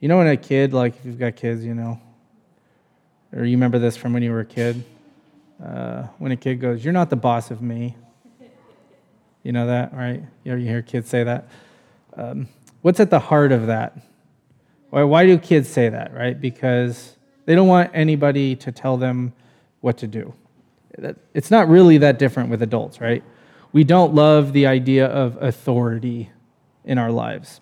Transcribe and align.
You 0.00 0.08
know, 0.08 0.16
when 0.16 0.26
a 0.26 0.36
kid, 0.36 0.72
like 0.72 0.96
if 0.96 1.04
you've 1.04 1.18
got 1.18 1.36
kids, 1.36 1.62
you 1.62 1.74
know, 1.74 2.00
or 3.34 3.44
you 3.44 3.56
remember 3.56 3.78
this 3.78 3.96
from 3.96 4.14
when 4.14 4.22
you 4.22 4.32
were 4.32 4.40
a 4.40 4.46
kid, 4.46 4.82
uh, 5.62 6.04
when 6.18 6.32
a 6.32 6.36
kid 6.36 6.56
goes, 6.56 6.82
You're 6.82 6.94
not 6.94 7.10
the 7.10 7.16
boss 7.16 7.50
of 7.50 7.60
me. 7.60 7.96
You 9.42 9.52
know 9.52 9.66
that, 9.66 9.94
right? 9.94 10.22
You, 10.44 10.56
hear 10.56 10.82
kids 10.82 11.08
say 11.08 11.24
that. 11.24 11.48
Um, 12.14 12.48
what's 12.82 13.00
at 13.00 13.10
the 13.10 13.18
heart 13.18 13.52
of 13.52 13.68
that? 13.68 13.96
Why, 14.90 15.02
why 15.04 15.26
do 15.26 15.38
kids 15.38 15.68
say 15.68 15.88
that, 15.88 16.12
right? 16.12 16.38
Because 16.38 17.16
they 17.46 17.54
don't 17.54 17.68
want 17.68 17.90
anybody 17.94 18.56
to 18.56 18.72
tell 18.72 18.96
them 18.96 19.32
what 19.80 19.98
to 19.98 20.06
do. 20.06 20.34
It's 21.32 21.50
not 21.50 21.68
really 21.68 21.98
that 21.98 22.18
different 22.18 22.50
with 22.50 22.62
adults, 22.62 23.00
right? 23.00 23.22
We 23.72 23.84
don't 23.84 24.14
love 24.14 24.52
the 24.52 24.66
idea 24.66 25.06
of 25.06 25.40
authority 25.42 26.30
in 26.84 26.98
our 26.98 27.10
lives. 27.10 27.60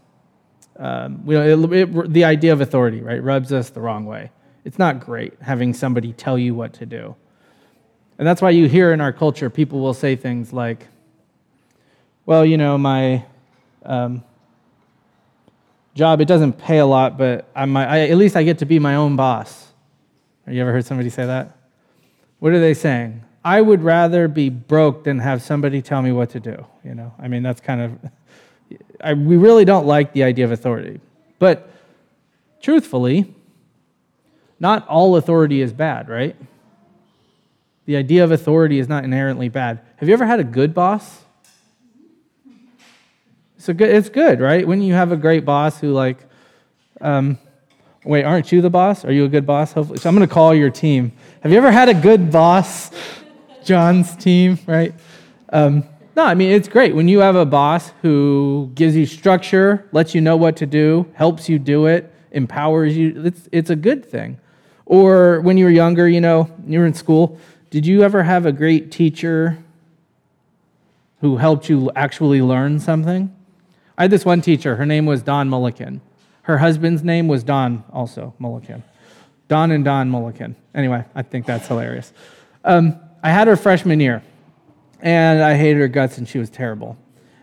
Um, 0.78 1.26
we, 1.26 1.36
it, 1.36 1.72
it, 1.72 2.12
the 2.12 2.24
idea 2.24 2.52
of 2.52 2.60
authority, 2.60 3.00
right, 3.00 3.22
rubs 3.22 3.52
us 3.52 3.70
the 3.70 3.80
wrong 3.80 4.06
way. 4.06 4.30
It's 4.64 4.78
not 4.78 5.00
great 5.00 5.34
having 5.40 5.74
somebody 5.74 6.12
tell 6.12 6.38
you 6.38 6.54
what 6.54 6.72
to 6.74 6.86
do. 6.86 7.16
And 8.18 8.26
that's 8.26 8.42
why 8.42 8.50
you 8.50 8.68
hear 8.68 8.92
in 8.92 9.00
our 9.00 9.12
culture 9.12 9.50
people 9.50 9.80
will 9.80 9.94
say 9.94 10.16
things 10.16 10.52
like, 10.52 10.86
well, 12.26 12.44
you 12.44 12.58
know, 12.58 12.76
my 12.76 13.24
um, 13.84 14.22
job, 15.94 16.20
it 16.20 16.26
doesn't 16.26 16.54
pay 16.54 16.78
a 16.78 16.86
lot, 16.86 17.16
but 17.16 17.48
I'm 17.54 17.70
my, 17.70 17.86
I, 17.86 17.98
at 18.08 18.16
least 18.16 18.36
I 18.36 18.42
get 18.42 18.58
to 18.58 18.66
be 18.66 18.78
my 18.78 18.96
own 18.96 19.16
boss. 19.16 19.72
Have 20.44 20.54
you 20.54 20.60
ever 20.60 20.72
heard 20.72 20.84
somebody 20.84 21.10
say 21.10 21.26
that? 21.26 21.56
What 22.38 22.52
are 22.52 22.60
they 22.60 22.74
saying? 22.74 23.24
I 23.44 23.60
would 23.60 23.82
rather 23.82 24.28
be 24.28 24.48
broke 24.48 25.04
than 25.04 25.18
have 25.20 25.42
somebody 25.42 25.80
tell 25.80 26.02
me 26.02 26.12
what 26.12 26.30
to 26.30 26.40
do. 26.40 26.66
You 26.84 26.94
know, 26.94 27.14
I 27.18 27.28
mean, 27.28 27.42
that's 27.42 27.60
kind 27.60 27.80
of, 27.80 28.10
I, 29.00 29.14
we 29.14 29.36
really 29.36 29.64
don't 29.64 29.86
like 29.86 30.12
the 30.12 30.24
idea 30.24 30.44
of 30.44 30.52
authority. 30.52 31.00
But 31.38 31.70
truthfully, 32.60 33.34
not 34.60 34.86
all 34.88 35.16
authority 35.16 35.60
is 35.60 35.72
bad, 35.72 36.08
right? 36.08 36.36
The 37.86 37.96
idea 37.96 38.24
of 38.24 38.32
authority 38.32 38.78
is 38.78 38.88
not 38.88 39.04
inherently 39.04 39.48
bad. 39.48 39.80
Have 39.96 40.08
you 40.08 40.14
ever 40.14 40.26
had 40.26 40.40
a 40.40 40.44
good 40.44 40.74
boss? 40.74 41.22
It's, 43.56 43.68
a 43.68 43.74
good, 43.74 43.88
it's 43.88 44.08
good, 44.08 44.40
right? 44.40 44.66
When 44.66 44.82
you 44.82 44.94
have 44.94 45.10
a 45.10 45.16
great 45.16 45.44
boss 45.44 45.80
who, 45.80 45.92
like, 45.92 46.18
um, 47.00 47.38
wait, 48.04 48.24
aren't 48.24 48.52
you 48.52 48.60
the 48.60 48.70
boss? 48.70 49.04
Are 49.04 49.12
you 49.12 49.24
a 49.24 49.28
good 49.28 49.46
boss? 49.46 49.72
Hopefully. 49.72 49.98
So 49.98 50.08
I'm 50.08 50.14
going 50.14 50.26
to 50.26 50.32
call 50.32 50.54
your 50.54 50.70
team. 50.70 51.12
Have 51.42 51.50
you 51.50 51.58
ever 51.58 51.70
had 51.70 51.88
a 51.88 51.94
good 51.94 52.30
boss? 52.30 52.90
John's 53.64 54.16
team, 54.16 54.58
right? 54.66 54.94
Um, 55.50 55.84
no, 56.18 56.24
I 56.24 56.34
mean, 56.34 56.50
it's 56.50 56.66
great 56.66 56.96
when 56.96 57.06
you 57.06 57.20
have 57.20 57.36
a 57.36 57.46
boss 57.46 57.92
who 58.02 58.72
gives 58.74 58.96
you 58.96 59.06
structure, 59.06 59.88
lets 59.92 60.16
you 60.16 60.20
know 60.20 60.36
what 60.36 60.56
to 60.56 60.66
do, 60.66 61.06
helps 61.14 61.48
you 61.48 61.60
do 61.60 61.86
it, 61.86 62.12
empowers 62.32 62.96
you. 62.96 63.22
It's, 63.24 63.48
it's 63.52 63.70
a 63.70 63.76
good 63.76 64.04
thing. 64.04 64.40
Or 64.84 65.40
when 65.42 65.56
you 65.56 65.66
were 65.66 65.70
younger, 65.70 66.08
you 66.08 66.20
know, 66.20 66.50
you 66.66 66.80
were 66.80 66.86
in 66.86 66.94
school, 66.94 67.38
did 67.70 67.86
you 67.86 68.02
ever 68.02 68.24
have 68.24 68.46
a 68.46 68.50
great 68.50 68.90
teacher 68.90 69.62
who 71.20 71.36
helped 71.36 71.68
you 71.68 71.92
actually 71.94 72.42
learn 72.42 72.80
something? 72.80 73.32
I 73.96 74.02
had 74.02 74.10
this 74.10 74.24
one 74.24 74.40
teacher. 74.40 74.74
Her 74.74 74.86
name 74.86 75.06
was 75.06 75.22
Don 75.22 75.48
Mulliken. 75.48 76.00
Her 76.42 76.58
husband's 76.58 77.04
name 77.04 77.28
was 77.28 77.44
Don, 77.44 77.84
also 77.92 78.34
Mulliken. 78.40 78.82
Don 79.46 79.70
and 79.70 79.84
Don 79.84 80.10
Mulliken. 80.10 80.56
Anyway, 80.74 81.04
I 81.14 81.22
think 81.22 81.46
that's 81.46 81.68
hilarious. 81.68 82.12
Um, 82.64 82.98
I 83.22 83.30
had 83.30 83.46
her 83.46 83.54
freshman 83.54 84.00
year, 84.00 84.24
and 85.00 85.42
I 85.42 85.56
hated 85.56 85.80
her 85.80 85.88
guts, 85.88 86.18
and 86.18 86.28
she 86.28 86.38
was 86.38 86.50
terrible. 86.50 86.96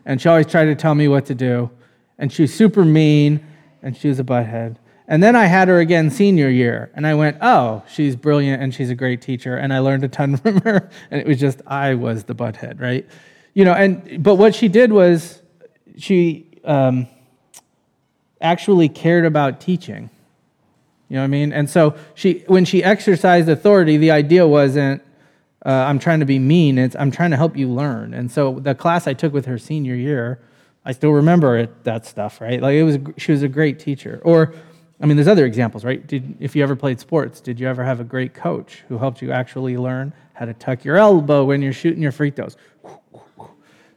And 0.06 0.22
she 0.22 0.30
always 0.30 0.48
tried 0.48 0.66
to 0.66 0.75
tell 0.75 0.95
me 0.95 1.08
what 1.08 1.25
to 1.28 1.36
do, 1.36 1.70
and 2.17 2.31
she 2.31 2.44
was 2.44 2.53
super 2.53 2.86
mean, 2.86 3.45
and 3.81 3.95
she 3.95 4.08
was 4.08 4.20
a 4.20 4.23
butthead. 4.23 4.78
And 5.08 5.22
then 5.22 5.36
I 5.36 5.45
had 5.45 5.67
her 5.67 5.80
again 5.80 6.09
senior 6.09 6.50
year, 6.50 6.92
and 6.95 7.06
I 7.06 7.14
went, 7.14 7.38
oh, 7.42 7.84
she's 7.88 8.16
brilliant 8.16 8.62
and 8.64 8.73
she's 8.73 8.89
a 8.89 8.95
great 8.95 9.22
teacher, 9.22 9.56
and 9.56 9.72
I 9.72 9.80
learned 9.80 10.03
a 10.03 10.08
ton 10.08 10.38
from 10.38 10.62
her. 10.62 10.89
And 11.12 11.22
it 11.22 11.28
was 11.28 11.39
just 11.39 11.62
I 11.67 11.94
was 11.94 12.23
the 12.23 12.35
butthead, 12.35 12.81
right? 12.81 13.07
You 13.53 13.66
know, 13.66 13.74
and 13.74 14.24
but 14.24 14.35
what 14.35 14.56
she 14.56 14.68
did 14.68 14.91
was 14.91 15.41
she 15.97 16.47
um, 16.63 17.08
actually 18.41 18.90
cared 18.90 19.25
about 19.25 19.62
teaching. 19.62 20.09
You 21.09 21.16
know 21.16 21.22
what 21.22 21.25
I 21.25 21.28
mean? 21.28 21.53
And 21.53 21.69
so 21.69 21.96
she, 22.16 22.44
when 22.47 22.66
she 22.66 22.84
exercised 22.84 23.47
authority, 23.47 23.97
the 23.97 24.12
idea 24.12 24.47
wasn't 24.47 25.03
uh, 25.66 25.70
I'm 25.70 25.98
trying 25.98 26.20
to 26.20 26.26
be 26.26 26.38
mean. 26.38 26.78
It's 26.78 26.96
I'm 26.96 27.12
trying 27.12 27.31
to 27.31 27.38
help 27.38 27.58
you 27.58 27.68
learn. 27.68 28.14
And 28.14 28.31
so 28.31 28.59
the 28.59 28.76
class 28.76 29.08
I 29.08 29.14
took 29.14 29.34
with 29.34 29.46
her 29.48 29.58
senior 29.58 29.96
year, 29.96 30.40
I 30.86 30.92
still 30.92 31.12
remember 31.12 31.58
it, 31.58 31.84
that 31.84 32.06
stuff, 32.06 32.40
right? 32.40 32.62
Like 32.62 32.76
it 32.76 32.84
was, 32.84 33.00
she 33.18 33.31
was 33.31 33.42
a 33.42 33.48
great 33.48 33.80
teacher. 33.80 34.22
Or 34.24 34.53
I 35.02 35.08
mean, 35.08 35.18
there's 35.18 35.28
other 35.28 35.46
examples, 35.46 35.84
right? 35.84 36.06
Did, 36.06 36.38
if 36.40 36.56
you 36.56 36.62
ever 36.62 36.76
played 36.76 37.00
sports, 37.00 37.42
did 37.42 37.59
you 37.59 37.68
ever 37.68 37.84
have 37.84 38.00
a 38.00 38.03
great 38.03 38.34
coach 38.34 38.84
who 38.88 38.98
helped 38.98 39.22
you 39.22 39.31
actually 39.31 39.76
learn 39.76 40.14
how 40.34 40.46
to 40.46 40.53
tuck 40.53 40.86
your 40.86 40.98
elbow 40.98 41.44
when 41.44 41.62
you're 41.62 41.74
shooting 41.74 42.02
your 42.02 42.12
free 42.12 42.30
throws? 42.30 42.56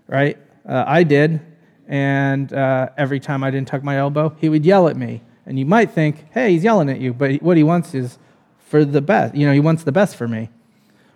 Right? 0.07 0.39
Uh, 0.67 0.85
I 0.87 1.03
did. 1.03 1.41
And 1.87 2.53
uh, 2.53 2.89
every 2.97 3.21
time 3.21 3.45
I 3.45 3.51
didn't 3.51 3.69
tuck 3.69 3.83
my 3.83 3.99
elbow, 3.99 4.35
he 4.41 4.49
would 4.49 4.65
yell 4.65 4.89
at 4.89 4.97
me. 4.97 5.23
And 5.45 5.59
you 5.59 5.67
might 5.67 5.91
think, 5.91 6.27
hey, 6.33 6.53
he's 6.53 6.65
yelling 6.65 6.89
at 6.91 7.01
you, 7.01 7.13
but 7.13 7.43
what 7.43 7.57
he 7.57 7.63
wants 7.63 7.95
is 7.95 8.19
for 8.59 8.85
the 8.85 9.01
best. 9.01 9.35
You 9.35 9.47
know, 9.47 9.53
he 9.53 9.61
wants 9.61 9.85
the 9.85 9.93
best 9.93 10.17
for 10.17 10.29
me. 10.29 10.51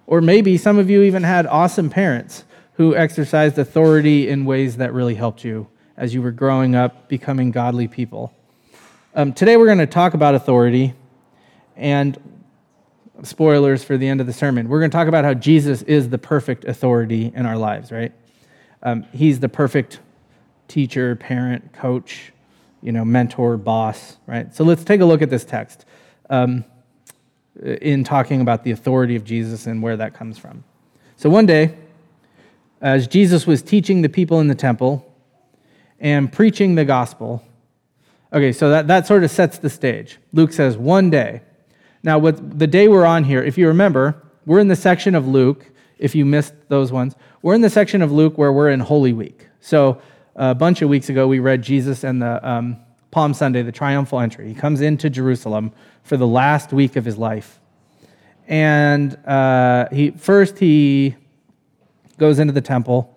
Or 0.06 0.20
maybe 0.20 0.56
some 0.56 0.78
of 0.78 0.90
you 0.90 1.02
even 1.02 1.22
had 1.22 1.46
awesome 1.46 1.90
parents 1.90 2.44
who 2.74 2.94
exercised 2.94 3.58
authority 3.58 4.28
in 4.28 4.44
ways 4.44 4.76
that 4.78 4.92
really 4.92 5.14
helped 5.14 5.44
you 5.44 5.68
as 5.96 6.14
you 6.14 6.22
were 6.22 6.32
growing 6.32 6.74
up, 6.74 7.08
becoming 7.08 7.50
godly 7.50 7.86
people. 7.86 8.34
Um, 9.14 9.32
today 9.32 9.56
we're 9.56 9.66
going 9.66 9.78
to 9.78 9.86
talk 9.86 10.14
about 10.14 10.34
authority 10.34 10.94
and 11.76 12.18
spoilers 13.22 13.84
for 13.84 13.96
the 13.96 14.08
end 14.08 14.20
of 14.20 14.26
the 14.26 14.32
sermon. 14.32 14.68
We're 14.68 14.80
going 14.80 14.90
to 14.90 14.96
talk 14.96 15.08
about 15.08 15.24
how 15.24 15.34
Jesus 15.34 15.82
is 15.82 16.08
the 16.08 16.18
perfect 16.18 16.64
authority 16.64 17.32
in 17.34 17.46
our 17.46 17.56
lives, 17.56 17.92
right? 17.92 18.12
Um, 18.82 19.04
he's 19.12 19.38
the 19.40 19.48
perfect 19.48 20.00
teacher, 20.66 21.14
parent, 21.14 21.72
coach, 21.72 22.32
you 22.80 22.90
know, 22.90 23.04
mentor, 23.04 23.56
boss, 23.56 24.16
right? 24.26 24.52
So 24.54 24.64
let's 24.64 24.82
take 24.82 25.00
a 25.00 25.04
look 25.04 25.22
at 25.22 25.30
this 25.30 25.44
text 25.44 25.84
um, 26.30 26.64
in 27.60 28.04
talking 28.04 28.40
about 28.40 28.64
the 28.64 28.70
authority 28.70 29.16
of 29.16 29.24
Jesus 29.24 29.66
and 29.66 29.82
where 29.82 29.96
that 29.96 30.14
comes 30.14 30.38
from. 30.38 30.64
So 31.16 31.28
one 31.28 31.46
day, 31.46 31.76
as 32.80 33.06
Jesus 33.06 33.46
was 33.46 33.62
teaching 33.62 34.02
the 34.02 34.08
people 34.08 34.40
in 34.40 34.48
the 34.48 34.54
temple 34.54 35.06
and 36.00 36.32
preaching 36.32 36.74
the 36.74 36.84
gospel, 36.84 37.44
Okay, 38.32 38.52
so 38.52 38.70
that, 38.70 38.86
that 38.86 39.06
sort 39.06 39.24
of 39.24 39.30
sets 39.30 39.58
the 39.58 39.68
stage. 39.68 40.18
Luke 40.32 40.52
says, 40.52 40.76
one 40.76 41.10
day. 41.10 41.42
Now, 42.02 42.18
with 42.18 42.58
the 42.58 42.66
day 42.66 42.88
we're 42.88 43.04
on 43.04 43.24
here, 43.24 43.42
if 43.42 43.58
you 43.58 43.68
remember, 43.68 44.22
we're 44.46 44.58
in 44.58 44.68
the 44.68 44.76
section 44.76 45.14
of 45.14 45.28
Luke, 45.28 45.70
if 45.98 46.14
you 46.14 46.24
missed 46.24 46.54
those 46.68 46.90
ones, 46.90 47.14
we're 47.42 47.54
in 47.54 47.60
the 47.60 47.70
section 47.70 48.00
of 48.00 48.10
Luke 48.10 48.38
where 48.38 48.52
we're 48.52 48.70
in 48.70 48.80
Holy 48.80 49.12
Week. 49.12 49.46
So, 49.60 50.00
a 50.34 50.54
bunch 50.54 50.80
of 50.80 50.88
weeks 50.88 51.10
ago, 51.10 51.28
we 51.28 51.40
read 51.40 51.60
Jesus 51.60 52.04
and 52.04 52.22
the 52.22 52.48
um, 52.48 52.78
Palm 53.12 53.32
Sunday, 53.32 53.62
the 53.62 53.70
triumphal 53.70 54.18
entry. 54.18 54.48
He 54.48 54.54
comes 54.54 54.80
into 54.80 55.08
Jerusalem 55.08 55.72
for 56.02 56.16
the 56.16 56.26
last 56.26 56.72
week 56.72 56.96
of 56.96 57.04
his 57.04 57.16
life. 57.16 57.60
And 58.48 59.14
uh, 59.24 59.88
he, 59.92 60.10
first, 60.10 60.58
he 60.58 61.14
goes 62.18 62.40
into 62.40 62.52
the 62.52 62.60
temple, 62.60 63.16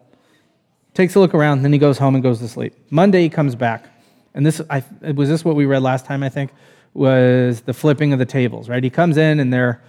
takes 0.93 1.15
a 1.15 1.19
look 1.19 1.33
around, 1.33 1.63
then 1.63 1.73
he 1.73 1.79
goes 1.79 1.97
home 1.97 2.13
and 2.13 2.23
goes 2.23 2.37
to 2.39 2.47
sleep. 2.47 2.75
Monday, 2.91 3.23
he 3.23 3.29
comes 3.29 3.55
back 3.55 3.89
and 4.35 4.45
this 4.45 4.61
I, 4.69 4.83
was 5.15 5.29
this 5.29 5.43
what 5.43 5.55
we 5.55 5.65
read 5.65 5.81
last 5.81 6.05
time 6.05 6.21
i 6.21 6.29
think 6.29 6.51
was 6.93 7.61
the 7.61 7.73
flipping 7.73 8.13
of 8.13 8.19
the 8.19 8.25
tables 8.25 8.69
right 8.69 8.83
he 8.83 8.91
comes 8.91 9.17
in 9.17 9.39
and 9.39 9.51
they're 9.51 9.81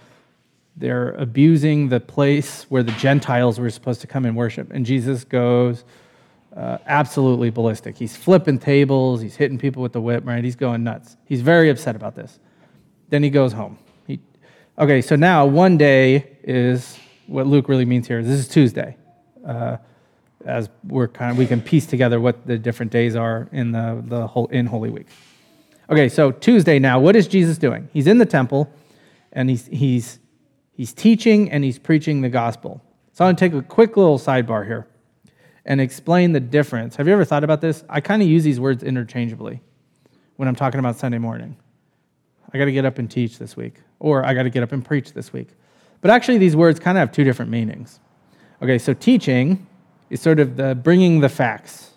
they're 0.75 1.11
abusing 1.11 1.89
the 1.89 1.99
place 1.99 2.63
where 2.69 2.81
the 2.81 2.91
gentiles 2.93 3.59
were 3.59 3.69
supposed 3.69 4.01
to 4.01 4.07
come 4.07 4.25
and 4.25 4.35
worship 4.35 4.71
and 4.71 4.85
jesus 4.85 5.23
goes 5.23 5.83
uh, 6.57 6.79
absolutely 6.87 7.51
ballistic. 7.51 7.95
He's 7.95 8.17
flipping 8.17 8.57
tables. 8.57 9.21
He's 9.21 9.35
hitting 9.35 9.59
people 9.59 9.83
with 9.83 9.93
the 9.93 10.01
whip 10.01 10.25
right? 10.25 10.43
He's 10.43 10.55
going 10.55 10.83
nuts. 10.83 11.15
He's 11.25 11.41
very 11.41 11.69
upset 11.69 11.95
about 11.95 12.15
this. 12.15 12.39
Then 13.09 13.21
he 13.23 13.29
goes 13.29 13.53
home. 13.53 13.77
He, 14.07 14.19
okay 14.79 15.01
so 15.01 15.15
now 15.15 15.45
one 15.45 15.77
day 15.77 16.37
is 16.43 16.97
what 17.27 17.45
luke 17.45 17.69
really 17.69 17.85
means 17.85 18.07
here. 18.07 18.23
This 18.23 18.39
is 18.39 18.47
tuesday. 18.47 18.97
Uh, 19.45 19.77
as 20.45 20.69
we're 20.85 21.07
kind 21.07 21.31
of 21.31 21.37
we 21.37 21.45
can 21.45 21.61
piece 21.61 21.85
together 21.85 22.19
what 22.19 22.47
the 22.47 22.57
different 22.57 22.91
days 22.91 23.15
are 23.15 23.47
in 23.51 23.71
the, 23.71 24.03
the 24.07 24.25
whole 24.25 24.47
in 24.47 24.65
Holy 24.65 24.89
Week. 24.89 25.07
Okay, 25.89 26.09
so 26.09 26.31
Tuesday 26.31 26.79
now, 26.79 26.99
what 26.99 27.15
is 27.15 27.27
Jesus 27.27 27.57
doing? 27.57 27.89
He's 27.93 28.07
in 28.07 28.17
the 28.17 28.25
temple 28.25 28.71
and 29.31 29.49
he's 29.49 29.67
he's 29.67 30.19
he's 30.71 30.93
teaching 30.93 31.51
and 31.51 31.63
he's 31.63 31.77
preaching 31.77 32.21
the 32.21 32.29
gospel. 32.29 32.81
So 33.13 33.25
I'm 33.25 33.29
gonna 33.29 33.37
take 33.37 33.53
a 33.53 33.61
quick 33.61 33.95
little 33.95 34.17
sidebar 34.17 34.65
here 34.65 34.87
and 35.67 35.81
explain 35.81 36.31
the 36.31 36.39
difference. 36.39 36.95
Have 36.95 37.07
you 37.07 37.13
ever 37.13 37.25
thought 37.25 37.43
about 37.43 37.59
this? 37.61 37.83
I 37.89 37.99
kind 37.99 38.21
of 38.21 38.27
use 38.27 38.43
these 38.43 38.59
words 38.59 38.81
interchangeably 38.81 39.61
when 40.37 40.47
I'm 40.47 40.55
talking 40.55 40.79
about 40.79 40.95
Sunday 40.95 41.17
morning. 41.17 41.57
I 42.51 42.57
got 42.57 42.65
to 42.65 42.71
get 42.71 42.85
up 42.85 42.97
and 42.97 43.11
teach 43.11 43.37
this 43.37 43.57
week, 43.57 43.75
or 43.99 44.25
I 44.25 44.33
got 44.33 44.43
to 44.43 44.49
get 44.49 44.63
up 44.63 44.71
and 44.71 44.83
preach 44.83 45.11
this 45.11 45.33
week. 45.33 45.49
But 45.99 46.09
actually, 46.09 46.37
these 46.37 46.55
words 46.55 46.79
kind 46.79 46.97
of 46.97 47.01
have 47.01 47.11
two 47.11 47.25
different 47.25 47.51
meanings. 47.51 47.99
Okay, 48.61 48.77
so 48.77 48.93
teaching 48.93 49.67
is 50.09 50.21
sort 50.21 50.39
of 50.39 50.55
the 50.55 50.73
bringing 50.73 51.19
the 51.19 51.29
facts, 51.29 51.91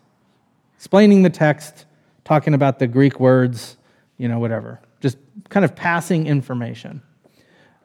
explaining 0.77 1.23
the 1.23 1.31
text, 1.31 1.87
talking 2.25 2.55
about 2.55 2.81
the 2.81 2.89
Greek 2.89 3.21
words, 3.21 3.77
you 4.19 4.27
know, 4.27 4.41
whatever. 4.41 4.81
Just 5.01 5.17
kind 5.49 5.65
of 5.65 5.77
passing 5.77 6.27
information. 6.27 7.03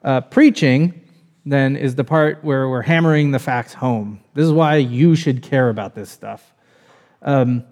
Uh, 0.04 0.22
preaching, 0.22 1.00
then, 1.46 1.76
is 1.76 1.96
the 1.96 2.04
part 2.04 2.44
where 2.44 2.68
we're 2.68 2.82
hammering 2.82 3.32
the 3.32 3.40
facts 3.40 3.74
home. 3.74 4.20
This 4.34 4.46
is 4.46 4.52
why 4.52 4.78
you 4.78 5.16
should 5.16 5.42
care 5.42 5.70
about 5.70 5.94
this 5.94 6.10
stuff. 6.10 6.54
Um, 7.22 7.64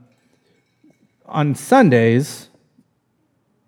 on 1.26 1.56
Sundays, 1.56 2.50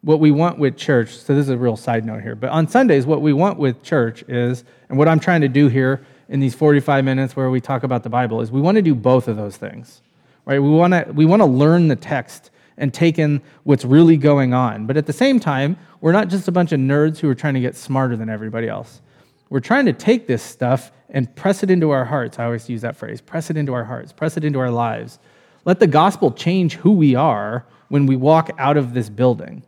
what 0.02 0.20
we 0.20 0.30
want 0.30 0.60
with 0.60 0.78
church, 0.78 1.16
so 1.16 1.34
this 1.34 1.46
is 1.46 1.50
a 1.50 1.58
real 1.58 1.76
side 1.76 2.06
note 2.06 2.22
here, 2.22 2.36
but 2.36 2.52
on 2.52 2.68
Sundays, 2.68 3.08
what 3.08 3.22
we 3.22 3.34
want 3.34 3.58
with 3.58 3.82
church 3.82 4.24
is, 4.28 4.64
and 4.90 4.98
what 4.98 5.08
I'm 5.08 5.20
trying 5.20 5.42
to 5.42 5.48
do 5.48 5.68
here 5.68 6.06
in 6.30 6.40
these 6.40 6.54
45 6.54 7.04
minutes 7.04 7.36
where 7.36 7.50
we 7.50 7.60
talk 7.60 7.84
about 7.84 8.04
the 8.04 8.10
Bible, 8.10 8.42
is 8.42 8.52
we 8.52 8.62
want 8.62 8.76
to 8.76 8.84
do 8.84 8.94
both 8.94 9.28
of 9.28 9.38
those 9.38 9.58
things, 9.58 10.02
right? 10.46 10.60
We 10.60 10.70
want 10.70 10.94
to, 10.94 11.12
we 11.14 11.26
want 11.26 11.42
to 11.42 11.48
learn 11.48 11.88
the 11.88 11.96
text 11.96 12.52
and 12.78 12.94
take 12.94 13.18
in 13.18 13.42
what's 13.64 13.86
really 13.86 14.18
going 14.18 14.54
on. 14.54 14.86
But 14.86 14.98
at 14.98 15.08
the 15.08 15.14
same 15.14 15.40
time, 15.40 15.78
we're 16.02 16.12
not 16.12 16.28
just 16.28 16.48
a 16.48 16.52
bunch 16.52 16.72
of 16.72 16.80
nerds 16.80 17.18
who 17.18 17.30
are 17.30 17.36
trying 17.36 17.54
to 17.56 17.60
get 17.60 17.76
smarter 17.76 18.16
than 18.16 18.30
everybody 18.30 18.68
else. 18.68 19.02
We're 19.50 19.60
trying 19.60 19.86
to 19.86 19.94
take 19.94 20.28
this 20.28 20.44
stuff 20.44 20.92
and 21.10 21.34
press 21.36 21.64
it 21.64 21.70
into 21.70 21.92
our 21.92 22.06
hearts. 22.06 22.40
I 22.40 22.46
always 22.46 22.70
use 22.70 22.82
that 22.82 22.96
phrase 22.96 23.22
press 23.22 23.50
it 23.50 23.58
into 23.58 23.74
our 23.74 23.84
hearts, 23.84 24.12
press 24.12 24.38
it 24.38 24.44
into 24.44 24.60
our 24.60 24.72
lives. 24.72 25.20
Let 25.66 25.80
the 25.80 25.88
gospel 25.88 26.32
change 26.32 26.76
who 26.76 26.92
we 26.92 27.16
are 27.16 27.66
when 27.90 28.06
we 28.06 28.16
walk 28.16 28.52
out 28.58 28.78
of 28.78 28.94
this 28.94 29.10
building. 29.10 29.64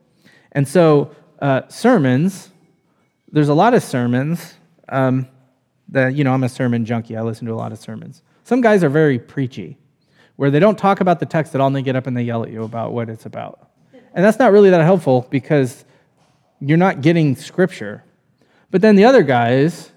And 0.52 0.68
so, 0.68 1.12
uh, 1.40 1.62
sermons, 1.70 2.52
there's 3.32 3.50
a 3.50 3.54
lot 3.54 3.74
of 3.74 3.84
sermons 3.84 4.56
um, 4.90 5.28
that, 5.90 6.16
you 6.16 6.24
know, 6.24 6.34
I'm 6.34 6.44
a 6.44 6.50
sermon 6.50 6.86
junkie. 6.86 7.18
I 7.18 7.22
listen 7.22 7.48
to 7.48 7.54
a 7.54 7.56
lot 7.56 7.72
of 7.72 7.80
sermons. 7.80 8.22
Some 8.44 8.62
guys 8.62 8.84
are 8.84 8.90
very 8.90 9.20
preachy, 9.20 9.78
where 10.36 10.52
they 10.52 10.60
don't 10.60 10.78
talk 10.78 11.02
about 11.02 11.20
the 11.20 11.26
text 11.26 11.54
at 11.56 11.62
all 11.62 11.68
and 11.68 11.76
they 11.76 11.82
get 11.82 11.96
up 11.96 12.08
and 12.08 12.16
they 12.16 12.24
yell 12.24 12.44
at 12.44 12.52
you 12.52 12.64
about 12.64 12.94
what 12.94 13.10
it's 13.10 13.26
about. 13.26 13.70
And 14.14 14.24
that's 14.24 14.40
not 14.40 14.52
really 14.52 14.70
that 14.70 14.82
helpful 14.82 15.28
because 15.30 15.86
you're 16.60 16.78
not 16.78 17.02
getting 17.02 17.36
scripture. 17.36 18.04
But 18.72 18.82
then 18.82 18.96
the 18.96 19.06
other 19.06 19.24
guys 19.24 19.92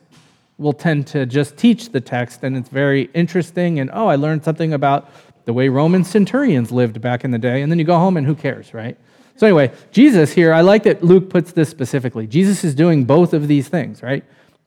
will 0.58 0.72
tend 0.72 1.06
to 1.08 1.26
just 1.26 1.56
teach 1.56 1.90
the 1.90 2.00
text 2.00 2.44
and 2.44 2.56
it's 2.56 2.68
very 2.68 3.10
interesting 3.14 3.80
and, 3.80 3.90
oh, 3.92 4.06
I 4.06 4.16
learned 4.16 4.44
something 4.44 4.72
about 4.72 5.10
the 5.46 5.52
way 5.52 5.68
Roman 5.68 6.04
centurions 6.04 6.70
lived 6.70 7.00
back 7.00 7.24
in 7.24 7.30
the 7.30 7.38
day. 7.38 7.62
And 7.62 7.72
then 7.72 7.78
you 7.78 7.84
go 7.84 7.98
home 7.98 8.16
and 8.16 8.26
who 8.26 8.34
cares, 8.34 8.74
right? 8.74 8.96
So, 9.36 9.46
anyway, 9.46 9.72
Jesus 9.90 10.32
here, 10.32 10.52
I 10.52 10.60
like 10.60 10.82
that 10.82 11.02
Luke 11.02 11.30
puts 11.30 11.52
this 11.52 11.70
specifically. 11.70 12.26
Jesus 12.26 12.62
is 12.62 12.74
doing 12.74 13.04
both 13.04 13.32
of 13.32 13.48
these 13.48 13.68
things, 13.68 14.02
right? 14.02 14.22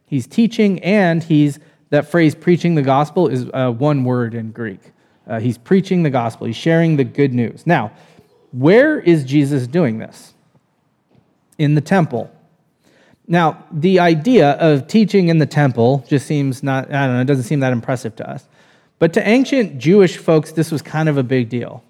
He's 0.07 0.25
teaching 0.25 0.83
and 0.83 1.23
he's, 1.23 1.59
that 1.91 2.09
phrase, 2.09 2.33
preaching 2.33 2.73
the 2.73 2.81
gospel, 2.81 3.27
is 3.27 3.47
uh, 3.53 3.71
one 3.71 4.03
word 4.03 4.33
in 4.33 4.51
Greek. 4.51 4.79
Uh, 5.27 5.39
he's 5.39 5.59
preaching 5.59 6.03
the 6.03 6.09
gospel, 6.09 6.47
he's 6.47 6.55
sharing 6.55 6.97
the 6.97 7.03
good 7.03 7.33
news. 7.33 7.67
Now, 7.67 7.91
where 8.51 8.99
is 8.99 9.23
Jesus 9.23 9.67
doing 9.67 9.99
this? 9.99 10.33
In 11.57 11.75
the 11.75 11.81
temple. 11.81 12.31
Now, 13.27 13.63
the 13.71 13.99
idea 13.99 14.51
of 14.51 14.87
teaching 14.87 15.29
in 15.29 15.37
the 15.37 15.45
temple 15.45 16.05
just 16.07 16.27
seems 16.27 16.61
not, 16.61 16.93
I 16.93 17.07
don't 17.07 17.15
know, 17.15 17.21
it 17.21 17.25
doesn't 17.25 17.45
seem 17.45 17.61
that 17.61 17.71
impressive 17.71 18.15
to 18.17 18.29
us. 18.29 18.47
But 18.99 19.13
to 19.13 19.27
ancient 19.27 19.77
Jewish 19.77 20.17
folks, 20.17 20.51
this 20.51 20.71
was 20.71 20.81
kind 20.81 21.07
of 21.09 21.17
a 21.17 21.23
big 21.23 21.49
deal 21.49 21.83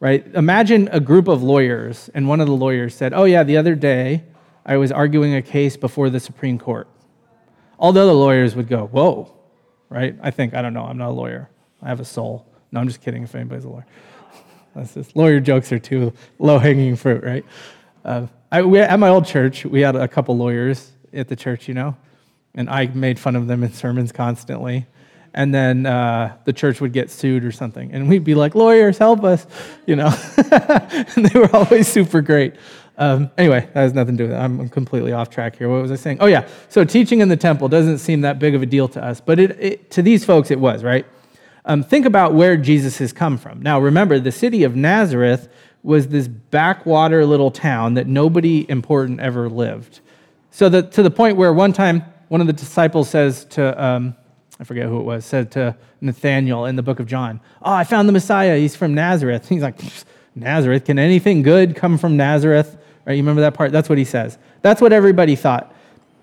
right? 0.00 0.26
Imagine 0.34 0.88
a 0.92 1.00
group 1.00 1.28
of 1.28 1.42
lawyers, 1.42 2.10
and 2.14 2.28
one 2.28 2.40
of 2.40 2.46
the 2.46 2.54
lawyers 2.54 2.94
said, 2.94 3.12
Oh, 3.12 3.24
yeah, 3.24 3.42
the 3.42 3.56
other 3.56 3.74
day 3.74 4.24
I 4.64 4.76
was 4.76 4.92
arguing 4.92 5.34
a 5.34 5.42
case 5.42 5.76
before 5.76 6.10
the 6.10 6.20
Supreme 6.20 6.58
Court. 6.58 6.88
All 7.78 7.92
the 7.92 8.00
other 8.00 8.12
lawyers 8.12 8.54
would 8.54 8.68
go, 8.68 8.86
Whoa, 8.86 9.32
right? 9.88 10.16
I 10.22 10.30
think, 10.30 10.54
I 10.54 10.62
don't 10.62 10.74
know, 10.74 10.84
I'm 10.84 10.98
not 10.98 11.10
a 11.10 11.12
lawyer. 11.12 11.48
I 11.82 11.88
have 11.88 12.00
a 12.00 12.04
soul. 12.04 12.46
No, 12.72 12.80
I'm 12.80 12.88
just 12.88 13.00
kidding 13.00 13.22
if 13.22 13.34
anybody's 13.34 13.64
a 13.64 13.68
lawyer. 13.68 13.86
That's 14.74 14.94
just, 14.94 15.16
lawyer 15.16 15.40
jokes 15.40 15.72
are 15.72 15.78
too 15.78 16.12
low 16.38 16.58
hanging 16.58 16.96
fruit, 16.96 17.22
right? 17.24 17.44
Uh, 18.04 18.26
I, 18.50 18.62
we, 18.62 18.80
at 18.80 18.98
my 18.98 19.08
old 19.08 19.26
church, 19.26 19.64
we 19.64 19.80
had 19.80 19.96
a 19.96 20.08
couple 20.08 20.36
lawyers 20.36 20.90
at 21.12 21.28
the 21.28 21.36
church, 21.36 21.68
you 21.68 21.74
know, 21.74 21.96
and 22.54 22.68
I 22.70 22.86
made 22.86 23.18
fun 23.18 23.36
of 23.36 23.46
them 23.46 23.62
in 23.62 23.72
sermons 23.72 24.12
constantly 24.12 24.86
and 25.34 25.54
then 25.54 25.86
uh, 25.86 26.36
the 26.44 26.52
church 26.52 26.80
would 26.80 26.92
get 26.92 27.10
sued 27.10 27.44
or 27.44 27.52
something. 27.52 27.92
And 27.92 28.08
we'd 28.08 28.24
be 28.24 28.34
like, 28.34 28.54
lawyers, 28.54 28.98
help 28.98 29.24
us, 29.24 29.46
you 29.86 29.96
know. 29.96 30.12
and 30.36 31.26
they 31.26 31.38
were 31.38 31.54
always 31.54 31.88
super 31.88 32.20
great. 32.20 32.54
Um, 32.96 33.30
anyway, 33.38 33.60
that 33.72 33.80
has 33.82 33.94
nothing 33.94 34.16
to 34.16 34.24
do 34.24 34.28
with 34.30 34.36
it. 34.36 34.40
I'm 34.40 34.68
completely 34.68 35.12
off 35.12 35.30
track 35.30 35.56
here. 35.56 35.68
What 35.68 35.80
was 35.82 35.92
I 35.92 35.96
saying? 35.96 36.18
Oh, 36.20 36.26
yeah. 36.26 36.48
So 36.68 36.84
teaching 36.84 37.20
in 37.20 37.28
the 37.28 37.36
temple 37.36 37.68
doesn't 37.68 37.98
seem 37.98 38.22
that 38.22 38.38
big 38.38 38.54
of 38.54 38.62
a 38.62 38.66
deal 38.66 38.88
to 38.88 39.04
us, 39.04 39.20
but 39.20 39.38
it, 39.38 39.50
it, 39.60 39.90
to 39.92 40.02
these 40.02 40.24
folks, 40.24 40.50
it 40.50 40.58
was, 40.58 40.82
right? 40.82 41.06
Um, 41.64 41.84
think 41.84 42.06
about 42.06 42.34
where 42.34 42.56
Jesus 42.56 42.98
has 42.98 43.12
come 43.12 43.38
from. 43.38 43.62
Now, 43.62 43.78
remember, 43.78 44.18
the 44.18 44.32
city 44.32 44.64
of 44.64 44.74
Nazareth 44.74 45.48
was 45.82 46.08
this 46.08 46.28
backwater 46.28 47.24
little 47.24 47.50
town 47.50 47.94
that 47.94 48.06
nobody 48.06 48.68
important 48.68 49.20
ever 49.20 49.48
lived. 49.48 50.00
So, 50.50 50.68
that, 50.68 50.92
to 50.92 51.02
the 51.02 51.10
point 51.10 51.36
where 51.36 51.52
one 51.52 51.72
time 51.72 52.04
one 52.28 52.40
of 52.40 52.46
the 52.46 52.52
disciples 52.52 53.08
says 53.08 53.44
to, 53.46 53.82
um, 53.82 54.14
I 54.60 54.64
forget 54.64 54.86
who 54.86 55.00
it 55.00 55.04
was, 55.04 55.24
said 55.24 55.50
to 55.52 55.76
Nathanael 56.00 56.66
in 56.66 56.76
the 56.76 56.82
book 56.82 57.00
of 57.00 57.06
John, 57.06 57.40
Oh, 57.62 57.72
I 57.72 57.84
found 57.84 58.08
the 58.08 58.12
Messiah. 58.12 58.58
He's 58.58 58.76
from 58.76 58.94
Nazareth. 58.94 59.48
He's 59.48 59.62
like, 59.62 59.80
Nazareth? 60.34 60.84
Can 60.84 60.98
anything 60.98 61.42
good 61.42 61.74
come 61.74 61.98
from 61.98 62.16
Nazareth? 62.16 62.76
Right? 63.04 63.14
You 63.14 63.22
remember 63.22 63.40
that 63.42 63.54
part? 63.54 63.72
That's 63.72 63.88
what 63.88 63.98
he 63.98 64.04
says. 64.04 64.38
That's 64.62 64.80
what 64.80 64.92
everybody 64.92 65.36
thought 65.36 65.74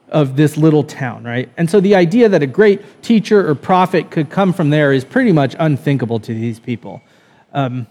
of 0.10 0.36
this 0.36 0.56
little 0.56 0.84
town, 0.84 1.24
right? 1.24 1.50
And 1.57 1.69
so 1.69 1.80
the 1.80 1.96
idea 1.96 2.30
that 2.30 2.44
a 2.44 2.48
great 2.48 3.02
teacher 3.02 3.50
or 3.50 3.56
prophet 3.56 4.12
could 4.12 4.30
come 4.30 4.54
from 4.54 4.69
there 4.69 4.94
is 4.94 5.04
pretty 5.04 5.31
much 5.31 5.56
unthinkable 5.57 6.19
to 6.19 6.34
these 6.34 6.60
people, 6.60 7.02
um, 7.54 7.88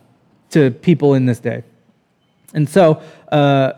to 0.50 0.70
people 0.70 1.14
in 1.14 1.26
this 1.26 1.41
day. 1.41 1.62
And 2.52 2.69
so, 2.69 3.02
uh, 3.31 3.73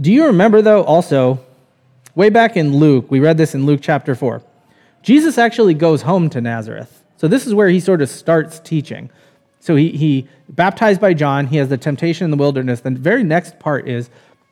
do 0.00 0.12
you 0.12 0.26
remember, 0.26 0.62
though, 0.62 0.82
also, 0.82 1.40
way 2.14 2.30
back 2.30 2.56
in 2.56 2.76
Luke, 2.76 3.10
we 3.10 3.20
read 3.20 3.36
this 3.36 3.54
in 3.54 3.66
Luke 3.66 3.80
chapter 3.82 4.14
4. 4.14 4.42
Jesus 5.02 5.38
actually 5.38 5.74
goes 5.74 6.02
home 6.02 6.30
to 6.30 6.40
Nazareth. 6.40 7.02
So 7.16 7.28
this 7.28 7.46
is 7.46 7.54
where 7.54 7.68
he 7.68 7.78
sort 7.78 8.02
of 8.02 8.08
starts 8.08 8.58
teaching. 8.58 9.10
So 9.60 9.76
he, 9.76 9.90
he 9.90 10.28
baptized 10.48 11.00
by 11.00 11.14
John, 11.14 11.46
he 11.46 11.58
has 11.58 11.68
the 11.68 11.78
temptation 11.78 12.24
in 12.24 12.30
the 12.30 12.36
wilderness. 12.36 12.80
The 12.80 12.90
very 12.90 13.22
next 13.22 13.58
part 13.58 13.88
is 13.88 14.10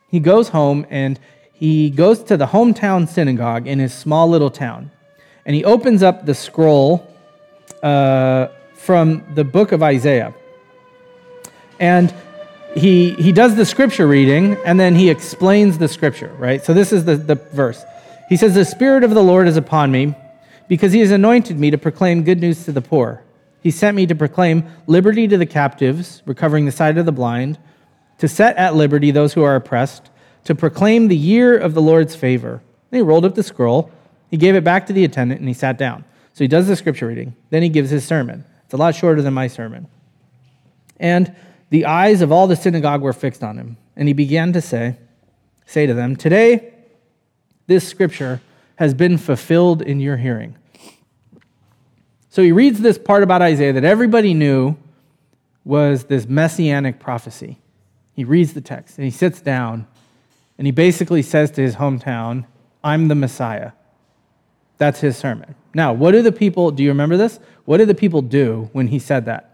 he 0.09 0.19
goes 0.19 0.49
home 0.49 0.85
and 0.89 1.19
he 1.53 1.89
goes 1.89 2.23
to 2.23 2.37
the 2.37 2.47
hometown 2.47 3.07
synagogue 3.07 3.67
in 3.67 3.79
his 3.79 3.93
small 3.93 4.29
little 4.29 4.49
town. 4.49 4.91
And 5.45 5.55
he 5.55 5.63
opens 5.65 6.03
up 6.03 6.25
the 6.25 6.33
scroll 6.33 7.07
uh, 7.81 8.47
from 8.75 9.23
the 9.35 9.43
book 9.43 9.71
of 9.71 9.83
Isaiah. 9.83 10.33
And 11.79 12.13
he, 12.75 13.11
he 13.11 13.31
does 13.31 13.55
the 13.55 13.65
scripture 13.65 14.07
reading 14.07 14.57
and 14.65 14.79
then 14.79 14.95
he 14.95 15.09
explains 15.09 15.77
the 15.77 15.87
scripture, 15.87 16.33
right? 16.39 16.63
So 16.63 16.73
this 16.73 16.91
is 16.91 17.05
the, 17.05 17.15
the 17.15 17.35
verse. 17.35 17.83
He 18.29 18.37
says, 18.37 18.55
The 18.55 18.65
Spirit 18.65 19.03
of 19.03 19.11
the 19.11 19.23
Lord 19.23 19.47
is 19.47 19.57
upon 19.57 19.91
me 19.91 20.15
because 20.67 20.91
he 20.91 20.99
has 21.01 21.11
anointed 21.11 21.59
me 21.59 21.71
to 21.71 21.77
proclaim 21.77 22.23
good 22.23 22.39
news 22.39 22.65
to 22.65 22.71
the 22.71 22.81
poor. 22.81 23.23
He 23.61 23.71
sent 23.71 23.95
me 23.95 24.05
to 24.07 24.15
proclaim 24.15 24.65
liberty 24.87 25.27
to 25.27 25.37
the 25.37 25.45
captives, 25.45 26.21
recovering 26.25 26.65
the 26.65 26.71
sight 26.71 26.97
of 26.97 27.05
the 27.05 27.11
blind, 27.11 27.57
to 28.17 28.27
set 28.27 28.57
at 28.57 28.75
liberty 28.75 29.11
those 29.11 29.33
who 29.33 29.43
are 29.43 29.55
oppressed, 29.55 30.09
to 30.45 30.55
proclaim 30.55 31.07
the 31.07 31.15
year 31.15 31.57
of 31.57 31.73
the 31.73 31.81
Lord's 31.81 32.15
favor. 32.15 32.61
Then 32.89 32.99
he 32.99 33.01
rolled 33.01 33.25
up 33.25 33.35
the 33.35 33.43
scroll, 33.43 33.91
he 34.29 34.37
gave 34.37 34.55
it 34.55 34.63
back 34.63 34.87
to 34.87 34.93
the 34.93 35.05
attendant, 35.05 35.39
and 35.39 35.47
he 35.47 35.53
sat 35.53 35.77
down. 35.77 36.03
So 36.33 36.43
he 36.43 36.47
does 36.47 36.67
the 36.67 36.75
scripture 36.75 37.07
reading. 37.07 37.35
Then 37.51 37.61
he 37.61 37.69
gives 37.69 37.89
his 37.89 38.03
sermon. 38.03 38.43
It's 38.65 38.73
a 38.73 38.77
lot 38.77 38.95
shorter 38.95 39.21
than 39.21 39.33
my 39.33 39.47
sermon. 39.47 39.87
And 40.99 41.35
the 41.73 41.87
eyes 41.87 42.21
of 42.21 42.31
all 42.31 42.45
the 42.45 42.55
synagogue 42.55 43.01
were 43.01 43.13
fixed 43.13 43.43
on 43.43 43.57
him. 43.57 43.77
And 43.95 44.07
he 44.07 44.13
began 44.13 44.53
to 44.53 44.61
say, 44.61 44.95
say 45.65 45.87
to 45.87 45.95
them, 45.95 46.15
Today, 46.15 46.71
this 47.65 47.87
scripture 47.87 48.41
has 48.75 48.93
been 48.93 49.17
fulfilled 49.17 49.81
in 49.81 49.99
your 49.99 50.17
hearing. 50.17 50.55
So 52.29 52.43
he 52.43 52.51
reads 52.51 52.81
this 52.81 52.99
part 52.99 53.23
about 53.23 53.41
Isaiah 53.41 53.73
that 53.73 53.83
everybody 53.83 54.35
knew 54.35 54.77
was 55.65 56.03
this 56.03 56.27
messianic 56.27 56.99
prophecy. 56.99 57.57
He 58.13 58.23
reads 58.23 58.53
the 58.53 58.61
text 58.61 58.99
and 58.99 59.05
he 59.05 59.11
sits 59.11 59.41
down 59.41 59.87
and 60.59 60.67
he 60.67 60.71
basically 60.71 61.23
says 61.23 61.49
to 61.51 61.61
his 61.63 61.77
hometown, 61.77 62.45
I'm 62.83 63.07
the 63.07 63.15
Messiah. 63.15 63.71
That's 64.77 64.99
his 64.99 65.17
sermon. 65.17 65.55
Now, 65.73 65.91
what 65.91 66.11
do 66.11 66.21
the 66.21 66.31
people, 66.31 66.69
do 66.69 66.83
you 66.83 66.89
remember 66.89 67.17
this? 67.17 67.39
What 67.65 67.77
did 67.77 67.87
the 67.87 67.95
people 67.95 68.21
do 68.21 68.69
when 68.73 68.89
he 68.89 68.99
said 68.99 69.25
that? 69.25 69.52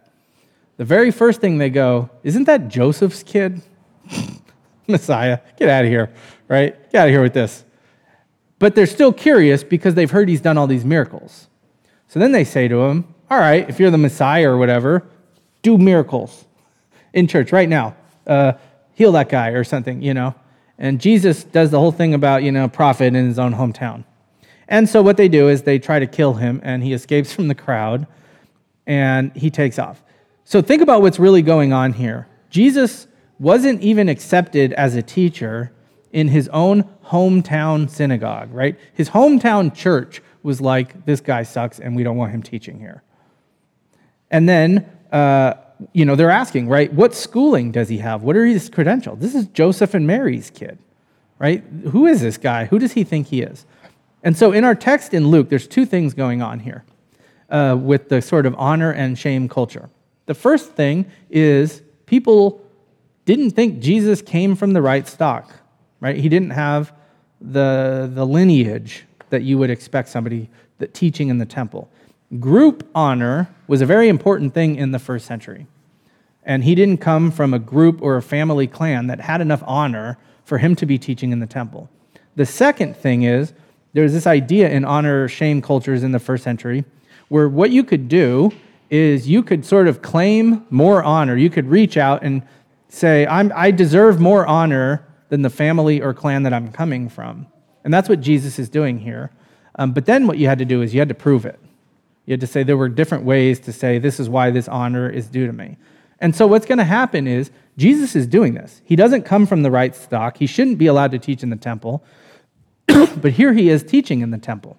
The 0.80 0.86
very 0.86 1.12
first 1.12 1.42
thing 1.42 1.58
they 1.58 1.70
go, 1.70 2.10
Isn't 2.24 2.46
that 2.46 2.70
Joseph's 2.70 3.22
kid? 3.22 3.62
Messiah, 4.88 5.40
get 5.58 5.68
out 5.68 5.84
of 5.84 5.92
here, 5.92 6.10
right? 6.48 6.74
Get 6.90 7.02
out 7.02 7.08
of 7.10 7.12
here 7.12 7.22
with 7.22 7.34
this. 7.34 7.66
But 8.60 8.76
they're 8.76 8.86
still 8.86 9.12
curious 9.12 9.62
because 9.62 9.96
they've 9.96 10.10
heard 10.10 10.30
he's 10.30 10.40
done 10.40 10.58
all 10.58 10.68
these 10.68 10.86
miracles. 10.86 11.50
So 12.08 12.18
then 12.18 12.32
they 12.32 12.46
say 12.46 12.70
to 12.70 12.84
him, 12.86 13.14
All 13.30 13.38
right, 13.38 13.70
if 13.70 13.78
you're 13.78 13.92
the 13.92 13.98
Messiah 13.98 14.50
or 14.50 14.58
whatever, 14.58 15.06
do 15.64 15.78
miracles 15.78 16.46
in 17.12 17.28
church 17.28 17.52
right 17.52 17.68
now. 17.68 17.98
Uh, 18.26 18.54
heal 18.94 19.12
that 19.12 19.28
guy 19.28 19.50
or 19.50 19.66
something, 19.66 20.02
you 20.02 20.14
know. 20.14 20.34
And 20.78 21.02
Jesus 21.02 21.44
does 21.44 21.72
the 21.72 21.80
whole 21.80 21.92
thing 21.92 22.14
about, 22.14 22.44
you 22.44 22.54
know, 22.54 22.70
prophet 22.70 23.08
in 23.08 23.16
his 23.28 23.38
own 23.38 23.54
hometown. 23.54 24.06
And 24.70 24.88
so 24.88 25.02
what 25.02 25.18
they 25.18 25.28
do 25.28 25.50
is 25.50 25.64
they 25.64 25.78
try 25.78 26.00
to 26.00 26.08
kill 26.08 26.36
him, 26.36 26.62
and 26.64 26.82
he 26.82 26.94
escapes 26.94 27.34
from 27.34 27.50
the 27.50 27.56
crowd 27.56 28.08
and 28.88 29.32
he 29.36 29.52
takes 29.52 29.78
off. 29.78 30.02
So 30.50 30.64
think 30.64 30.82
about 30.82 31.04
what's 31.04 31.20
really 31.20 31.44
going 31.44 31.74
on 31.74 31.94
here. 31.94 32.28
Jesus 32.50 33.06
wasn't 33.38 33.84
even 33.84 34.10
accepted 34.10 34.74
as 34.74 34.96
a 34.96 35.04
teacher 35.04 35.72
in 36.12 36.28
his 36.28 36.48
own 36.48 36.90
hometown 37.06 37.88
synagogue, 37.88 38.52
right? 38.52 38.76
His 38.96 39.12
hometown 39.12 39.72
church 39.76 40.24
was 40.42 40.60
like, 40.60 41.06
this 41.06 41.22
guy 41.22 41.44
sucks 41.44 41.78
and 41.80 41.96
we 41.96 42.02
don't 42.02 42.18
want 42.18 42.32
him 42.32 42.42
teaching 42.42 42.80
here. 42.80 43.04
And 44.32 44.50
then, 44.50 44.90
uh, 45.12 45.54
you 45.94 46.04
know, 46.04 46.16
they're 46.16 46.32
asking, 46.32 46.68
right, 46.68 46.92
what 46.92 47.14
schooling 47.14 47.72
does 47.72 47.88
he 47.88 48.00
have? 48.00 48.24
What 48.24 48.36
are 48.36 48.44
his 48.44 48.72
credentials? 48.72 49.20
This 49.20 49.36
is 49.36 49.46
Joseph 49.50 49.94
and 49.94 50.08
Mary's 50.08 50.50
kid, 50.50 50.80
right? 51.38 51.64
Who 51.92 52.08
is 52.08 52.22
this 52.22 52.40
guy? 52.40 52.66
Who 52.66 52.80
does 52.80 52.94
he 52.94 53.04
think 53.04 53.28
he 53.28 53.44
is? 53.44 53.68
And 54.24 54.36
so 54.36 54.52
in 54.52 54.64
our 54.64 54.74
text 54.74 55.14
in 55.14 55.28
Luke, 55.28 55.50
there's 55.50 55.68
two 55.68 55.86
things 55.86 56.16
going 56.16 56.42
on 56.42 56.62
here 56.62 56.86
uh, 57.52 57.78
with 57.80 58.10
the 58.10 58.20
sort 58.20 58.48
of 58.48 58.56
honor 58.58 58.92
and 58.92 59.16
shame 59.16 59.48
culture. 59.48 59.92
The 60.30 60.36
first 60.36 60.74
thing 60.74 61.08
is 61.32 61.82
people 62.06 62.64
didn't 63.26 63.50
think 63.50 63.80
Jesus 63.80 64.22
came 64.22 64.56
from 64.56 64.74
the 64.74 64.82
right 64.84 65.08
stock, 65.08 65.52
right? 66.02 66.16
He 66.16 66.30
didn't 66.30 66.52
have 66.52 66.94
the, 67.42 68.08
the 68.14 68.28
lineage 68.28 69.06
that 69.32 69.42
you 69.42 69.58
would 69.58 69.72
expect 69.72 70.08
somebody 70.08 70.48
that 70.78 70.94
teaching 70.94 71.30
in 71.30 71.40
the 71.40 71.48
temple. 71.48 71.90
Group 72.40 72.88
honor 72.94 73.50
was 73.66 73.82
a 73.82 73.88
very 73.88 74.08
important 74.08 74.54
thing 74.54 74.76
in 74.76 74.92
the 74.92 75.00
first 75.00 75.26
century. 75.26 75.66
And 76.44 76.64
he 76.64 76.76
didn't 76.76 77.00
come 77.00 77.32
from 77.32 77.52
a 77.52 77.60
group 77.60 78.00
or 78.00 78.16
a 78.16 78.22
family 78.22 78.68
clan 78.68 79.08
that 79.08 79.22
had 79.22 79.42
enough 79.42 79.64
honor 79.66 80.20
for 80.46 80.60
him 80.60 80.76
to 80.76 80.86
be 80.86 81.00
teaching 81.00 81.32
in 81.32 81.40
the 81.40 81.48
temple. 81.48 81.90
The 82.36 82.46
second 82.46 82.96
thing 82.96 83.24
is 83.24 83.52
there's 83.94 84.14
this 84.14 84.28
idea 84.28 84.70
in 84.70 84.86
honor 84.86 85.28
shame 85.28 85.60
cultures 85.60 86.04
in 86.04 86.12
the 86.12 86.20
first 86.20 86.44
century 86.44 86.86
where 87.30 87.50
what 87.50 87.72
you 87.72 87.84
could 87.84 88.08
do 88.08 88.52
is 88.90 89.28
you 89.30 89.44
could 89.44 89.66
sort 89.66 89.88
of 89.88 90.02
claim 90.02 90.66
more 90.70 91.04
honor. 91.04 91.38
You 91.38 91.50
could 91.50 91.68
reach 91.68 91.98
out 91.98 92.24
and 92.24 92.44
say, 92.90 93.26
i 93.28 93.72
deserve 93.72 94.20
more 94.20 94.48
honor 94.48 95.08
than 95.30 95.44
the 95.44 95.50
family 95.50 96.02
or 96.02 96.14
clan 96.14 96.44
that 96.44 96.54
I'm 96.54 96.72
coming 96.72 97.08
from. 97.08 97.48
And 97.84 97.94
that's 97.94 98.10
what 98.10 98.20
Jesus 98.20 98.60
is 98.60 98.68
doing 98.68 99.00
here. 99.00 99.32
Um, 99.76 99.94
but 99.94 100.06
then 100.06 100.28
what 100.28 100.38
you 100.38 100.48
had 100.48 100.60
to 100.60 100.66
do 100.66 100.82
is 100.82 100.94
you 100.94 101.00
had 101.00 101.10
to 101.10 101.16
prove 101.16 101.46
it. 101.46 101.60
You 102.26 102.34
had 102.34 102.42
to 102.42 102.48
say 102.48 102.64
there 102.64 102.78
were 102.78 102.90
different 102.90 103.24
ways 103.24 103.60
to 103.62 103.74
say, 103.74 104.00
this 104.00 104.20
is 104.20 104.28
why 104.28 104.52
this 104.52 104.68
honor 104.68 105.10
is 105.10 105.28
due 105.28 105.48
to 105.48 105.54
me. 105.54 105.78
And 106.20 106.36
so 106.36 106.48
what's 106.48 106.66
going 106.66 106.80
to 106.80 106.84
happen 106.84 107.28
is 107.28 107.52
Jesus 107.78 108.16
is 108.16 108.28
doing 108.28 108.56
this. 108.56 108.82
He 108.84 108.96
doesn't 108.96 109.24
come 109.24 109.46
from 109.46 109.62
the 109.62 109.72
right 109.72 109.96
stock. 109.96 110.38
He 110.38 110.48
shouldn't 110.48 110.78
be 110.78 110.88
allowed 110.88 111.12
to 111.12 111.20
teach 111.20 111.44
in 111.44 111.50
the 111.50 111.56
temple. 111.56 112.04
but 112.88 113.32
here 113.32 113.54
he 113.54 113.70
is 113.70 113.84
teaching 113.84 114.22
in 114.22 114.32
the 114.32 114.38
temple. 114.38 114.78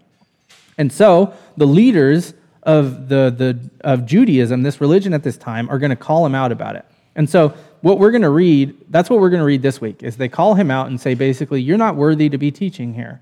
And 0.76 0.93
so 0.93 1.33
the 1.57 1.67
leaders 1.67 2.35
of, 2.62 3.09
the, 3.09 3.35
the, 3.37 3.71
of 3.83 4.07
Judaism, 4.07 4.62
this 4.62 4.81
religion 4.81 5.14
at 5.14 5.23
this 5.23 5.37
time, 5.37 5.69
are 5.71 5.79
going 5.79 5.90
to 5.90 5.97
call 5.97 6.26
him 6.26 6.35
out 6.35 6.52
about 6.52 6.76
it. 6.76 6.85
And 7.17 7.29
so 7.29 7.55
what 7.81 7.99
we're 7.99 8.11
going 8.11 8.23
to 8.23 8.31
read, 8.31 8.76
that's 8.90 9.09
what 9.09 9.21
we're 9.21 9.31
going 9.31 9.40
to 9.40 9.47
read 9.47 9.62
this 9.62 9.81
week, 9.81 10.02
is 10.02 10.17
they 10.17 10.29
call 10.29 10.55
him 10.55 10.71
out 10.71 10.88
and 10.88 11.00
say, 11.00 11.14
basically, 11.14 11.62
you're 11.62 11.79
not 11.79 11.97
worthy 11.97 12.29
to 12.29 12.38
be 12.38 12.50
teaching 12.50 12.95
here. 12.95 13.21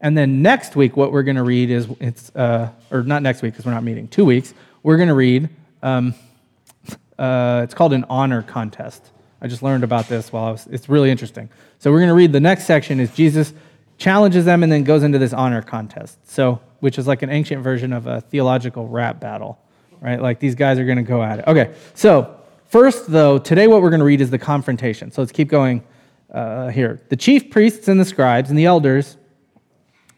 And 0.00 0.18
then 0.18 0.42
next 0.42 0.76
week, 0.76 0.96
what 0.96 1.12
we're 1.12 1.22
going 1.22 1.36
to 1.36 1.42
read 1.42 1.70
is, 1.70 1.88
it's, 1.98 2.30
uh, 2.36 2.70
or 2.90 3.02
not 3.02 3.22
next 3.22 3.40
week 3.40 3.54
because 3.54 3.64
we're 3.64 3.72
not 3.72 3.84
meeting, 3.84 4.06
two 4.08 4.24
weeks, 4.24 4.52
we're 4.82 4.96
going 4.96 5.08
to 5.08 5.14
read, 5.14 5.48
um, 5.82 6.14
uh, 7.18 7.62
it's 7.64 7.74
called 7.74 7.94
an 7.94 8.04
honor 8.10 8.42
contest. 8.42 9.10
I 9.40 9.46
just 9.46 9.62
learned 9.62 9.84
about 9.84 10.08
this 10.08 10.32
while 10.32 10.44
I 10.44 10.50
was, 10.50 10.66
it's 10.66 10.88
really 10.88 11.10
interesting. 11.10 11.48
So 11.78 11.90
we're 11.90 12.00
going 12.00 12.08
to 12.08 12.14
read 12.14 12.32
the 12.32 12.40
next 12.40 12.64
section 12.64 13.00
is 13.00 13.14
Jesus 13.14 13.54
challenges 13.98 14.44
them 14.44 14.62
and 14.62 14.70
then 14.70 14.84
goes 14.84 15.02
into 15.02 15.18
this 15.18 15.32
honor 15.32 15.62
contest. 15.62 16.18
So, 16.30 16.60
which 16.84 16.98
is 16.98 17.06
like 17.06 17.22
an 17.22 17.30
ancient 17.30 17.62
version 17.62 17.94
of 17.94 18.06
a 18.06 18.20
theological 18.20 18.86
rap 18.86 19.18
battle, 19.18 19.58
right? 20.02 20.20
Like 20.20 20.38
these 20.38 20.54
guys 20.54 20.78
are 20.78 20.84
going 20.84 20.98
to 20.98 21.02
go 21.02 21.22
at 21.22 21.38
it. 21.38 21.46
Okay, 21.46 21.72
so 21.94 22.38
first, 22.66 23.10
though, 23.10 23.38
today 23.38 23.66
what 23.68 23.80
we're 23.80 23.88
going 23.88 24.00
to 24.00 24.04
read 24.04 24.20
is 24.20 24.30
the 24.30 24.38
confrontation. 24.38 25.10
So 25.10 25.22
let's 25.22 25.32
keep 25.32 25.48
going 25.48 25.82
uh, 26.30 26.68
here. 26.68 27.00
The 27.08 27.16
chief 27.16 27.48
priests 27.48 27.88
and 27.88 27.98
the 27.98 28.04
scribes 28.04 28.50
and 28.50 28.58
the 28.58 28.66
elders 28.66 29.16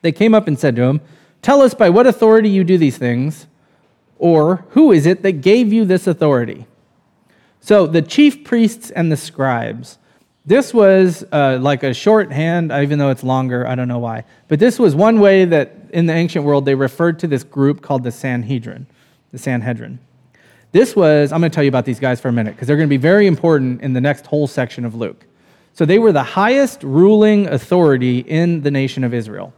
they 0.02 0.11
came 0.11 0.35
up 0.35 0.49
and 0.49 0.58
said 0.58 0.75
to 0.75 0.82
him, 0.82 1.00
Tell 1.40 1.62
us 1.62 1.73
by 1.73 1.88
what 1.88 2.08
authority 2.08 2.49
you 2.49 2.64
do 2.64 2.76
these 2.76 2.99
things, 2.99 3.46
or 4.18 4.64
who 4.70 4.90
is 4.90 5.06
it 5.06 5.23
that 5.23 5.42
gave 5.42 5.73
you 5.73 5.85
this 5.85 6.08
authority? 6.08 6.66
So 7.61 7.87
the 7.87 8.02
chief 8.02 8.42
priests 8.42 8.90
and 8.90 9.12
the 9.12 9.16
scribes, 9.16 9.99
this 10.46 10.72
was 10.72 11.24
uh, 11.32 11.58
like 11.60 11.82
a 11.82 11.92
shorthand, 11.92 12.70
even 12.70 13.00
though 13.00 13.10
it's 13.10 13.24
longer, 13.24 13.66
I 13.66 13.74
don't 13.74 13.88
know 13.88 13.98
why. 13.98 14.24
But 14.46 14.60
this 14.60 14.78
was 14.78 14.94
one 14.94 15.18
way 15.18 15.44
that 15.44 15.74
in 15.92 16.06
the 16.06 16.12
ancient 16.12 16.44
world 16.44 16.64
they 16.64 16.76
referred 16.76 17.18
to 17.20 17.26
this 17.26 17.42
group 17.42 17.82
called 17.82 18.04
the 18.04 18.12
Sanhedrin. 18.12 18.86
The 19.32 19.38
Sanhedrin. 19.38 19.98
This 20.70 20.94
was, 20.94 21.32
I'm 21.32 21.40
going 21.40 21.50
to 21.50 21.54
tell 21.54 21.64
you 21.64 21.68
about 21.68 21.84
these 21.84 21.98
guys 21.98 22.20
for 22.20 22.28
a 22.28 22.32
minute 22.32 22.54
because 22.54 22.68
they're 22.68 22.76
going 22.76 22.88
to 22.88 22.92
be 22.92 22.96
very 22.96 23.26
important 23.26 23.82
in 23.82 23.92
the 23.92 24.00
next 24.00 24.26
whole 24.26 24.46
section 24.46 24.84
of 24.84 24.94
Luke. 24.94 25.26
So 25.72 25.84
they 25.84 25.98
were 25.98 26.12
the 26.12 26.22
highest 26.22 26.82
ruling 26.82 27.48
authority 27.48 28.20
in 28.20 28.62
the 28.62 28.70
nation 28.70 29.02
of 29.02 29.12
Israel. 29.12 29.52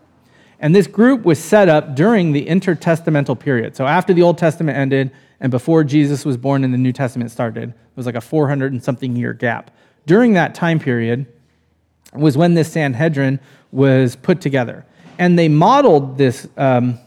And 0.60 0.74
this 0.74 0.86
group 0.86 1.22
was 1.24 1.38
set 1.38 1.68
up 1.68 1.94
during 1.94 2.32
the 2.32 2.46
intertestamental 2.46 3.38
period. 3.38 3.76
So 3.76 3.86
after 3.86 4.12
the 4.12 4.22
Old 4.22 4.38
Testament 4.38 4.76
ended 4.76 5.10
and 5.38 5.50
before 5.50 5.84
Jesus 5.84 6.24
was 6.24 6.36
born 6.36 6.64
and 6.64 6.72
the 6.72 6.78
New 6.78 6.92
Testament 6.92 7.30
started, 7.30 7.68
it 7.68 7.96
was 7.96 8.06
like 8.06 8.16
a 8.16 8.20
400 8.20 8.72
and 8.72 8.82
something 8.82 9.14
year 9.14 9.34
gap. 9.34 9.70
During 10.08 10.32
that 10.32 10.54
time 10.54 10.78
period 10.78 11.26
was 12.14 12.34
when 12.34 12.54
this 12.54 12.72
Sanhedrin 12.72 13.40
was 13.70 14.16
put 14.16 14.40
together. 14.40 14.86
And 15.18 15.38
they 15.38 15.50
modeled 15.50 16.16
this, 16.16 16.48
um, 16.56 16.98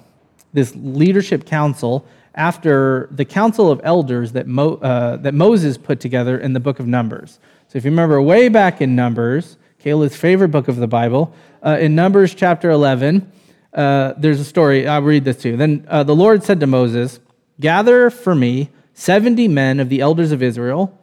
this 0.53 0.75
leadership 0.75 1.47
council 1.47 2.05
after 2.35 3.09
the 3.09 3.25
council 3.25 3.71
of 3.71 3.81
elders 3.83 4.33
that, 4.33 4.45
Mo, 4.45 4.75
uh, 4.75 5.17
that 5.17 5.33
Moses 5.33 5.79
put 5.79 5.99
together 5.99 6.37
in 6.37 6.53
the 6.53 6.59
book 6.59 6.79
of 6.79 6.85
Numbers. 6.85 7.39
So 7.69 7.77
if 7.79 7.85
you 7.85 7.89
remember 7.89 8.21
way 8.21 8.49
back 8.49 8.81
in 8.81 8.95
Numbers, 8.95 9.57
Kayla's 9.83 10.15
favorite 10.15 10.49
book 10.49 10.67
of 10.67 10.75
the 10.75 10.87
Bible, 10.87 11.33
uh, 11.65 11.79
in 11.81 11.95
Numbers 11.95 12.35
chapter 12.35 12.69
11, 12.69 13.31
uh, 13.73 14.13
there's 14.15 14.39
a 14.39 14.45
story. 14.45 14.87
I'll 14.87 15.01
read 15.01 15.25
this 15.25 15.37
to 15.37 15.49
you. 15.49 15.57
Then 15.57 15.87
uh, 15.89 16.03
the 16.03 16.15
Lord 16.15 16.43
said 16.43 16.59
to 16.59 16.67
Moses, 16.67 17.19
Gather 17.59 18.11
for 18.11 18.35
me 18.35 18.69
70 18.93 19.47
men 19.47 19.79
of 19.79 19.89
the 19.89 20.01
elders 20.01 20.31
of 20.31 20.43
Israel, 20.43 20.95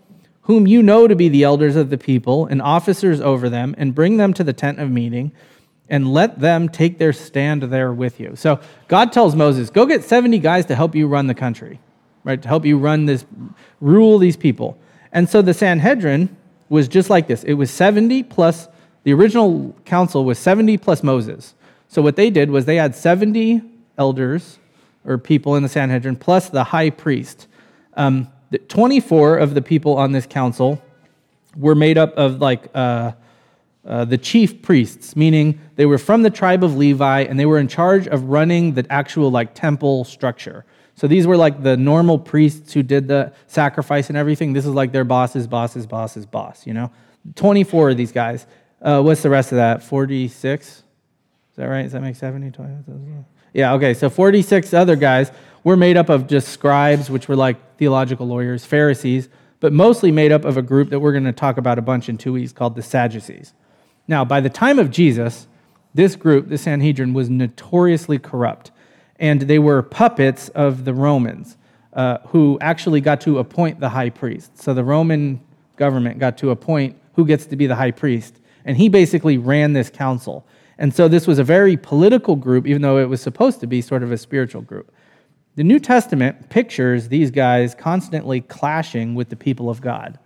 whom 0.48 0.66
you 0.66 0.82
know 0.82 1.06
to 1.06 1.14
be 1.14 1.28
the 1.28 1.44
elders 1.44 1.76
of 1.76 1.90
the 1.90 1.98
people 1.98 2.46
and 2.46 2.60
officers 2.60 3.20
over 3.20 3.50
them, 3.50 3.74
and 3.78 3.94
bring 3.94 4.16
them 4.16 4.32
to 4.32 4.42
the 4.42 4.52
tent 4.52 4.80
of 4.80 4.90
meeting, 4.90 5.30
and 5.90 6.12
let 6.12 6.40
them 6.40 6.70
take 6.70 6.96
their 6.96 7.12
stand 7.12 7.64
there 7.64 7.92
with 7.92 8.18
you. 8.18 8.34
So 8.34 8.58
God 8.88 9.12
tells 9.12 9.36
Moses, 9.36 9.68
Go 9.68 9.84
get 9.84 10.02
70 10.02 10.38
guys 10.38 10.64
to 10.66 10.74
help 10.74 10.94
you 10.94 11.06
run 11.06 11.26
the 11.26 11.34
country, 11.34 11.78
right? 12.24 12.40
To 12.40 12.48
help 12.48 12.64
you 12.64 12.78
run 12.78 13.04
this, 13.04 13.26
rule 13.82 14.18
these 14.18 14.38
people. 14.38 14.78
And 15.12 15.28
so 15.28 15.42
the 15.42 15.52
Sanhedrin 15.52 16.34
was 16.70 16.88
just 16.88 17.10
like 17.10 17.26
this 17.26 17.44
it 17.44 17.54
was 17.54 17.70
70 17.70 18.22
plus, 18.22 18.68
the 19.04 19.12
original 19.12 19.76
council 19.84 20.24
was 20.24 20.38
70 20.38 20.78
plus 20.78 21.02
Moses. 21.02 21.54
So 21.88 22.00
what 22.00 22.16
they 22.16 22.30
did 22.30 22.50
was 22.50 22.64
they 22.64 22.76
had 22.76 22.94
70 22.94 23.60
elders 23.98 24.58
or 25.04 25.18
people 25.18 25.56
in 25.56 25.62
the 25.62 25.68
Sanhedrin 25.68 26.16
plus 26.16 26.48
the 26.48 26.64
high 26.64 26.88
priest. 26.88 27.48
Um, 27.94 28.28
24 28.68 29.38
of 29.38 29.54
the 29.54 29.62
people 29.62 29.96
on 29.96 30.12
this 30.12 30.26
council 30.26 30.82
were 31.56 31.74
made 31.74 31.98
up 31.98 32.14
of 32.14 32.40
like 32.40 32.68
uh, 32.74 33.12
uh, 33.84 34.04
the 34.04 34.18
chief 34.18 34.62
priests, 34.62 35.16
meaning 35.16 35.60
they 35.76 35.86
were 35.86 35.98
from 35.98 36.22
the 36.22 36.30
tribe 36.30 36.64
of 36.64 36.76
Levi 36.76 37.22
and 37.22 37.38
they 37.38 37.46
were 37.46 37.58
in 37.58 37.68
charge 37.68 38.06
of 38.06 38.24
running 38.24 38.74
the 38.74 38.86
actual 38.90 39.30
like 39.30 39.54
temple 39.54 40.04
structure. 40.04 40.64
So 40.94 41.06
these 41.06 41.26
were 41.26 41.36
like 41.36 41.62
the 41.62 41.76
normal 41.76 42.18
priests 42.18 42.72
who 42.72 42.82
did 42.82 43.06
the 43.06 43.32
sacrifice 43.46 44.08
and 44.08 44.18
everything. 44.18 44.52
This 44.52 44.66
is 44.66 44.72
like 44.72 44.92
their 44.92 45.04
boss's 45.04 45.46
boss's 45.46 45.86
boss's 45.86 46.26
boss, 46.26 46.66
you 46.66 46.74
know? 46.74 46.90
24 47.34 47.90
of 47.90 47.96
these 47.96 48.12
guys. 48.12 48.46
Uh, 48.80 49.00
what's 49.02 49.22
the 49.22 49.30
rest 49.30 49.52
of 49.52 49.56
that? 49.56 49.82
46? 49.82 50.68
Is 50.68 50.82
that 51.56 51.66
right? 51.66 51.82
Does 51.82 51.92
that 51.92 52.02
make 52.02 52.16
70? 52.16 52.50
20? 52.50 53.24
Yeah, 53.52 53.74
okay. 53.74 53.94
So 53.94 54.10
46 54.10 54.74
other 54.74 54.96
guys 54.96 55.30
were 55.64 55.76
made 55.76 55.96
up 55.96 56.08
of 56.08 56.26
just 56.26 56.48
scribes, 56.48 57.10
which 57.10 57.28
were 57.28 57.36
like 57.36 57.76
theological 57.76 58.26
lawyers, 58.26 58.64
Pharisees, 58.64 59.28
but 59.60 59.72
mostly 59.72 60.10
made 60.10 60.32
up 60.32 60.44
of 60.44 60.56
a 60.56 60.62
group 60.62 60.90
that 60.90 61.00
we're 61.00 61.12
going 61.12 61.24
to 61.24 61.32
talk 61.32 61.58
about 61.58 61.78
a 61.78 61.82
bunch 61.82 62.08
in 62.08 62.16
two 62.16 62.32
weeks 62.32 62.52
called 62.52 62.74
the 62.74 62.82
Sadducees. 62.82 63.52
Now, 64.06 64.24
by 64.24 64.40
the 64.40 64.50
time 64.50 64.78
of 64.78 64.90
Jesus, 64.90 65.46
this 65.94 66.16
group, 66.16 66.48
the 66.48 66.58
Sanhedrin, 66.58 67.12
was 67.12 67.28
notoriously 67.28 68.18
corrupt, 68.18 68.70
and 69.18 69.42
they 69.42 69.58
were 69.58 69.82
puppets 69.82 70.48
of 70.50 70.84
the 70.84 70.94
Romans, 70.94 71.56
uh, 71.92 72.18
who 72.28 72.58
actually 72.60 73.00
got 73.00 73.20
to 73.22 73.38
appoint 73.38 73.80
the 73.80 73.88
high 73.88 74.10
priest. 74.10 74.58
So 74.58 74.74
the 74.74 74.84
Roman 74.84 75.40
government 75.76 76.18
got 76.18 76.38
to 76.38 76.50
appoint 76.50 76.96
who 77.14 77.26
gets 77.26 77.46
to 77.46 77.56
be 77.56 77.66
the 77.66 77.74
high 77.74 77.90
priest, 77.90 78.38
and 78.64 78.76
he 78.76 78.88
basically 78.88 79.38
ran 79.38 79.72
this 79.72 79.90
council. 79.90 80.46
And 80.78 80.94
so 80.94 81.08
this 81.08 81.26
was 81.26 81.40
a 81.40 81.44
very 81.44 81.76
political 81.76 82.36
group, 82.36 82.66
even 82.66 82.82
though 82.82 82.98
it 82.98 83.08
was 83.08 83.20
supposed 83.20 83.58
to 83.60 83.66
be 83.66 83.82
sort 83.82 84.04
of 84.04 84.12
a 84.12 84.18
spiritual 84.18 84.62
group. 84.62 84.92
The 85.58 85.64
New 85.64 85.80
Testament 85.80 86.50
pictures 86.50 87.08
these 87.08 87.32
guys 87.32 87.74
constantly 87.74 88.42
clashing 88.42 89.16
with 89.16 89.28
the 89.28 89.34
people 89.34 89.68
of 89.68 89.80
God. 89.80 90.16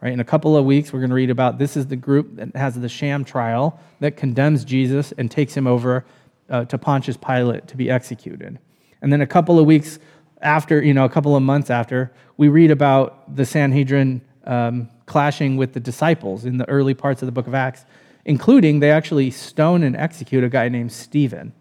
Right? 0.00 0.14
In 0.14 0.18
a 0.18 0.24
couple 0.24 0.56
of 0.56 0.64
weeks, 0.64 0.94
we're 0.94 1.00
going 1.00 1.10
to 1.10 1.14
read 1.14 1.28
about 1.28 1.58
this 1.58 1.76
is 1.76 1.88
the 1.88 1.96
group 1.96 2.36
that 2.36 2.56
has 2.56 2.74
the 2.74 2.88
sham 2.88 3.22
trial 3.22 3.78
that 4.00 4.16
condemns 4.16 4.64
Jesus 4.64 5.12
and 5.18 5.30
takes 5.30 5.54
him 5.54 5.66
over 5.66 6.06
uh, 6.48 6.64
to 6.64 6.78
Pontius 6.78 7.18
Pilate 7.18 7.68
to 7.68 7.76
be 7.76 7.90
executed. 7.90 8.58
And 9.02 9.12
then 9.12 9.20
a 9.20 9.26
couple 9.26 9.58
of 9.58 9.66
weeks 9.66 9.98
after, 10.40 10.82
you 10.82 10.94
know, 10.94 11.04
a 11.04 11.10
couple 11.10 11.36
of 11.36 11.42
months 11.42 11.68
after, 11.68 12.10
we 12.38 12.48
read 12.48 12.70
about 12.70 13.36
the 13.36 13.44
Sanhedrin 13.44 14.22
um, 14.44 14.88
clashing 15.04 15.58
with 15.58 15.74
the 15.74 15.80
disciples 15.80 16.46
in 16.46 16.56
the 16.56 16.66
early 16.66 16.94
parts 16.94 17.20
of 17.20 17.26
the 17.26 17.32
book 17.32 17.46
of 17.46 17.52
Acts, 17.52 17.84
including 18.24 18.80
they 18.80 18.90
actually 18.90 19.32
stone 19.32 19.82
and 19.82 19.94
execute 19.94 20.42
a 20.44 20.48
guy 20.48 20.70
named 20.70 20.92
Stephen. 20.92 21.52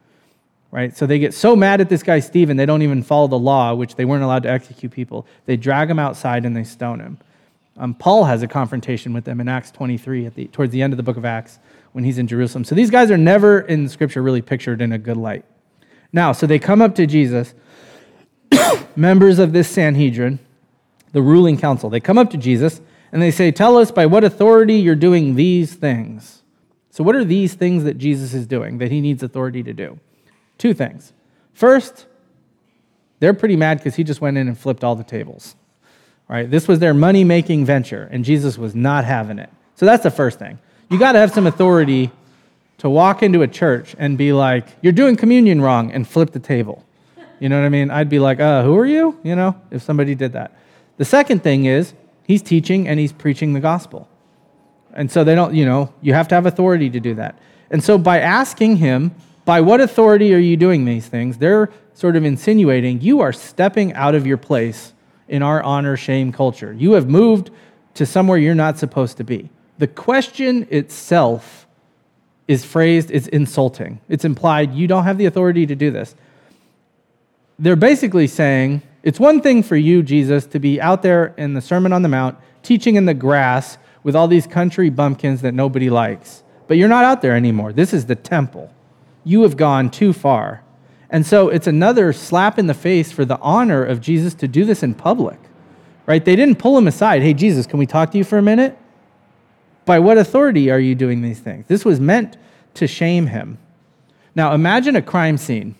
Right? 0.71 0.95
So 0.95 1.05
they 1.05 1.17
get 1.17 1.33
so 1.33 1.55
mad 1.55 1.79
at 1.79 1.89
this 1.89 2.03
guy 2.03 2.19
Stephen, 2.19 2.57
they 2.57 2.65
don't 2.65 2.81
even 2.81 3.01
follow 3.01 3.27
the 3.27 3.39
law, 3.39 3.73
which 3.73 3.95
they 3.95 4.05
weren't 4.05 4.23
allowed 4.23 4.43
to 4.43 4.49
execute 4.49 4.91
people. 4.91 5.25
They 5.45 5.55
drag 5.55 5.89
him 5.89 5.99
outside 5.99 6.45
and 6.45 6.55
they 6.55 6.63
stone 6.63 6.99
him. 6.99 7.17
Um, 7.77 7.93
Paul 7.93 8.25
has 8.25 8.41
a 8.41 8.47
confrontation 8.47 9.13
with 9.13 9.23
them 9.23 9.39
in 9.39 9.47
Acts 9.47 9.71
23 9.71 10.25
at 10.25 10.35
the, 10.35 10.47
towards 10.47 10.71
the 10.71 10.81
end 10.81 10.93
of 10.93 10.97
the 10.97 11.03
book 11.03 11.17
of 11.17 11.25
Acts 11.25 11.59
when 11.93 12.03
he's 12.03 12.17
in 12.17 12.27
Jerusalem. 12.27 12.63
So 12.63 12.75
these 12.75 12.89
guys 12.89 13.11
are 13.11 13.17
never 13.17 13.61
in 13.61 13.87
Scripture 13.87 14.21
really 14.21 14.41
pictured 14.41 14.81
in 14.81 14.91
a 14.91 14.97
good 14.97 15.17
light. 15.17 15.45
Now, 16.11 16.31
so 16.31 16.47
they 16.47 16.59
come 16.59 16.81
up 16.81 16.95
to 16.95 17.05
Jesus, 17.05 17.53
members 18.95 19.39
of 19.39 19.53
this 19.53 19.69
Sanhedrin, 19.69 20.39
the 21.11 21.21
ruling 21.21 21.57
council. 21.57 21.89
They 21.89 21.99
come 21.99 22.17
up 22.17 22.29
to 22.31 22.37
Jesus 22.37 22.81
and 23.11 23.21
they 23.21 23.31
say, 23.31 23.51
Tell 23.51 23.77
us 23.77 23.91
by 23.91 24.05
what 24.05 24.23
authority 24.23 24.75
you're 24.75 24.95
doing 24.95 25.35
these 25.35 25.75
things. 25.75 26.43
So, 26.89 27.03
what 27.03 27.15
are 27.15 27.23
these 27.23 27.53
things 27.53 27.83
that 27.83 27.97
Jesus 27.97 28.33
is 28.33 28.47
doing 28.47 28.79
that 28.79 28.91
he 28.91 29.01
needs 29.01 29.21
authority 29.21 29.63
to 29.63 29.73
do? 29.73 29.99
Two 30.57 30.73
things. 30.73 31.13
First, 31.53 32.05
they're 33.19 33.33
pretty 33.33 33.55
mad 33.55 33.77
because 33.77 33.95
he 33.95 34.03
just 34.03 34.21
went 34.21 34.37
in 34.37 34.47
and 34.47 34.57
flipped 34.57 34.83
all 34.83 34.95
the 34.95 35.03
tables. 35.03 35.55
Right? 36.27 36.49
This 36.49 36.67
was 36.67 36.79
their 36.79 36.93
money 36.93 37.23
making 37.23 37.65
venture, 37.65 38.07
and 38.11 38.25
Jesus 38.25 38.57
was 38.57 38.75
not 38.75 39.05
having 39.05 39.39
it. 39.39 39.49
So, 39.75 39.85
that's 39.85 40.03
the 40.03 40.11
first 40.11 40.39
thing. 40.39 40.59
You 40.89 40.99
got 40.99 41.13
to 41.13 41.19
have 41.19 41.31
some 41.31 41.47
authority 41.47 42.11
to 42.79 42.89
walk 42.89 43.23
into 43.23 43.41
a 43.41 43.47
church 43.47 43.95
and 43.97 44.17
be 44.17 44.33
like, 44.33 44.67
You're 44.81 44.93
doing 44.93 45.15
communion 45.15 45.61
wrong, 45.61 45.91
and 45.91 46.07
flip 46.07 46.31
the 46.31 46.39
table. 46.39 46.83
You 47.39 47.49
know 47.49 47.59
what 47.59 47.65
I 47.65 47.69
mean? 47.69 47.91
I'd 47.91 48.09
be 48.09 48.19
like, 48.19 48.39
uh, 48.39 48.63
Who 48.63 48.77
are 48.77 48.85
you? 48.85 49.19
You 49.23 49.35
know, 49.35 49.59
if 49.71 49.81
somebody 49.81 50.15
did 50.15 50.33
that. 50.33 50.57
The 50.97 51.05
second 51.05 51.43
thing 51.43 51.65
is 51.65 51.93
he's 52.23 52.41
teaching 52.41 52.87
and 52.87 52.99
he's 52.99 53.13
preaching 53.13 53.53
the 53.53 53.59
gospel. 53.59 54.09
And 54.93 55.11
so 55.11 55.23
they 55.23 55.35
don't, 55.35 55.53
you 55.53 55.65
know, 55.65 55.93
you 56.01 56.13
have 56.13 56.27
to 56.29 56.35
have 56.35 56.45
authority 56.45 56.89
to 56.89 56.99
do 56.99 57.13
that. 57.15 57.37
And 57.69 57.83
so 57.83 57.97
by 57.97 58.19
asking 58.19 58.77
him, 58.77 59.13
by 59.47 59.61
what 59.61 59.79
authority 59.79 60.35
are 60.35 60.39
you 60.39 60.57
doing 60.57 60.83
these 60.83 61.07
things? 61.07 61.37
They're 61.37 61.69
sort 61.93 62.17
of 62.17 62.25
insinuating 62.25 62.99
you 62.99 63.21
are 63.21 63.31
stepping 63.31 63.93
out 63.93 64.13
of 64.13 64.27
your 64.27 64.35
place 64.35 64.91
in 65.29 65.41
our 65.41 65.63
honor 65.63 65.95
shame 65.95 66.33
culture. 66.33 66.73
You 66.73 66.91
have 66.91 67.07
moved 67.07 67.49
to 67.93 68.05
somewhere 68.05 68.37
you're 68.37 68.53
not 68.53 68.77
supposed 68.77 69.15
to 69.17 69.23
be. 69.23 69.49
The 69.77 69.87
question 69.87 70.67
itself 70.69 71.65
is 72.49 72.65
phrased, 72.65 73.09
it's 73.09 73.27
insulting. 73.27 74.01
It's 74.09 74.25
implied 74.25 74.73
you 74.73 74.85
don't 74.85 75.05
have 75.05 75.17
the 75.17 75.27
authority 75.27 75.65
to 75.65 75.75
do 75.75 75.91
this. 75.91 76.13
They're 77.57 77.77
basically 77.77 78.27
saying, 78.27 78.81
it's 79.01 79.17
one 79.17 79.39
thing 79.39 79.63
for 79.63 79.77
you, 79.77 80.03
Jesus, 80.03 80.45
to 80.47 80.59
be 80.59 80.81
out 80.81 81.03
there 81.03 81.33
in 81.37 81.53
the 81.53 81.61
Sermon 81.61 81.93
on 81.93 82.01
the 82.01 82.09
Mount, 82.09 82.37
teaching 82.63 82.97
in 82.97 83.05
the 83.05 83.13
grass 83.13 83.77
with 84.03 84.13
all 84.13 84.27
these 84.27 84.45
country 84.45 84.89
bumpkins 84.89 85.41
that 85.41 85.53
nobody 85.53 85.89
likes. 85.89 86.43
But 86.67 86.75
you're 86.75 86.89
not 86.89 87.05
out 87.05 87.21
there 87.21 87.33
anymore. 87.33 87.71
This 87.71 87.93
is 87.93 88.07
the 88.07 88.15
temple. 88.15 88.73
You 89.27 89.41
have 89.41 89.57
gone 89.57 89.89
too 89.89 90.13
far. 90.13 90.63
And 91.09 91.25
so 91.25 91.49
it's 91.49 91.67
another 91.67 92.13
slap 92.13 92.57
in 92.57 92.67
the 92.67 92.73
face 92.73 93.11
for 93.11 93.25
the 93.25 93.37
honor 93.39 93.83
of 93.83 93.99
Jesus 93.99 94.33
to 94.35 94.47
do 94.47 94.63
this 94.63 94.83
in 94.83 94.93
public. 94.93 95.37
Right? 96.05 96.23
They 96.23 96.37
didn't 96.37 96.59
pull 96.59 96.77
him 96.77 96.87
aside. 96.87 97.21
Hey, 97.21 97.33
Jesus, 97.33 97.67
can 97.67 97.77
we 97.77 97.85
talk 97.85 98.11
to 98.11 98.17
you 98.17 98.23
for 98.23 98.37
a 98.37 98.41
minute? 98.41 98.77
By 99.83 99.99
what 99.99 100.17
authority 100.17 100.71
are 100.71 100.79
you 100.79 100.95
doing 100.95 101.21
these 101.21 101.39
things? 101.39 101.65
This 101.67 101.83
was 101.83 101.99
meant 101.99 102.37
to 102.75 102.87
shame 102.87 103.27
him. 103.27 103.57
Now, 104.33 104.53
imagine 104.53 104.95
a 104.95 105.01
crime 105.01 105.37
scene. 105.37 105.75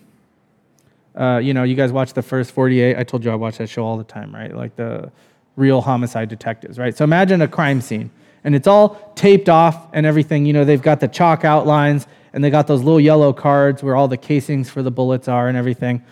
Uh, 1.14 1.38
you 1.38 1.54
know, 1.54 1.62
you 1.62 1.74
guys 1.74 1.90
watch 1.90 2.12
the 2.12 2.22
first 2.22 2.52
48. 2.52 2.98
I 2.98 3.02
told 3.02 3.24
you 3.24 3.30
I 3.30 3.34
watch 3.34 3.56
that 3.58 3.68
show 3.68 3.84
all 3.84 3.96
the 3.96 4.04
time, 4.04 4.34
right? 4.34 4.54
Like 4.54 4.76
the 4.76 5.10
real 5.56 5.80
homicide 5.80 6.28
detectives, 6.28 6.78
right? 6.78 6.96
So 6.96 7.04
imagine 7.04 7.40
a 7.40 7.48
crime 7.48 7.80
scene, 7.80 8.10
and 8.44 8.54
it's 8.54 8.66
all 8.66 9.12
taped 9.14 9.48
off 9.48 9.88
and 9.92 10.04
everything. 10.06 10.44
You 10.46 10.52
know, 10.52 10.64
they've 10.64 10.82
got 10.82 11.00
the 11.00 11.08
chalk 11.08 11.44
outlines, 11.44 12.06
and 12.38 12.44
they 12.44 12.50
got 12.50 12.68
those 12.68 12.84
little 12.84 13.00
yellow 13.00 13.32
cards 13.32 13.82
where 13.82 13.96
all 13.96 14.06
the 14.06 14.16
casings 14.16 14.70
for 14.70 14.80
the 14.80 14.92
bullets 14.92 15.26
are 15.26 15.48
and 15.48 15.58
everything. 15.58 16.04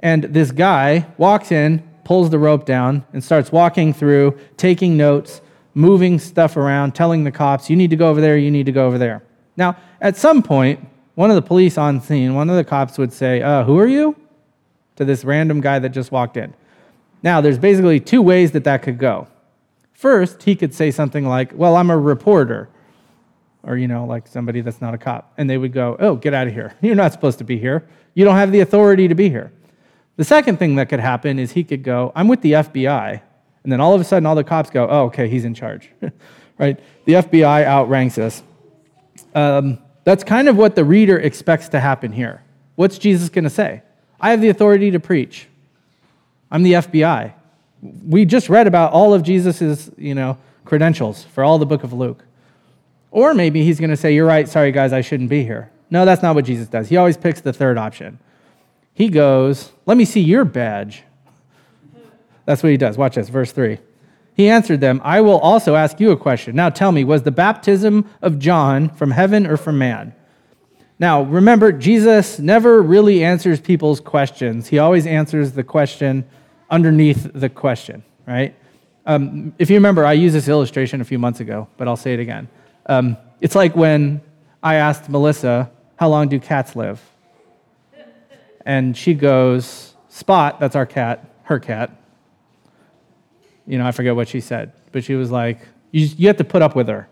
And 0.00 0.24
this 0.24 0.52
guy 0.52 1.06
walks 1.16 1.50
in, 1.50 1.82
pulls 2.04 2.28
the 2.28 2.38
rope 2.38 2.66
down, 2.66 3.06
and 3.14 3.24
starts 3.24 3.50
walking 3.50 3.94
through, 3.94 4.38
taking 4.58 4.98
notes, 4.98 5.40
moving 5.72 6.18
stuff 6.18 6.58
around, 6.58 6.94
telling 6.94 7.24
the 7.24 7.30
cops, 7.30 7.70
you 7.70 7.76
need 7.76 7.88
to 7.88 7.96
go 7.96 8.10
over 8.10 8.20
there, 8.20 8.36
you 8.36 8.50
need 8.50 8.66
to 8.66 8.72
go 8.72 8.86
over 8.86 8.98
there. 8.98 9.22
Now, 9.56 9.78
at 9.98 10.18
some 10.18 10.42
point, 10.42 10.86
one 11.14 11.30
of 11.30 11.36
the 11.36 11.40
police 11.40 11.78
on 11.78 12.02
scene, 12.02 12.34
one 12.34 12.50
of 12.50 12.56
the 12.56 12.62
cops 12.62 12.98
would 12.98 13.14
say, 13.14 13.40
uh, 13.40 13.64
Who 13.64 13.78
are 13.78 13.86
you? 13.86 14.14
to 14.96 15.06
this 15.06 15.24
random 15.24 15.62
guy 15.62 15.78
that 15.78 15.88
just 15.88 16.12
walked 16.12 16.36
in. 16.36 16.52
Now, 17.22 17.40
there's 17.40 17.58
basically 17.58 17.98
two 17.98 18.20
ways 18.20 18.52
that 18.52 18.64
that 18.64 18.82
could 18.82 18.98
go. 18.98 19.26
First, 19.94 20.42
he 20.42 20.54
could 20.54 20.74
say 20.74 20.90
something 20.90 21.24
like, 21.26 21.52
Well, 21.54 21.76
I'm 21.76 21.88
a 21.88 21.96
reporter, 21.96 22.68
or, 23.66 23.76
you 23.76 23.88
know, 23.88 24.04
like 24.06 24.26
somebody 24.28 24.60
that's 24.60 24.80
not 24.80 24.94
a 24.94 24.98
cop. 24.98 25.34
And 25.36 25.50
they 25.50 25.58
would 25.58 25.72
go, 25.72 25.96
Oh, 25.98 26.14
get 26.16 26.32
out 26.32 26.46
of 26.46 26.54
here. 26.54 26.74
You're 26.80 26.94
not 26.94 27.12
supposed 27.12 27.38
to 27.38 27.44
be 27.44 27.58
here. 27.58 27.86
You 28.14 28.24
don't 28.24 28.36
have 28.36 28.52
the 28.52 28.60
authority 28.60 29.08
to 29.08 29.14
be 29.14 29.28
here. 29.28 29.52
The 30.16 30.24
second 30.24 30.58
thing 30.58 30.76
that 30.76 30.88
could 30.88 31.00
happen 31.00 31.38
is 31.38 31.52
he 31.52 31.64
could 31.64 31.82
go, 31.82 32.12
I'm 32.14 32.28
with 32.28 32.40
the 32.40 32.52
FBI. 32.52 33.20
And 33.64 33.72
then 33.72 33.80
all 33.80 33.94
of 33.94 34.00
a 34.00 34.04
sudden, 34.04 34.24
all 34.24 34.36
the 34.36 34.44
cops 34.44 34.70
go, 34.70 34.88
Oh, 34.88 35.04
okay, 35.06 35.28
he's 35.28 35.44
in 35.44 35.52
charge. 35.52 35.90
right? 36.58 36.78
The 37.04 37.14
FBI 37.14 37.64
outranks 37.64 38.16
us. 38.16 38.42
Um, 39.34 39.78
that's 40.04 40.22
kind 40.22 40.48
of 40.48 40.56
what 40.56 40.76
the 40.76 40.84
reader 40.84 41.18
expects 41.18 41.68
to 41.70 41.80
happen 41.80 42.12
here. 42.12 42.42
What's 42.76 42.96
Jesus 42.96 43.28
going 43.28 43.44
to 43.44 43.50
say? 43.50 43.82
I 44.20 44.30
have 44.30 44.40
the 44.40 44.48
authority 44.48 44.92
to 44.92 45.00
preach. 45.00 45.48
I'm 46.50 46.62
the 46.62 46.74
FBI. 46.74 47.32
We 48.06 48.24
just 48.24 48.48
read 48.48 48.66
about 48.66 48.92
all 48.92 49.12
of 49.12 49.22
Jesus's, 49.22 49.90
you 49.98 50.14
know, 50.14 50.38
credentials 50.64 51.24
for 51.24 51.42
all 51.44 51.58
the 51.58 51.66
book 51.66 51.82
of 51.82 51.92
Luke. 51.92 52.24
Or 53.16 53.32
maybe 53.32 53.64
he's 53.64 53.80
going 53.80 53.88
to 53.88 53.96
say, 53.96 54.14
You're 54.14 54.26
right, 54.26 54.46
sorry 54.46 54.72
guys, 54.72 54.92
I 54.92 55.00
shouldn't 55.00 55.30
be 55.30 55.42
here. 55.42 55.70
No, 55.88 56.04
that's 56.04 56.22
not 56.22 56.34
what 56.34 56.44
Jesus 56.44 56.68
does. 56.68 56.90
He 56.90 56.98
always 56.98 57.16
picks 57.16 57.40
the 57.40 57.52
third 57.52 57.78
option. 57.78 58.18
He 58.92 59.08
goes, 59.08 59.72
Let 59.86 59.96
me 59.96 60.04
see 60.04 60.20
your 60.20 60.44
badge. 60.44 61.02
That's 62.44 62.62
what 62.62 62.72
he 62.72 62.76
does. 62.76 62.98
Watch 62.98 63.14
this, 63.14 63.30
verse 63.30 63.52
3. 63.52 63.78
He 64.34 64.50
answered 64.50 64.82
them, 64.82 65.00
I 65.02 65.22
will 65.22 65.38
also 65.38 65.76
ask 65.76 65.98
you 65.98 66.10
a 66.10 66.16
question. 66.16 66.54
Now 66.54 66.68
tell 66.68 66.92
me, 66.92 67.04
was 67.04 67.22
the 67.22 67.30
baptism 67.30 68.06
of 68.20 68.38
John 68.38 68.90
from 68.90 69.12
heaven 69.12 69.46
or 69.46 69.56
from 69.56 69.78
man? 69.78 70.14
Now, 70.98 71.22
remember, 71.22 71.72
Jesus 71.72 72.38
never 72.38 72.82
really 72.82 73.24
answers 73.24 73.62
people's 73.62 73.98
questions. 73.98 74.68
He 74.68 74.78
always 74.78 75.06
answers 75.06 75.52
the 75.52 75.64
question 75.64 76.26
underneath 76.68 77.30
the 77.32 77.48
question, 77.48 78.04
right? 78.26 78.54
Um, 79.06 79.54
if 79.58 79.70
you 79.70 79.76
remember, 79.76 80.04
I 80.04 80.12
used 80.12 80.34
this 80.34 80.48
illustration 80.48 81.00
a 81.00 81.04
few 81.04 81.18
months 81.18 81.40
ago, 81.40 81.66
but 81.78 81.88
I'll 81.88 81.96
say 81.96 82.12
it 82.12 82.20
again. 82.20 82.48
Um, 82.86 83.16
it's 83.40 83.54
like 83.54 83.76
when 83.76 84.20
I 84.62 84.76
asked 84.76 85.08
Melissa, 85.08 85.70
How 85.96 86.08
long 86.08 86.28
do 86.28 86.40
cats 86.40 86.76
live? 86.76 87.00
And 88.64 88.96
she 88.96 89.14
goes, 89.14 89.94
Spot, 90.08 90.58
that's 90.58 90.74
our 90.74 90.86
cat, 90.86 91.24
her 91.44 91.58
cat. 91.58 91.90
You 93.66 93.78
know, 93.78 93.86
I 93.86 93.92
forget 93.92 94.16
what 94.16 94.28
she 94.28 94.40
said, 94.40 94.72
but 94.92 95.04
she 95.04 95.14
was 95.14 95.30
like, 95.30 95.60
You, 95.92 96.06
you 96.16 96.26
have 96.28 96.36
to 96.38 96.44
put 96.44 96.62
up 96.62 96.74
with 96.74 96.88
her. 96.88 97.08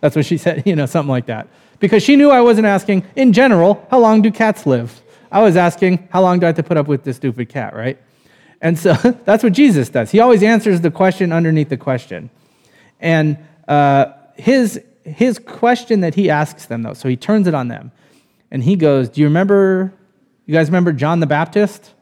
That's 0.00 0.14
what 0.14 0.26
she 0.26 0.36
said, 0.44 0.62
you 0.66 0.76
know, 0.76 0.86
something 0.86 1.10
like 1.10 1.26
that 1.26 1.48
because 1.78 2.02
she 2.02 2.16
knew 2.16 2.30
I 2.30 2.40
wasn't 2.40 2.66
asking, 2.66 3.04
in 3.16 3.32
general, 3.32 3.86
how 3.90 3.98
long 3.98 4.22
do 4.22 4.30
cats 4.30 4.66
live? 4.66 5.02
I 5.30 5.42
was 5.42 5.56
asking, 5.56 6.08
how 6.10 6.22
long 6.22 6.38
do 6.38 6.46
I 6.46 6.48
have 6.48 6.56
to 6.56 6.62
put 6.62 6.76
up 6.76 6.86
with 6.86 7.04
this 7.04 7.16
stupid 7.16 7.48
cat, 7.48 7.74
right? 7.74 7.98
And 8.60 8.78
so 8.78 8.92
that's 9.24 9.42
what 9.42 9.52
Jesus 9.52 9.88
does. 9.88 10.10
He 10.10 10.20
always 10.20 10.42
answers 10.42 10.80
the 10.80 10.90
question 10.90 11.32
underneath 11.32 11.68
the 11.68 11.76
question. 11.76 12.30
And 13.00 13.38
uh, 13.68 14.12
his, 14.36 14.80
his 15.06 15.38
question 15.38 16.00
that 16.00 16.14
he 16.14 16.28
asks 16.30 16.66
them, 16.66 16.82
though, 16.82 16.94
so 16.94 17.08
he 17.08 17.16
turns 17.16 17.46
it 17.46 17.54
on 17.54 17.68
them. 17.68 17.92
And 18.50 18.62
he 18.62 18.76
goes, 18.76 19.08
Do 19.08 19.20
you 19.20 19.26
remember, 19.26 19.92
you 20.46 20.54
guys 20.54 20.68
remember 20.68 20.92
John 20.92 21.20
the 21.20 21.26
Baptist 21.26 21.92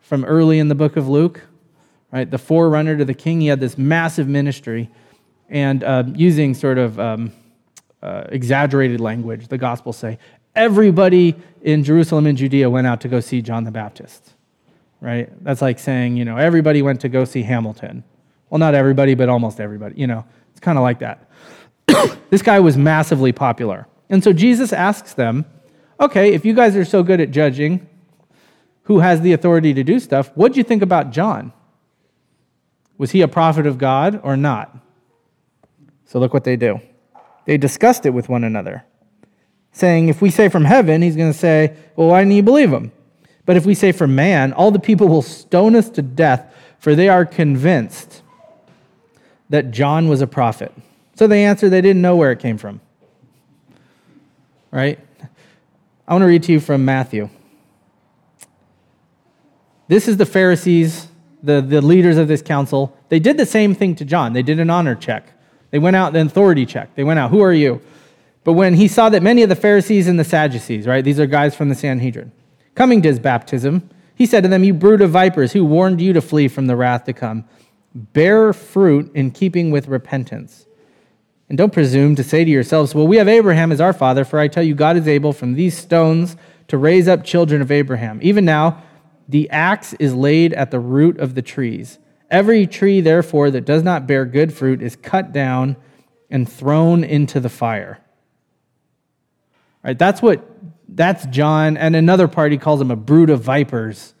from 0.00 0.24
early 0.24 0.58
in 0.58 0.68
the 0.68 0.74
book 0.74 0.96
of 0.96 1.08
Luke? 1.08 1.42
Right? 2.12 2.30
The 2.30 2.38
forerunner 2.38 2.96
to 2.96 3.04
the 3.04 3.14
king. 3.14 3.40
He 3.40 3.48
had 3.48 3.60
this 3.60 3.76
massive 3.76 4.28
ministry 4.28 4.90
and 5.48 5.82
uh, 5.84 6.04
using 6.14 6.54
sort 6.54 6.78
of. 6.78 6.98
Um, 6.98 7.32
uh, 8.02 8.24
exaggerated 8.28 9.00
language, 9.00 9.48
the 9.48 9.58
Gospels 9.58 9.96
say, 9.96 10.18
everybody 10.54 11.34
in 11.62 11.82
Jerusalem 11.82 12.26
and 12.26 12.38
Judea 12.38 12.70
went 12.70 12.86
out 12.86 13.00
to 13.02 13.08
go 13.08 13.20
see 13.20 13.42
John 13.42 13.64
the 13.64 13.70
Baptist, 13.70 14.34
right? 15.00 15.28
That's 15.44 15.60
like 15.60 15.78
saying, 15.78 16.16
you 16.16 16.24
know, 16.24 16.36
everybody 16.36 16.82
went 16.82 17.00
to 17.00 17.08
go 17.08 17.24
see 17.24 17.42
Hamilton. 17.42 18.04
Well, 18.48 18.58
not 18.58 18.74
everybody, 18.74 19.14
but 19.14 19.28
almost 19.28 19.60
everybody. 19.60 19.96
You 20.00 20.06
know, 20.06 20.24
it's 20.50 20.60
kind 20.60 20.78
of 20.78 20.82
like 20.82 21.00
that. 21.00 21.25
this 22.30 22.42
guy 22.42 22.60
was 22.60 22.76
massively 22.76 23.32
popular. 23.32 23.86
And 24.08 24.22
so 24.22 24.32
Jesus 24.32 24.72
asks 24.72 25.14
them, 25.14 25.44
okay, 26.00 26.32
if 26.32 26.44
you 26.44 26.54
guys 26.54 26.76
are 26.76 26.84
so 26.84 27.02
good 27.02 27.20
at 27.20 27.30
judging 27.30 27.88
who 28.84 29.00
has 29.00 29.20
the 29.20 29.32
authority 29.32 29.74
to 29.74 29.82
do 29.82 29.98
stuff, 29.98 30.30
what 30.34 30.52
do 30.52 30.58
you 30.58 30.64
think 30.64 30.82
about 30.82 31.10
John? 31.10 31.52
Was 32.98 33.10
he 33.10 33.20
a 33.20 33.28
prophet 33.28 33.66
of 33.66 33.78
God 33.78 34.20
or 34.22 34.36
not? 34.36 34.76
So 36.06 36.18
look 36.18 36.32
what 36.32 36.44
they 36.44 36.56
do. 36.56 36.80
They 37.44 37.58
discussed 37.58 38.06
it 38.06 38.10
with 38.10 38.28
one 38.28 38.44
another, 38.44 38.84
saying, 39.72 40.08
If 40.08 40.22
we 40.22 40.30
say 40.30 40.48
from 40.48 40.64
heaven, 40.64 41.02
he's 41.02 41.16
going 41.16 41.32
to 41.32 41.38
say, 41.38 41.76
Well, 41.94 42.08
why 42.08 42.20
didn't 42.20 42.34
you 42.34 42.42
believe 42.42 42.72
him? 42.72 42.92
But 43.44 43.56
if 43.56 43.64
we 43.64 43.74
say 43.74 43.92
from 43.92 44.14
man, 44.14 44.52
all 44.52 44.70
the 44.70 44.80
people 44.80 45.08
will 45.08 45.22
stone 45.22 45.76
us 45.76 45.88
to 45.90 46.02
death, 46.02 46.52
for 46.78 46.94
they 46.94 47.08
are 47.08 47.24
convinced 47.24 48.22
that 49.48 49.70
John 49.70 50.08
was 50.08 50.20
a 50.20 50.26
prophet? 50.26 50.72
So 51.16 51.26
they 51.26 51.44
answered 51.44 51.70
they 51.70 51.80
didn't 51.80 52.02
know 52.02 52.16
where 52.16 52.30
it 52.30 52.38
came 52.38 52.58
from. 52.58 52.80
Right? 54.70 54.98
I 56.06 56.12
want 56.12 56.22
to 56.22 56.26
read 56.26 56.42
to 56.44 56.52
you 56.52 56.60
from 56.60 56.84
Matthew. 56.84 57.30
This 59.88 60.08
is 60.08 60.16
the 60.18 60.26
Pharisees, 60.26 61.08
the, 61.42 61.60
the 61.60 61.80
leaders 61.80 62.16
of 62.18 62.28
this 62.28 62.42
council. 62.42 62.96
They 63.08 63.18
did 63.18 63.38
the 63.38 63.46
same 63.46 63.74
thing 63.74 63.94
to 63.96 64.04
John. 64.04 64.32
They 64.32 64.42
did 64.42 64.60
an 64.60 64.68
honor 64.68 64.94
check. 64.94 65.32
They 65.70 65.78
went 65.78 65.96
out, 65.96 66.14
an 66.14 66.26
authority 66.26 66.66
check. 66.66 66.94
They 66.94 67.04
went 67.04 67.18
out, 67.18 67.30
who 67.30 67.40
are 67.40 67.52
you? 67.52 67.80
But 68.44 68.52
when 68.52 68.74
he 68.74 68.86
saw 68.86 69.08
that 69.08 69.22
many 69.22 69.42
of 69.42 69.48
the 69.48 69.56
Pharisees 69.56 70.06
and 70.06 70.18
the 70.18 70.24
Sadducees, 70.24 70.86
right, 70.86 71.04
these 71.04 71.18
are 71.18 71.26
guys 71.26 71.56
from 71.56 71.68
the 71.68 71.74
Sanhedrin, 71.74 72.30
coming 72.74 73.02
to 73.02 73.08
his 73.08 73.18
baptism, 73.18 73.88
he 74.14 74.26
said 74.26 74.42
to 74.42 74.48
them, 74.48 74.64
You 74.64 74.74
brood 74.74 75.00
of 75.00 75.10
vipers, 75.10 75.52
who 75.52 75.64
warned 75.64 76.00
you 76.00 76.12
to 76.12 76.20
flee 76.20 76.48
from 76.48 76.66
the 76.66 76.76
wrath 76.76 77.04
to 77.04 77.12
come? 77.12 77.44
Bear 77.94 78.52
fruit 78.52 79.10
in 79.14 79.30
keeping 79.30 79.70
with 79.70 79.88
repentance. 79.88 80.66
And 81.48 81.56
don't 81.56 81.72
presume 81.72 82.16
to 82.16 82.24
say 82.24 82.44
to 82.44 82.50
yourselves, 82.50 82.94
Well, 82.94 83.06
we 83.06 83.18
have 83.18 83.28
Abraham 83.28 83.70
as 83.70 83.80
our 83.80 83.92
father, 83.92 84.24
for 84.24 84.38
I 84.38 84.48
tell 84.48 84.62
you, 84.62 84.74
God 84.74 84.96
is 84.96 85.06
able 85.06 85.32
from 85.32 85.54
these 85.54 85.76
stones 85.76 86.36
to 86.68 86.76
raise 86.76 87.06
up 87.06 87.24
children 87.24 87.62
of 87.62 87.70
Abraham. 87.70 88.18
Even 88.22 88.44
now, 88.44 88.82
the 89.28 89.48
axe 89.50 89.92
is 89.94 90.14
laid 90.14 90.52
at 90.54 90.70
the 90.70 90.80
root 90.80 91.18
of 91.18 91.34
the 91.34 91.42
trees. 91.42 91.98
Every 92.30 92.66
tree, 92.66 93.00
therefore, 93.00 93.50
that 93.52 93.64
does 93.64 93.82
not 93.82 94.06
bear 94.06 94.24
good 94.24 94.52
fruit 94.52 94.82
is 94.82 94.96
cut 94.96 95.32
down 95.32 95.76
and 96.30 96.50
thrown 96.50 97.04
into 97.04 97.38
the 97.38 97.48
fire. 97.48 98.00
Right? 99.84 99.98
That's 99.98 100.20
what 100.20 100.44
that's 100.88 101.26
John, 101.26 101.76
and 101.76 101.94
another 101.94 102.28
party 102.28 102.58
calls 102.58 102.80
him 102.80 102.90
a 102.90 102.96
brood 102.96 103.30
of 103.30 103.40
vipers. 103.42 104.14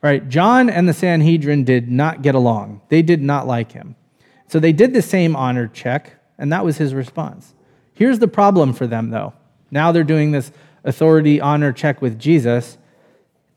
Right? 0.00 0.28
John 0.28 0.68
and 0.68 0.88
the 0.88 0.92
Sanhedrin 0.92 1.62
did 1.62 1.88
not 1.88 2.22
get 2.22 2.34
along. 2.34 2.80
They 2.88 3.02
did 3.02 3.22
not 3.22 3.46
like 3.46 3.70
him. 3.70 3.94
So 4.48 4.58
they 4.58 4.72
did 4.72 4.92
the 4.92 5.02
same 5.02 5.36
honor 5.36 5.68
check, 5.68 6.18
and 6.42 6.52
that 6.52 6.64
was 6.64 6.76
his 6.76 6.92
response. 6.92 7.54
Here's 7.94 8.18
the 8.18 8.26
problem 8.26 8.72
for 8.72 8.88
them, 8.88 9.10
though. 9.10 9.32
Now 9.70 9.92
they're 9.92 10.02
doing 10.02 10.32
this 10.32 10.50
authority 10.82 11.40
honor 11.40 11.72
check 11.72 12.02
with 12.02 12.18
Jesus. 12.18 12.76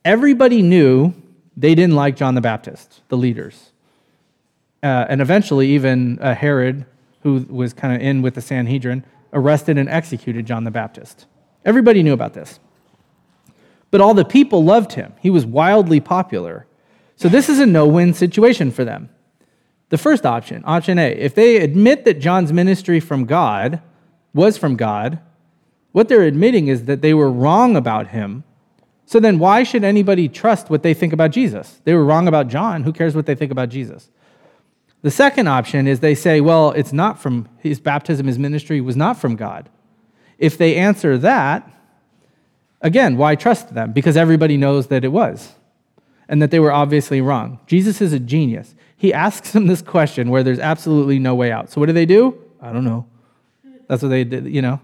Everybody 0.05 0.61
knew 0.61 1.15
they 1.57 1.73
didn't 1.73 1.95
like 1.95 2.15
John 2.15 2.35
the 2.35 2.41
Baptist, 2.41 3.01
the 3.09 3.17
leaders. 3.17 3.71
Uh, 4.83 5.07
and 5.09 5.19
eventually, 5.19 5.69
even 5.69 6.19
uh, 6.19 6.35
Herod, 6.35 6.85
who 7.23 7.47
was 7.49 7.73
kind 7.73 7.95
of 7.95 8.01
in 8.01 8.21
with 8.21 8.35
the 8.35 8.41
Sanhedrin, 8.41 9.03
arrested 9.33 9.79
and 9.79 9.89
executed 9.89 10.45
John 10.45 10.63
the 10.63 10.69
Baptist. 10.69 11.25
Everybody 11.65 12.03
knew 12.03 12.13
about 12.13 12.35
this. 12.35 12.59
But 13.89 13.99
all 13.99 14.13
the 14.13 14.25
people 14.25 14.63
loved 14.63 14.93
him. 14.93 15.13
He 15.19 15.31
was 15.31 15.43
wildly 15.43 15.99
popular. 15.99 16.67
So 17.15 17.29
this 17.29 17.49
is 17.49 17.59
a 17.59 17.65
no 17.65 17.87
win 17.87 18.13
situation 18.13 18.69
for 18.69 18.85
them. 18.85 19.09
The 19.89 19.97
first 19.97 20.25
option, 20.25 20.63
option 20.65 20.97
A, 20.97 21.11
if 21.11 21.35
they 21.35 21.57
admit 21.57 22.05
that 22.05 22.19
John's 22.19 22.51
ministry 22.51 22.99
from 22.99 23.25
God 23.25 23.81
was 24.33 24.57
from 24.57 24.75
God, 24.75 25.19
what 25.91 26.09
they're 26.09 26.23
admitting 26.23 26.67
is 26.67 26.85
that 26.85 27.01
they 27.01 27.13
were 27.13 27.31
wrong 27.31 27.75
about 27.75 28.07
him. 28.07 28.43
So 29.05 29.19
then 29.19 29.37
why 29.39 29.63
should 29.63 29.83
anybody 29.83 30.27
trust 30.27 30.69
what 30.69 30.83
they 30.83 30.93
think 30.93 31.13
about 31.13 31.31
Jesus? 31.31 31.79
They 31.83 31.93
were 31.93 32.03
wrong 32.03 32.27
about 32.27 32.47
John. 32.47 32.83
Who 32.83 32.91
cares 32.91 33.15
what 33.15 33.27
they 33.27 33.35
think 33.35 33.51
about 33.51 33.69
Jesus? 33.69 34.09
The 35.03 35.11
second 35.11 35.47
option 35.47 35.87
is 35.87 35.99
they 35.99 36.15
say, 36.15 36.41
well, 36.41 36.71
it's 36.71 36.91
not 36.91 37.19
from 37.19 37.47
his 37.59 37.79
baptism, 37.79 38.25
his 38.25 38.39
ministry 38.39 38.81
was 38.81 38.97
not 38.97 39.17
from 39.17 39.35
God. 39.35 39.69
If 40.39 40.57
they 40.57 40.75
answer 40.75 41.17
that, 41.19 41.71
again, 42.81 43.15
why 43.15 43.35
trust 43.35 43.73
them? 43.75 43.93
Because 43.93 44.17
everybody 44.17 44.57
knows 44.57 44.87
that 44.87 45.05
it 45.05 45.09
was 45.09 45.53
and 46.27 46.41
that 46.41 46.49
they 46.49 46.59
were 46.59 46.71
obviously 46.71 47.21
wrong. 47.21 47.59
Jesus 47.67 48.01
is 48.01 48.13
a 48.13 48.19
genius. 48.19 48.73
He 49.05 49.13
asks 49.13 49.51
them 49.51 49.67
this 49.67 49.83
question 49.83 50.31
where 50.31 50.41
there's 50.41 50.57
absolutely 50.57 51.19
no 51.19 51.35
way 51.35 51.51
out. 51.51 51.69
So 51.69 51.79
what 51.79 51.85
do 51.85 51.93
they 51.93 52.07
do? 52.07 52.41
I 52.59 52.73
don't 52.73 52.83
know. 52.83 53.05
That's 53.87 54.01
what 54.01 54.09
they 54.09 54.23
did, 54.23 54.47
you 54.47 54.63
know. 54.63 54.81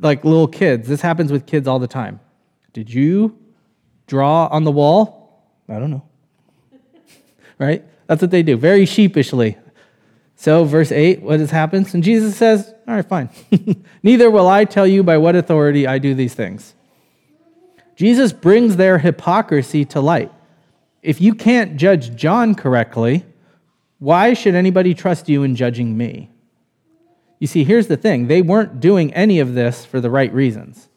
Like 0.00 0.24
little 0.24 0.46
kids. 0.46 0.86
This 0.86 1.00
happens 1.00 1.32
with 1.32 1.44
kids 1.44 1.66
all 1.66 1.80
the 1.80 1.88
time. 1.88 2.20
Did 2.72 2.94
you 2.94 3.36
draw 4.06 4.46
on 4.52 4.62
the 4.62 4.70
wall? 4.70 5.42
I 5.68 5.80
don't 5.80 5.90
know. 5.90 6.04
right? 7.58 7.82
That's 8.06 8.22
what 8.22 8.30
they 8.30 8.44
do, 8.44 8.56
very 8.56 8.86
sheepishly. 8.86 9.58
So, 10.36 10.62
verse 10.62 10.92
8, 10.92 11.22
what 11.22 11.40
has 11.40 11.50
happened? 11.50 11.92
And 11.94 12.04
Jesus 12.04 12.36
says, 12.36 12.72
All 12.86 12.94
right, 12.94 13.04
fine. 13.04 13.30
Neither 14.04 14.30
will 14.30 14.46
I 14.46 14.64
tell 14.64 14.86
you 14.86 15.02
by 15.02 15.18
what 15.18 15.34
authority 15.34 15.88
I 15.88 15.98
do 15.98 16.14
these 16.14 16.34
things. 16.34 16.74
Jesus 17.96 18.32
brings 18.32 18.76
their 18.76 18.98
hypocrisy 18.98 19.84
to 19.86 20.00
light. 20.00 20.30
If 21.02 21.20
you 21.20 21.34
can't 21.34 21.76
judge 21.76 22.14
John 22.14 22.54
correctly, 22.54 23.26
why 23.98 24.34
should 24.34 24.54
anybody 24.54 24.94
trust 24.94 25.28
you 25.28 25.42
in 25.42 25.56
judging 25.56 25.96
me? 25.96 26.30
You 27.40 27.48
see, 27.48 27.64
here's 27.64 27.88
the 27.88 27.96
thing 27.96 28.28
they 28.28 28.40
weren't 28.40 28.78
doing 28.78 29.12
any 29.14 29.40
of 29.40 29.54
this 29.54 29.84
for 29.84 30.00
the 30.00 30.10
right 30.10 30.32
reasons. 30.32 30.88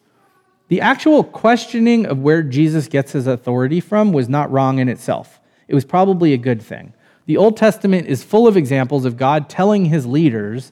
The 0.68 0.80
actual 0.80 1.24
questioning 1.24 2.06
of 2.06 2.18
where 2.18 2.42
Jesus 2.42 2.88
gets 2.88 3.12
his 3.12 3.26
authority 3.26 3.80
from 3.80 4.12
was 4.12 4.28
not 4.28 4.50
wrong 4.50 4.78
in 4.78 4.88
itself, 4.88 5.40
it 5.66 5.74
was 5.74 5.84
probably 5.84 6.32
a 6.32 6.38
good 6.38 6.62
thing. 6.62 6.92
The 7.26 7.36
Old 7.36 7.56
Testament 7.56 8.06
is 8.06 8.22
full 8.22 8.46
of 8.46 8.56
examples 8.56 9.04
of 9.04 9.16
God 9.16 9.48
telling 9.48 9.86
his 9.86 10.06
leaders, 10.06 10.70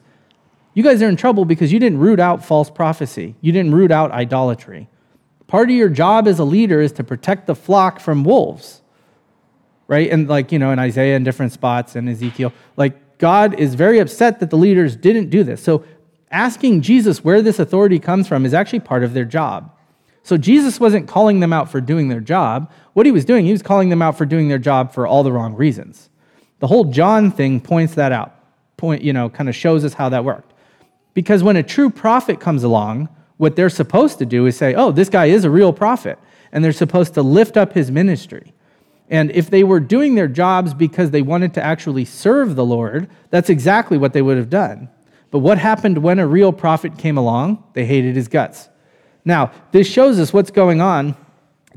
You 0.73 0.83
guys 0.83 1.01
are 1.01 1.09
in 1.09 1.17
trouble 1.17 1.43
because 1.43 1.73
you 1.73 1.79
didn't 1.79 1.99
root 1.99 2.21
out 2.21 2.45
false 2.45 2.69
prophecy, 2.69 3.35
you 3.41 3.51
didn't 3.51 3.75
root 3.75 3.91
out 3.91 4.11
idolatry. 4.11 4.87
Part 5.47 5.69
of 5.69 5.75
your 5.75 5.89
job 5.89 6.27
as 6.27 6.39
a 6.39 6.45
leader 6.45 6.79
is 6.79 6.93
to 6.93 7.03
protect 7.03 7.47
the 7.47 7.55
flock 7.55 7.99
from 7.99 8.23
wolves, 8.23 8.81
right? 9.87 10.09
And 10.09 10.27
like, 10.27 10.51
you 10.51 10.59
know, 10.59 10.71
in 10.71 10.79
Isaiah 10.79 11.15
and 11.15 11.25
different 11.25 11.51
spots 11.51 11.95
and 11.95 12.09
Ezekiel, 12.09 12.53
like, 12.77 13.17
God 13.17 13.57
is 13.59 13.75
very 13.75 13.99
upset 13.99 14.39
that 14.39 14.49
the 14.49 14.57
leaders 14.57 14.95
didn't 14.95 15.29
do 15.29 15.43
this. 15.43 15.63
So, 15.63 15.85
asking 16.31 16.81
Jesus 16.81 17.23
where 17.23 17.41
this 17.41 17.59
authority 17.59 17.99
comes 17.99 18.27
from 18.27 18.45
is 18.45 18.53
actually 18.53 18.81
part 18.81 19.03
of 19.03 19.13
their 19.13 19.25
job. 19.25 19.71
So, 20.23 20.37
Jesus 20.37 20.79
wasn't 20.79 21.07
calling 21.07 21.39
them 21.39 21.53
out 21.53 21.69
for 21.69 21.79
doing 21.79 22.09
their 22.09 22.19
job. 22.19 22.71
What 22.93 23.05
he 23.05 23.11
was 23.11 23.23
doing, 23.25 23.45
he 23.45 23.51
was 23.51 23.61
calling 23.61 23.89
them 23.89 24.01
out 24.01 24.17
for 24.17 24.25
doing 24.25 24.49
their 24.49 24.59
job 24.59 24.93
for 24.93 25.07
all 25.07 25.23
the 25.23 25.31
wrong 25.31 25.53
reasons. 25.55 26.09
The 26.59 26.67
whole 26.67 26.85
John 26.85 27.31
thing 27.31 27.61
points 27.61 27.95
that 27.95 28.11
out, 28.11 28.33
point, 28.77 29.01
you 29.01 29.13
know, 29.13 29.29
kind 29.29 29.47
of 29.47 29.55
shows 29.55 29.85
us 29.85 29.93
how 29.93 30.09
that 30.09 30.25
worked. 30.25 30.53
Because 31.13 31.43
when 31.43 31.55
a 31.55 31.63
true 31.63 31.89
prophet 31.89 32.39
comes 32.39 32.63
along, 32.63 33.07
what 33.37 33.55
they're 33.55 33.69
supposed 33.69 34.17
to 34.19 34.25
do 34.25 34.45
is 34.45 34.57
say, 34.57 34.73
oh, 34.75 34.91
this 34.91 35.09
guy 35.09 35.25
is 35.25 35.43
a 35.43 35.49
real 35.49 35.73
prophet. 35.73 36.19
And 36.51 36.63
they're 36.63 36.71
supposed 36.71 37.13
to 37.15 37.21
lift 37.21 37.57
up 37.57 37.73
his 37.73 37.91
ministry. 37.91 38.53
And 39.09 39.31
if 39.31 39.49
they 39.49 39.63
were 39.63 39.79
doing 39.79 40.15
their 40.15 40.27
jobs 40.27 40.73
because 40.73 41.11
they 41.11 41.21
wanted 41.21 41.53
to 41.55 41.63
actually 41.63 42.05
serve 42.05 42.55
the 42.55 42.65
Lord, 42.65 43.07
that's 43.29 43.49
exactly 43.49 43.97
what 43.97 44.13
they 44.13 44.21
would 44.21 44.37
have 44.37 44.49
done. 44.49 44.89
But 45.31 45.39
what 45.39 45.57
happened 45.57 45.99
when 45.99 46.19
a 46.19 46.27
real 46.27 46.51
prophet 46.51 46.97
came 46.97 47.17
along? 47.17 47.63
They 47.73 47.85
hated 47.85 48.15
his 48.15 48.27
guts. 48.27 48.69
Now, 49.23 49.51
this 49.71 49.87
shows 49.87 50.19
us 50.19 50.33
what's 50.33 50.51
going 50.51 50.81
on 50.81 51.15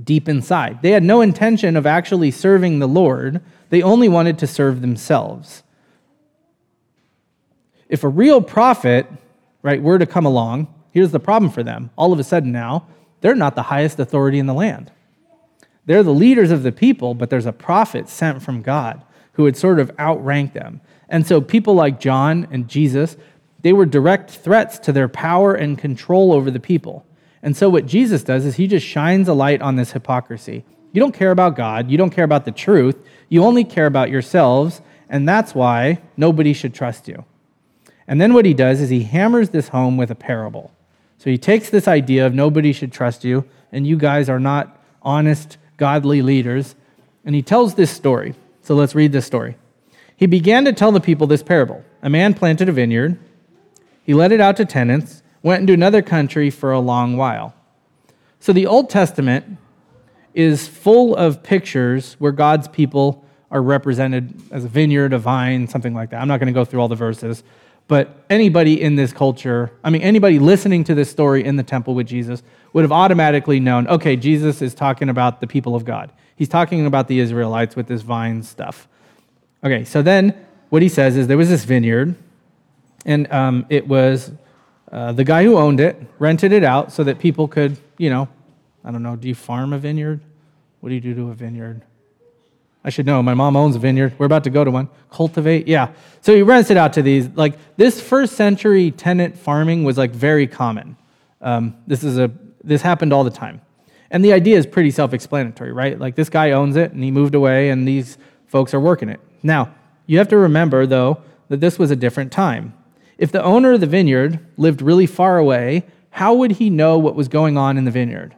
deep 0.03 0.29
inside. 0.29 0.81
They 0.83 0.91
had 0.91 1.03
no 1.03 1.21
intention 1.21 1.77
of 1.77 1.87
actually 1.87 2.31
serving 2.31 2.79
the 2.79 2.87
Lord, 2.87 3.41
they 3.71 3.83
only 3.83 4.09
wanted 4.09 4.39
to 4.39 4.47
serve 4.47 4.81
themselves. 4.81 5.63
If 7.89 8.05
a 8.05 8.09
real 8.09 8.41
prophet, 8.41 9.07
right, 9.63 9.83
were 9.83 9.99
to 9.99 10.07
come 10.07 10.27
along, 10.27 10.73
here's 10.93 11.11
the 11.11 11.21
problem 11.21 11.51
for 11.51 11.63
them. 11.63 11.91
All 11.97 12.13
of 12.13 12.19
a 12.19 12.25
sudden 12.25 12.53
now, 12.53 12.87
they're 13.21 13.35
not 13.35 13.57
the 13.57 13.63
highest 13.63 13.99
authority 13.99 14.39
in 14.39 14.47
the 14.47 14.55
land. 14.55 14.93
They're 15.89 16.03
the 16.03 16.13
leaders 16.13 16.51
of 16.51 16.65
the 16.65 16.71
people, 16.71 17.15
but 17.15 17.31
there's 17.31 17.47
a 17.47 17.53
prophet 17.53 18.11
sent 18.11 18.43
from 18.43 18.61
God 18.61 19.03
who 19.33 19.45
would 19.45 19.57
sort 19.57 19.81
of 19.81 19.91
outrank 19.99 20.53
them. 20.53 20.83
And 21.09 21.27
so 21.27 21.41
people 21.41 21.73
like 21.73 21.99
John 21.99 22.47
and 22.51 22.69
Jesus, 22.69 23.17
they 23.63 23.73
were 23.73 23.87
direct 23.87 24.31
threats 24.31 24.79
to 24.81 24.93
their 24.93 25.09
power 25.09 25.55
and 25.55 25.79
control 25.79 26.35
over 26.35 26.51
the 26.51 26.61
people. 26.61 27.07
And 27.43 27.57
so 27.57 27.71
what 27.71 27.87
Jesus 27.87 28.23
does 28.23 28.45
is 28.45 28.57
he 28.57 28.67
just 28.67 28.87
shines 28.87 29.29
a 29.29 29.33
light 29.33 29.63
on 29.63 29.77
this 29.77 29.93
hypocrisy. 29.93 30.67
You 30.93 31.01
don't 31.01 31.15
care 31.15 31.31
about 31.31 31.57
God, 31.57 31.91
you 31.91 31.97
don't 31.97 32.11
care 32.11 32.25
about 32.25 32.45
the 32.45 32.53
truth, 32.53 32.99
you 33.31 33.43
only 33.43 33.65
care 33.65 33.87
about 33.87 34.11
yourselves, 34.11 34.83
and 35.09 35.27
that's 35.27 35.55
why 35.55 36.03
nobody 36.19 36.53
should 36.53 36.75
trust 36.75 37.09
you. 37.09 37.25
And 38.07 38.21
then 38.21 38.35
what 38.35 38.45
he 38.45 38.53
does 38.53 38.83
is 38.83 38.91
he 38.91 39.05
hammers 39.05 39.49
this 39.49 39.69
home 39.69 39.97
with 39.97 40.11
a 40.11 40.15
parable. 40.15 40.71
So 41.17 41.31
he 41.31 41.39
takes 41.39 41.71
this 41.71 41.89
idea 41.89 42.27
of 42.27 42.35
nobody 42.35 42.75
should 42.75 42.93
trust 42.93 43.25
you, 43.25 43.47
and 43.73 43.87
you 43.87 43.97
guys 43.97 44.29
are 44.29 44.39
not 44.39 44.79
honest, 45.01 45.57
godly 45.79 46.21
leaders, 46.21 46.75
and 47.25 47.35
he 47.35 47.41
tells 47.41 47.75
this 47.75 47.91
story. 47.91 48.35
So 48.61 48.75
let's 48.75 48.95
read 48.95 49.13
this 49.13 49.25
story. 49.25 49.57
He 50.15 50.27
began 50.27 50.67
to 50.67 50.75
tell 50.75 50.93
the 50.93 51.01
people 51.01 51.27
this 51.27 51.43
parable 51.43 51.83
A 52.03 52.11
man 52.11 52.35
planted 52.35 52.69
a 52.69 52.73
vineyard, 52.73 53.19
he 54.03 54.13
let 54.13 54.33
it 54.33 54.41
out 54.41 54.57
to 54.59 54.67
tenants, 54.67 55.23
went 55.43 55.63
into 55.63 55.73
another 55.73 56.03
country 56.03 56.51
for 56.51 56.73
a 56.73 56.81
long 56.81 57.17
while. 57.17 57.55
So 58.41 58.53
the 58.53 58.67
Old 58.67 58.91
Testament 58.91 59.57
is 60.35 60.69
full 60.69 61.17
of 61.17 61.43
pictures 61.43 62.15
where 62.19 62.33
God's 62.33 62.69
people 62.69 63.25
are 63.51 63.63
represented 63.63 64.35
as 64.51 64.65
a 64.65 64.69
vineyard, 64.69 65.13
a 65.13 65.19
vine, 65.19 65.67
something 65.67 65.95
like 65.95 66.11
that. 66.11 66.21
I'm 66.21 66.29
not 66.29 66.39
going 66.39 66.49
to 66.49 66.53
go 66.53 66.65
through 66.65 66.81
all 66.81 66.89
the 66.89 66.95
verses, 66.95 67.43
but 67.87 68.25
anybody 68.29 68.81
in 68.81 68.97
this 68.97 69.13
culture, 69.13 69.73
I 69.83 69.91
mean, 69.91 70.03
anybody 70.03 70.39
listening 70.39 70.85
to 70.85 70.95
this 70.95 71.11
story 71.11 71.45
in 71.45 71.57
the 71.57 71.63
temple 71.63 71.95
with 71.95 72.07
Jesus 72.07 72.43
would 72.73 72.83
have 72.83 72.93
automatically 72.93 73.61
known 73.61 73.87
okay, 73.89 74.17
Jesus 74.17 74.63
is 74.63 74.75
talking 74.75 75.09
about 75.09 75.41
the 75.41 75.47
people 75.47 75.75
of 75.75 75.85
God. 75.85 76.13
He's 76.37 76.49
talking 76.49 76.87
about 76.87 77.09
the 77.09 77.19
Israelites 77.19 77.75
with 77.75 77.87
this 77.87 78.03
vine 78.03 78.43
stuff. 78.43 78.89
Okay, 79.65 79.85
so 79.85 80.03
then 80.03 80.47
what 80.69 80.83
he 80.83 80.89
says 80.89 81.17
is 81.17 81.27
there 81.27 81.37
was 81.37 81.49
this 81.49 81.65
vineyard, 81.65 82.15
and 83.05 83.31
um, 83.33 83.67
it 83.69 83.89
was 83.89 84.31
uh, 84.93 85.13
the 85.13 85.25
guy 85.25 85.43
who 85.45 85.57
owned 85.57 85.81
it 85.81 86.01
rented 86.19 86.53
it 86.53 86.65
out 86.65 86.93
so 86.93 87.05
that 87.05 87.19
people 87.19 87.49
could, 87.49 87.77
you 87.99 88.11
know, 88.11 88.29
I 88.85 88.91
don't 88.91 89.03
know, 89.03 89.17
do 89.17 89.29
you 89.29 89.35
farm 89.35 89.73
a 89.73 89.79
vineyard? 89.79 90.21
What 90.81 90.91
do 90.91 90.95
you 90.95 91.01
do 91.01 91.15
to 91.15 91.31
a 91.31 91.35
vineyard? 91.35 91.83
I 92.85 92.91
should 92.91 93.07
know. 93.07 93.23
My 93.23 93.35
mom 93.35 93.57
owns 93.57 93.75
a 93.77 93.79
vineyard. 93.79 94.15
We're 94.19 94.27
about 94.27 94.45
to 94.45 94.51
go 94.51 94.65
to 94.65 94.71
one. 94.71 94.89
Cultivate, 95.11 95.67
yeah. 95.67 95.93
So 96.21 96.35
he 96.35 96.43
rents 96.43 96.71
it 96.71 96.77
out 96.77 96.93
to 96.95 97.03
these. 97.03 97.29
Like 97.29 97.59
this 97.77 98.01
first 98.01 98.35
century 98.35 98.93
tenant 98.93 99.37
farming 99.37 99.85
was 99.85 99.99
like 99.99 100.13
very 100.13 100.47
common. 100.47 100.97
Um, 101.41 101.77
this 101.87 102.05
is 102.05 102.19
a 102.19 102.31
this 102.63 102.83
happened 102.83 103.13
all 103.13 103.25
the 103.25 103.31
time, 103.31 103.61
and 104.11 104.25
the 104.25 104.33
idea 104.33 104.57
is 104.57 104.67
pretty 104.67 104.91
self-explanatory, 104.91 105.73
right? 105.73 105.99
Like 105.99 106.15
this 106.15 106.29
guy 106.29 106.53
owns 106.53 106.77
it, 106.77 106.93
and 106.93 107.03
he 107.03 107.11
moved 107.11 107.35
away, 107.35 107.71
and 107.71 107.87
these 107.87 108.19
folks 108.47 108.75
are 108.75 108.81
working 108.81 109.09
it. 109.09 109.21
Now 109.43 109.75
you 110.07 110.19
have 110.19 110.29
to 110.29 110.37
remember 110.37 110.87
though 110.87 111.23
that 111.49 111.61
this 111.61 111.79
was 111.79 111.91
a 111.91 111.97
different 111.97 112.33
time. 112.33 112.75
If 113.19 113.33
the 113.33 113.43
owner 113.43 113.73
of 113.73 113.81
the 113.81 113.87
vineyard 113.87 114.39
lived 114.57 114.81
really 114.81 115.07
far 115.07 115.39
away, 115.39 115.85
how 116.11 116.35
would 116.35 116.53
he 116.53 116.71
know 116.71 116.99
what 116.99 117.15
was 117.15 117.29
going 117.29 117.57
on 117.57 117.77
in 117.77 117.85
the 117.85 117.91
vineyard? 117.91 118.35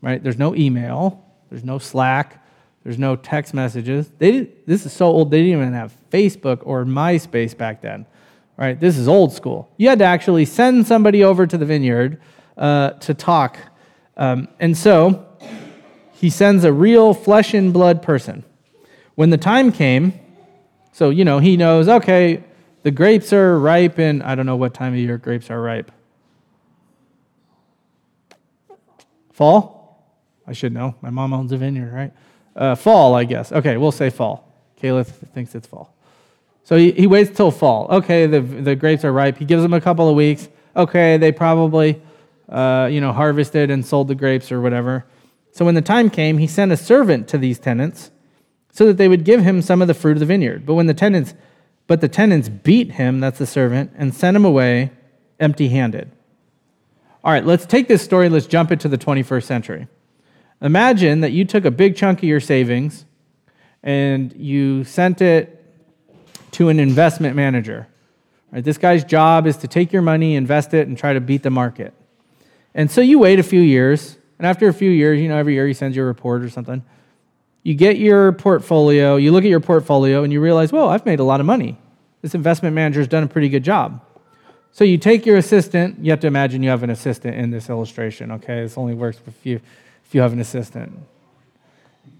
Right? 0.00 0.22
There's 0.22 0.38
no 0.38 0.54
email, 0.54 1.24
there's 1.50 1.64
no 1.64 1.78
Slack, 1.78 2.44
there's 2.84 2.98
no 2.98 3.16
text 3.16 3.52
messages. 3.54 4.10
They 4.18 4.48
this 4.66 4.86
is 4.86 4.92
so 4.92 5.06
old, 5.06 5.30
they 5.30 5.38
didn't 5.38 5.60
even 5.60 5.72
have 5.74 5.94
Facebook 6.10 6.60
or 6.62 6.84
MySpace 6.84 7.56
back 7.56 7.82
then. 7.82 8.06
Right? 8.58 8.78
This 8.78 8.98
is 8.98 9.06
old 9.06 9.32
school. 9.32 9.72
You 9.76 9.88
had 9.88 10.00
to 10.00 10.04
actually 10.04 10.44
send 10.44 10.86
somebody 10.86 11.22
over 11.22 11.46
to 11.46 11.56
the 11.56 11.64
vineyard 11.64 12.20
uh, 12.56 12.90
to 12.90 13.14
talk. 13.14 13.56
Um, 14.16 14.48
and 14.58 14.76
so 14.76 15.24
he 16.12 16.28
sends 16.28 16.64
a 16.64 16.72
real 16.72 17.14
flesh 17.14 17.54
and 17.54 17.72
blood 17.72 18.02
person. 18.02 18.44
When 19.14 19.30
the 19.30 19.38
time 19.38 19.70
came, 19.70 20.12
so, 20.92 21.10
you 21.10 21.24
know, 21.24 21.38
he 21.38 21.56
knows, 21.56 21.88
okay, 21.88 22.42
the 22.82 22.90
grapes 22.90 23.32
are 23.32 23.56
ripe 23.60 24.00
and 24.00 24.24
I 24.24 24.34
don't 24.34 24.46
know 24.46 24.56
what 24.56 24.74
time 24.74 24.92
of 24.92 24.98
year 24.98 25.18
grapes 25.18 25.50
are 25.50 25.62
ripe. 25.62 25.92
Fall? 29.32 30.04
I 30.48 30.52
should 30.52 30.72
know. 30.72 30.96
My 31.00 31.10
mom 31.10 31.32
owns 31.32 31.52
a 31.52 31.56
vineyard, 31.56 31.92
right? 31.92 32.12
Uh, 32.56 32.74
fall, 32.74 33.14
I 33.14 33.22
guess. 33.22 33.52
Okay, 33.52 33.76
we'll 33.76 33.92
say 33.92 34.10
fall. 34.10 34.52
Caleb 34.74 35.06
thinks 35.06 35.54
it's 35.54 35.68
fall. 35.68 35.94
So 36.68 36.76
he, 36.76 36.92
he 36.92 37.06
waits 37.06 37.34
till 37.34 37.50
fall. 37.50 37.86
Okay, 37.88 38.26
the, 38.26 38.42
the 38.42 38.76
grapes 38.76 39.02
are 39.02 39.10
ripe. 39.10 39.38
He 39.38 39.46
gives 39.46 39.62
them 39.62 39.72
a 39.72 39.80
couple 39.80 40.06
of 40.06 40.14
weeks. 40.14 40.50
Okay, 40.76 41.16
they 41.16 41.32
probably, 41.32 41.98
uh, 42.46 42.90
you 42.92 43.00
know, 43.00 43.10
harvested 43.10 43.70
and 43.70 43.86
sold 43.86 44.08
the 44.08 44.14
grapes 44.14 44.52
or 44.52 44.60
whatever. 44.60 45.06
So 45.50 45.64
when 45.64 45.76
the 45.76 45.80
time 45.80 46.10
came, 46.10 46.36
he 46.36 46.46
sent 46.46 46.70
a 46.70 46.76
servant 46.76 47.26
to 47.28 47.38
these 47.38 47.58
tenants 47.58 48.10
so 48.70 48.84
that 48.84 48.98
they 48.98 49.08
would 49.08 49.24
give 49.24 49.40
him 49.40 49.62
some 49.62 49.80
of 49.80 49.88
the 49.88 49.94
fruit 49.94 50.12
of 50.12 50.18
the 50.18 50.26
vineyard. 50.26 50.66
But 50.66 50.74
when 50.74 50.84
the 50.84 50.92
tenants 50.92 51.32
but 51.86 52.02
the 52.02 52.08
tenants 52.08 52.50
beat 52.50 52.92
him, 52.92 53.18
that's 53.18 53.38
the 53.38 53.46
servant, 53.46 53.92
and 53.96 54.12
sent 54.12 54.36
him 54.36 54.44
away 54.44 54.90
empty 55.40 55.68
handed. 55.68 56.12
All 57.24 57.32
right, 57.32 57.46
let's 57.46 57.64
take 57.64 57.88
this 57.88 58.02
story, 58.02 58.28
let's 58.28 58.46
jump 58.46 58.70
it 58.70 58.80
to 58.80 58.88
the 58.88 58.98
21st 58.98 59.44
century. 59.44 59.88
Imagine 60.60 61.22
that 61.22 61.32
you 61.32 61.46
took 61.46 61.64
a 61.64 61.70
big 61.70 61.96
chunk 61.96 62.18
of 62.18 62.24
your 62.24 62.40
savings 62.40 63.06
and 63.82 64.34
you 64.34 64.84
sent 64.84 65.22
it 65.22 65.57
to 66.52 66.68
an 66.68 66.80
investment 66.80 67.36
manager. 67.36 67.88
Right, 68.50 68.64
this 68.64 68.78
guy's 68.78 69.04
job 69.04 69.46
is 69.46 69.56
to 69.58 69.68
take 69.68 69.92
your 69.92 70.02
money, 70.02 70.34
invest 70.34 70.72
it, 70.74 70.88
and 70.88 70.96
try 70.96 71.12
to 71.12 71.20
beat 71.20 71.42
the 71.42 71.50
market. 71.50 71.92
And 72.74 72.90
so 72.90 73.00
you 73.00 73.18
wait 73.18 73.38
a 73.38 73.42
few 73.42 73.60
years, 73.60 74.16
and 74.38 74.46
after 74.46 74.68
a 74.68 74.72
few 74.72 74.90
years, 74.90 75.20
you 75.20 75.28
know, 75.28 75.36
every 75.36 75.54
year 75.54 75.66
he 75.66 75.74
sends 75.74 75.96
you 75.96 76.02
a 76.02 76.06
report 76.06 76.42
or 76.42 76.50
something 76.50 76.82
you 77.68 77.74
get 77.74 77.98
your 77.98 78.32
portfolio, 78.32 79.16
you 79.16 79.30
look 79.30 79.44
at 79.44 79.50
your 79.50 79.60
portfolio, 79.60 80.22
and 80.22 80.32
you 80.32 80.40
realize, 80.40 80.72
well, 80.72 80.88
I've 80.88 81.04
made 81.04 81.20
a 81.20 81.24
lot 81.24 81.38
of 81.38 81.44
money. 81.44 81.76
This 82.22 82.34
investment 82.34 82.74
manager 82.74 83.00
has 83.00 83.08
done 83.08 83.24
a 83.24 83.26
pretty 83.26 83.50
good 83.50 83.62
job. 83.62 84.02
So 84.72 84.84
you 84.84 84.96
take 84.96 85.26
your 85.26 85.36
assistant, 85.36 85.98
you 86.02 86.10
have 86.10 86.20
to 86.20 86.26
imagine 86.26 86.62
you 86.62 86.70
have 86.70 86.82
an 86.82 86.88
assistant 86.88 87.36
in 87.36 87.50
this 87.50 87.68
illustration, 87.68 88.32
okay? 88.32 88.62
This 88.62 88.78
only 88.78 88.94
works 88.94 89.20
if 89.26 89.44
you, 89.44 89.60
if 90.04 90.14
you 90.14 90.22
have 90.22 90.32
an 90.32 90.40
assistant. 90.40 90.98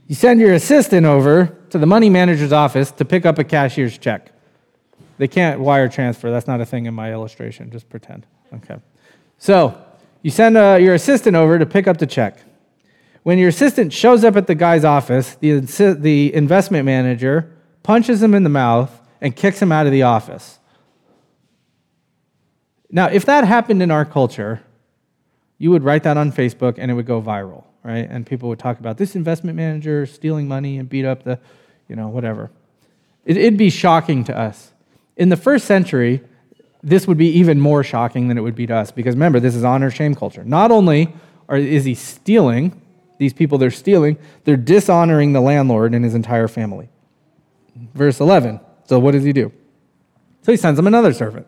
You 0.08 0.14
send 0.14 0.40
your 0.40 0.54
assistant 0.54 1.06
over 1.06 1.56
to 1.68 1.78
the 1.78 1.86
money 1.86 2.08
manager's 2.08 2.52
office 2.52 2.90
to 2.92 3.04
pick 3.04 3.26
up 3.26 3.38
a 3.38 3.44
cashier's 3.44 3.98
check. 3.98 4.32
They 5.18 5.28
can't 5.28 5.60
wire 5.60 5.88
transfer. 5.88 6.30
That's 6.30 6.46
not 6.46 6.60
a 6.60 6.66
thing 6.66 6.86
in 6.86 6.94
my 6.94 7.12
illustration. 7.12 7.70
Just 7.70 7.88
pretend. 7.90 8.26
Okay. 8.54 8.76
So 9.36 9.80
you 10.22 10.30
send 10.30 10.56
uh, 10.56 10.78
your 10.80 10.94
assistant 10.94 11.36
over 11.36 11.58
to 11.58 11.66
pick 11.66 11.86
up 11.86 11.98
the 11.98 12.06
check. 12.06 12.38
When 13.22 13.38
your 13.38 13.50
assistant 13.50 13.92
shows 13.92 14.24
up 14.24 14.36
at 14.36 14.46
the 14.46 14.54
guy's 14.54 14.84
office, 14.84 15.34
the, 15.34 15.60
the 15.60 16.34
investment 16.34 16.86
manager 16.86 17.54
punches 17.82 18.22
him 18.22 18.32
in 18.32 18.44
the 18.44 18.48
mouth 18.48 19.02
and 19.20 19.36
kicks 19.36 19.60
him 19.60 19.72
out 19.72 19.84
of 19.84 19.92
the 19.92 20.02
office. 20.04 20.58
Now, 22.90 23.06
if 23.08 23.26
that 23.26 23.44
happened 23.44 23.82
in 23.82 23.90
our 23.90 24.06
culture, 24.06 24.62
you 25.58 25.70
would 25.70 25.84
write 25.84 26.04
that 26.04 26.16
on 26.16 26.32
Facebook 26.32 26.76
and 26.78 26.90
it 26.90 26.94
would 26.94 27.04
go 27.04 27.20
viral, 27.20 27.64
right? 27.88 28.06
And 28.08 28.26
people 28.26 28.50
would 28.50 28.58
talk 28.58 28.78
about 28.78 28.98
this 28.98 29.16
investment 29.16 29.56
manager 29.56 30.04
stealing 30.04 30.46
money 30.46 30.76
and 30.76 30.86
beat 30.86 31.06
up 31.06 31.22
the, 31.22 31.38
you 31.88 31.96
know, 31.96 32.08
whatever. 32.08 32.50
It'd 33.24 33.56
be 33.56 33.70
shocking 33.70 34.24
to 34.24 34.38
us. 34.38 34.72
In 35.16 35.30
the 35.30 35.38
first 35.38 35.64
century, 35.64 36.20
this 36.82 37.06
would 37.06 37.16
be 37.16 37.28
even 37.30 37.58
more 37.58 37.82
shocking 37.82 38.28
than 38.28 38.36
it 38.36 38.42
would 38.42 38.54
be 38.54 38.66
to 38.66 38.74
us 38.74 38.90
because 38.90 39.14
remember, 39.14 39.40
this 39.40 39.54
is 39.54 39.64
honor 39.64 39.90
shame 39.90 40.14
culture. 40.14 40.44
Not 40.44 40.70
only 40.70 41.14
is 41.50 41.86
he 41.86 41.94
stealing, 41.94 42.78
these 43.16 43.32
people 43.32 43.56
they're 43.56 43.70
stealing, 43.70 44.18
they're 44.44 44.58
dishonoring 44.58 45.32
the 45.32 45.40
landlord 45.40 45.94
and 45.94 46.04
his 46.04 46.14
entire 46.14 46.46
family. 46.46 46.90
Verse 47.94 48.20
11. 48.20 48.60
So 48.84 48.98
what 48.98 49.12
does 49.12 49.24
he 49.24 49.32
do? 49.32 49.50
So 50.42 50.52
he 50.52 50.58
sends 50.58 50.76
them 50.76 50.86
another 50.86 51.14
servant. 51.14 51.46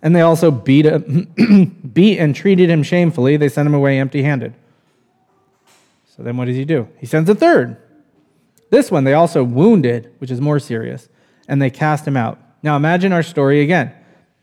And 0.00 0.14
they 0.14 0.20
also 0.20 0.52
beat, 0.52 0.86
him, 0.86 1.80
beat 1.92 2.18
and 2.18 2.36
treated 2.36 2.70
him 2.70 2.84
shamefully. 2.84 3.36
They 3.36 3.48
sent 3.48 3.66
him 3.66 3.74
away 3.74 3.98
empty 3.98 4.22
handed. 4.22 4.54
So 6.20 6.24
then 6.24 6.36
what 6.36 6.44
does 6.44 6.56
he 6.56 6.66
do? 6.66 6.86
He 6.98 7.06
sends 7.06 7.30
a 7.30 7.34
third. 7.34 7.78
This 8.68 8.90
one 8.90 9.04
they 9.04 9.14
also 9.14 9.42
wounded, 9.42 10.12
which 10.18 10.30
is 10.30 10.38
more 10.38 10.58
serious, 10.58 11.08
and 11.48 11.62
they 11.62 11.70
cast 11.70 12.06
him 12.06 12.16
out. 12.16 12.38
Now 12.62 12.76
imagine 12.76 13.12
our 13.14 13.22
story 13.22 13.62
again. 13.62 13.94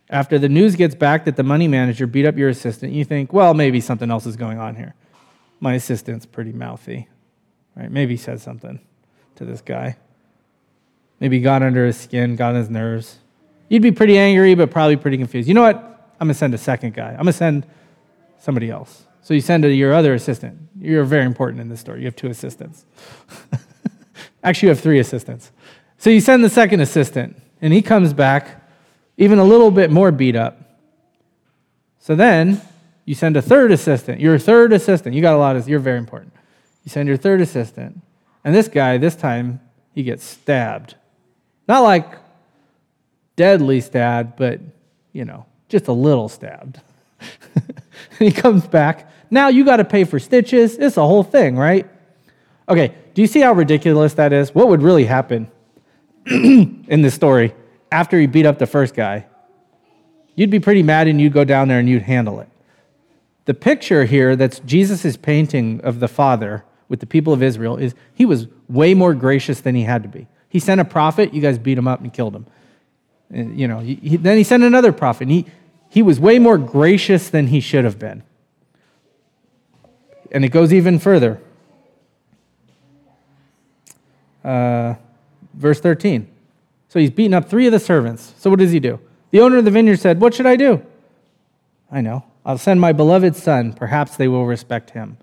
After 0.10 0.40
the 0.40 0.50
news 0.50 0.76
gets 0.76 0.96
back 0.96 1.26
that 1.26 1.36
the 1.36 1.44
money 1.44 1.68
manager 1.68 2.08
beat 2.08 2.26
up 2.26 2.36
your 2.36 2.50
assistant, 2.50 2.94
you 2.94 3.06
think, 3.06 3.32
well, 3.32 3.54
maybe 3.54 3.80
something 3.80 4.10
else 4.10 4.26
is 4.26 4.36
going 4.36 4.58
on 4.58 4.76
here 4.76 4.96
my 5.60 5.74
assistant's 5.74 6.26
pretty 6.26 6.52
mouthy. 6.52 7.08
Right? 7.76 7.92
Maybe 7.92 8.14
he 8.14 8.18
said 8.18 8.42
something 8.42 8.80
to 9.36 9.46
this 9.46 9.62
guy. 9.62 9.98
Maybe 11.20 11.40
got 11.40 11.64
under 11.64 11.86
his 11.86 11.98
skin, 11.98 12.36
got 12.36 12.50
on 12.50 12.56
his 12.56 12.70
nerves. 12.70 13.18
You'd 13.70 13.82
be 13.82 13.92
pretty 13.92 14.18
angry, 14.18 14.56
but 14.56 14.72
probably 14.72 14.98
pretty 14.98 15.18
confused. 15.18 15.48
You 15.48 15.54
know 15.54 15.64
what? 15.64 15.78
I'm 16.20 16.28
going 16.28 16.34
to 16.34 16.34
send 16.36 16.54
a 16.54 16.60
second 16.60 16.94
guy. 16.94 17.10
I'm 17.10 17.18
going 17.18 17.28
to 17.28 17.34
send 17.34 17.66
somebody 18.40 18.70
else. 18.70 19.07
So 19.28 19.34
you 19.34 19.42
send 19.42 19.66
it 19.66 19.68
to 19.68 19.74
your 19.74 19.94
other 19.94 20.14
assistant. 20.14 20.58
You're 20.80 21.04
very 21.04 21.26
important 21.26 21.60
in 21.60 21.68
this 21.68 21.82
story. 21.82 22.00
You 22.00 22.06
have 22.06 22.16
two 22.16 22.30
assistants. 22.30 22.86
Actually, 24.42 24.68
you 24.68 24.70
have 24.70 24.80
three 24.80 25.00
assistants. 25.00 25.52
So 25.98 26.10
you 26.10 26.22
send 26.22 26.46
the 26.46 26.50
second 26.50 26.80
assistant, 26.80 27.36
and 27.62 27.74
he 27.74 27.82
comes 27.82 28.14
back 28.14 28.64
even 29.18 29.38
a 29.38 29.44
little 29.44 29.70
bit 29.70 29.92
more 29.92 30.14
beat 30.14 30.38
up. 30.38 30.80
So 32.00 32.16
then 32.16 32.62
you 33.04 33.16
send 33.16 33.36
a 33.36 33.42
third 33.42 33.70
assistant. 33.74 34.22
Your 34.22 34.40
third 34.40 34.72
assistant. 34.72 35.14
You 35.14 35.22
got 35.22 35.34
a 35.34 35.40
lot 35.40 35.58
of, 35.58 35.68
you're 35.68 35.80
very 35.80 35.98
important. 35.98 36.32
You 36.86 36.90
send 36.90 37.10
your 37.10 37.18
third 37.18 37.42
assistant. 37.42 38.00
And 38.46 38.56
this 38.56 38.70
guy, 38.70 38.98
this 38.98 39.18
time, 39.18 39.60
he 39.94 40.04
gets 40.04 40.24
stabbed. 40.24 40.96
Not 41.68 41.82
like 41.82 42.18
deadly 43.36 43.82
stabbed, 43.82 44.38
but, 44.38 44.62
you 45.12 45.26
know, 45.26 45.46
just 45.68 45.90
a 45.90 45.92
little 45.92 46.30
stabbed. 46.30 46.80
and 47.60 47.74
he 48.20 48.32
comes 48.32 48.66
back. 48.66 49.12
Now 49.30 49.48
you 49.50 49.66
got 49.66 49.78
to 49.78 49.86
pay 49.86 50.04
for 50.04 50.20
stitches. 50.20 50.78
It's 50.78 50.98
a 50.98 51.06
whole 51.06 51.24
thing, 51.24 51.58
right? 51.58 51.88
Okay, 52.70 52.94
do 53.14 53.22
you 53.22 53.28
see 53.28 53.40
how 53.40 53.54
ridiculous 53.54 54.14
that 54.16 54.34
is? 54.34 54.54
What 54.54 54.68
would 54.70 54.82
really 54.82 55.06
happen 55.06 55.50
in 56.26 57.02
this 57.02 57.14
story 57.14 57.54
after 57.92 58.20
he 58.20 58.28
beat 58.28 58.46
up 58.46 58.60
the 58.60 58.68
first 58.68 58.94
guy? 58.94 59.26
You'd 60.36 60.50
be 60.50 60.60
pretty 60.60 60.84
mad 60.84 61.08
and 61.08 61.20
you'd 61.20 61.34
go 61.34 61.44
down 61.44 61.68
there 61.68 61.80
and 61.80 61.90
you'd 61.90 62.04
handle 62.04 62.40
it. 62.40 62.50
The 63.46 63.54
picture 63.54 64.06
here 64.06 64.36
that's 64.36 64.60
Jesus' 64.60 65.18
painting 65.18 65.82
of 65.82 66.00
the 66.00 66.08
Father 66.08 66.66
with 66.90 67.00
the 67.00 67.06
people 67.06 67.34
of 67.34 67.42
Israel 67.42 67.78
is 67.78 67.96
he 68.14 68.26
was 68.26 68.48
way 68.68 68.94
more 68.94 69.14
gracious 69.14 69.62
than 69.62 69.74
he 69.74 69.84
had 69.84 70.04
to 70.04 70.10
be. 70.10 70.28
He 70.50 70.60
sent 70.60 70.82
a 70.82 70.86
prophet, 70.86 71.34
you 71.34 71.42
guys 71.42 71.58
beat 71.58 71.78
him 71.78 71.88
up 71.88 72.02
and 72.02 72.14
killed 72.14 72.36
him. 72.36 72.46
And, 73.30 73.60
you 73.60 73.68
know, 73.68 73.80
he, 73.80 74.18
then 74.18 74.38
he 74.38 74.44
sent 74.44 74.64
another 74.64 74.92
prophet, 74.92 75.24
and 75.24 75.32
he, 75.32 75.46
he 75.90 76.02
was 76.02 76.20
way 76.20 76.40
more 76.40 76.58
gracious 76.58 77.30
than 77.30 77.48
he 77.48 77.60
should 77.60 77.84
have 77.84 78.00
been. 78.00 78.24
And 80.32 80.44
it 80.46 80.50
goes 80.50 80.74
even 80.74 81.00
further. 81.00 81.42
Uh, 84.44 84.96
verse 85.54 85.80
13. 85.80 86.28
So 86.90 87.00
he's 87.00 87.12
beaten 87.12 87.34
up 87.34 87.50
three 87.50 87.66
of 87.66 87.74
the 87.74 87.80
servants. 87.80 88.34
So 88.38 88.50
what 88.50 88.60
does 88.60 88.72
he 88.72 88.80
do? 88.80 89.00
The 89.32 89.42
owner 89.42 89.58
of 89.58 89.66
the 89.66 89.72
vineyard 89.72 90.00
said, 90.00 90.22
What 90.22 90.34
should 90.34 90.46
I 90.46 90.56
do? 90.56 90.86
I 91.92 92.02
know. 92.02 92.24
I'll 92.46 92.58
send 92.58 92.80
my 92.80 92.94
beloved 92.94 93.36
son. 93.36 93.74
Perhaps 93.74 94.16
they 94.16 94.28
will 94.28 94.46
respect 94.46 94.92
him. 94.92 95.18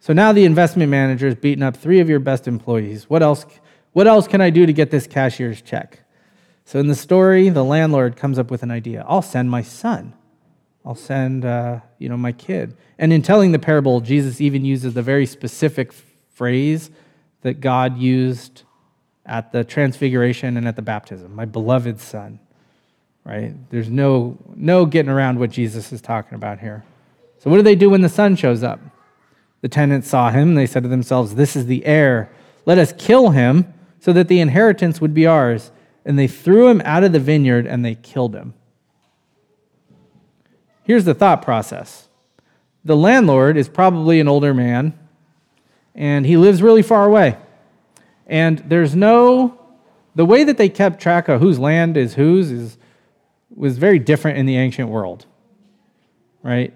So 0.00 0.14
now 0.14 0.32
the 0.32 0.46
investment 0.46 0.90
manager 0.90 1.26
has 1.26 1.34
beaten 1.34 1.62
up 1.62 1.76
three 1.76 2.00
of 2.00 2.08
your 2.08 2.20
best 2.20 2.48
employees. 2.48 3.10
What 3.10 3.22
else, 3.22 3.44
What 3.92 4.06
else 4.06 4.26
can 4.26 4.40
I 4.40 4.48
do 4.48 4.64
to 4.64 4.72
get 4.72 4.90
this 4.90 5.06
cashier's 5.06 5.60
check? 5.60 6.00
So 6.64 6.78
in 6.78 6.86
the 6.86 6.94
story, 6.94 7.48
the 7.48 7.64
landlord 7.64 8.16
comes 8.16 8.38
up 8.38 8.50
with 8.50 8.62
an 8.62 8.70
idea. 8.70 9.04
I'll 9.06 9.22
send 9.22 9.50
my 9.50 9.60
son. 9.60 10.14
I'll 10.84 10.94
send, 10.94 11.44
uh, 11.44 11.80
you 11.98 12.08
know, 12.08 12.16
my 12.16 12.32
kid. 12.32 12.76
And 12.98 13.12
in 13.12 13.22
telling 13.22 13.52
the 13.52 13.58
parable, 13.58 14.00
Jesus 14.00 14.40
even 14.40 14.64
uses 14.64 14.94
the 14.94 15.02
very 15.02 15.26
specific 15.26 15.92
phrase 16.32 16.90
that 17.42 17.60
God 17.60 17.98
used 17.98 18.62
at 19.26 19.52
the 19.52 19.62
transfiguration 19.62 20.56
and 20.56 20.66
at 20.66 20.76
the 20.76 20.82
baptism, 20.82 21.34
my 21.34 21.44
beloved 21.44 22.00
son. 22.00 22.40
Right? 23.24 23.54
There's 23.70 23.90
no 23.90 24.38
no 24.56 24.86
getting 24.86 25.10
around 25.10 25.38
what 25.38 25.50
Jesus 25.50 25.92
is 25.92 26.00
talking 26.00 26.34
about 26.34 26.58
here. 26.58 26.84
So 27.38 27.50
what 27.50 27.56
do 27.56 27.62
they 27.62 27.74
do 27.74 27.90
when 27.90 28.00
the 28.00 28.08
son 28.08 28.34
shows 28.34 28.62
up? 28.62 28.80
The 29.60 29.68
tenants 29.68 30.08
saw 30.08 30.30
him, 30.30 30.54
they 30.54 30.66
said 30.66 30.82
to 30.84 30.88
themselves, 30.88 31.34
"This 31.34 31.54
is 31.54 31.66
the 31.66 31.84
heir. 31.84 32.30
Let 32.64 32.78
us 32.78 32.94
kill 32.96 33.30
him 33.30 33.72
so 33.98 34.14
that 34.14 34.28
the 34.28 34.40
inheritance 34.40 35.00
would 35.00 35.12
be 35.12 35.26
ours." 35.26 35.70
And 36.06 36.18
they 36.18 36.26
threw 36.26 36.68
him 36.68 36.80
out 36.86 37.04
of 37.04 37.12
the 37.12 37.20
vineyard 37.20 37.66
and 37.66 37.84
they 37.84 37.94
killed 37.94 38.34
him. 38.34 38.54
Here's 40.82 41.04
the 41.04 41.14
thought 41.14 41.42
process. 41.42 42.08
The 42.84 42.96
landlord 42.96 43.56
is 43.56 43.68
probably 43.68 44.20
an 44.20 44.28
older 44.28 44.54
man 44.54 44.98
and 45.94 46.24
he 46.24 46.36
lives 46.36 46.62
really 46.62 46.82
far 46.82 47.04
away. 47.06 47.36
And 48.26 48.58
there's 48.60 48.94
no, 48.94 49.58
the 50.14 50.24
way 50.24 50.44
that 50.44 50.56
they 50.56 50.68
kept 50.68 51.00
track 51.00 51.28
of 51.28 51.40
whose 51.40 51.58
land 51.58 51.96
is 51.96 52.14
whose 52.14 52.50
is, 52.50 52.78
was 53.54 53.76
very 53.76 53.98
different 53.98 54.38
in 54.38 54.46
the 54.46 54.56
ancient 54.56 54.88
world, 54.88 55.26
right? 56.42 56.72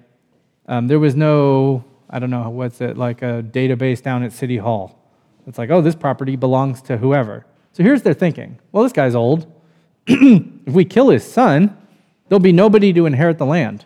Um, 0.67 0.89
there 0.89 0.99
was 0.99 1.15
no, 1.15 1.85
I 2.11 2.19
don't 2.19 2.31
know, 2.31 2.51
what's 2.51 2.81
it, 2.81 2.99
like 2.99 3.23
a 3.23 3.43
database 3.43 4.03
down 4.03 4.23
at 4.25 4.33
City 4.33 4.57
Hall. 4.57 4.99
It's 5.47 5.59
like, 5.59 5.71
oh, 5.71 5.81
this 5.81 5.95
property 5.95 6.37
belongs 6.37 6.83
to 6.83 6.97
whoever. 6.97 7.47
So 7.73 7.83
here's 7.83 8.03
their 8.03 8.15
thinking 8.15 8.59
well, 8.73 8.83
this 8.83 8.93
guy's 8.93 9.15
old. 9.15 9.51
if 10.07 10.73
we 10.73 10.85
kill 10.85 11.09
his 11.11 11.25
son, 11.25 11.77
there'll 12.29 12.41
be 12.41 12.53
nobody 12.53 12.93
to 12.93 13.07
inherit 13.07 13.39
the 13.39 13.47
land. 13.47 13.85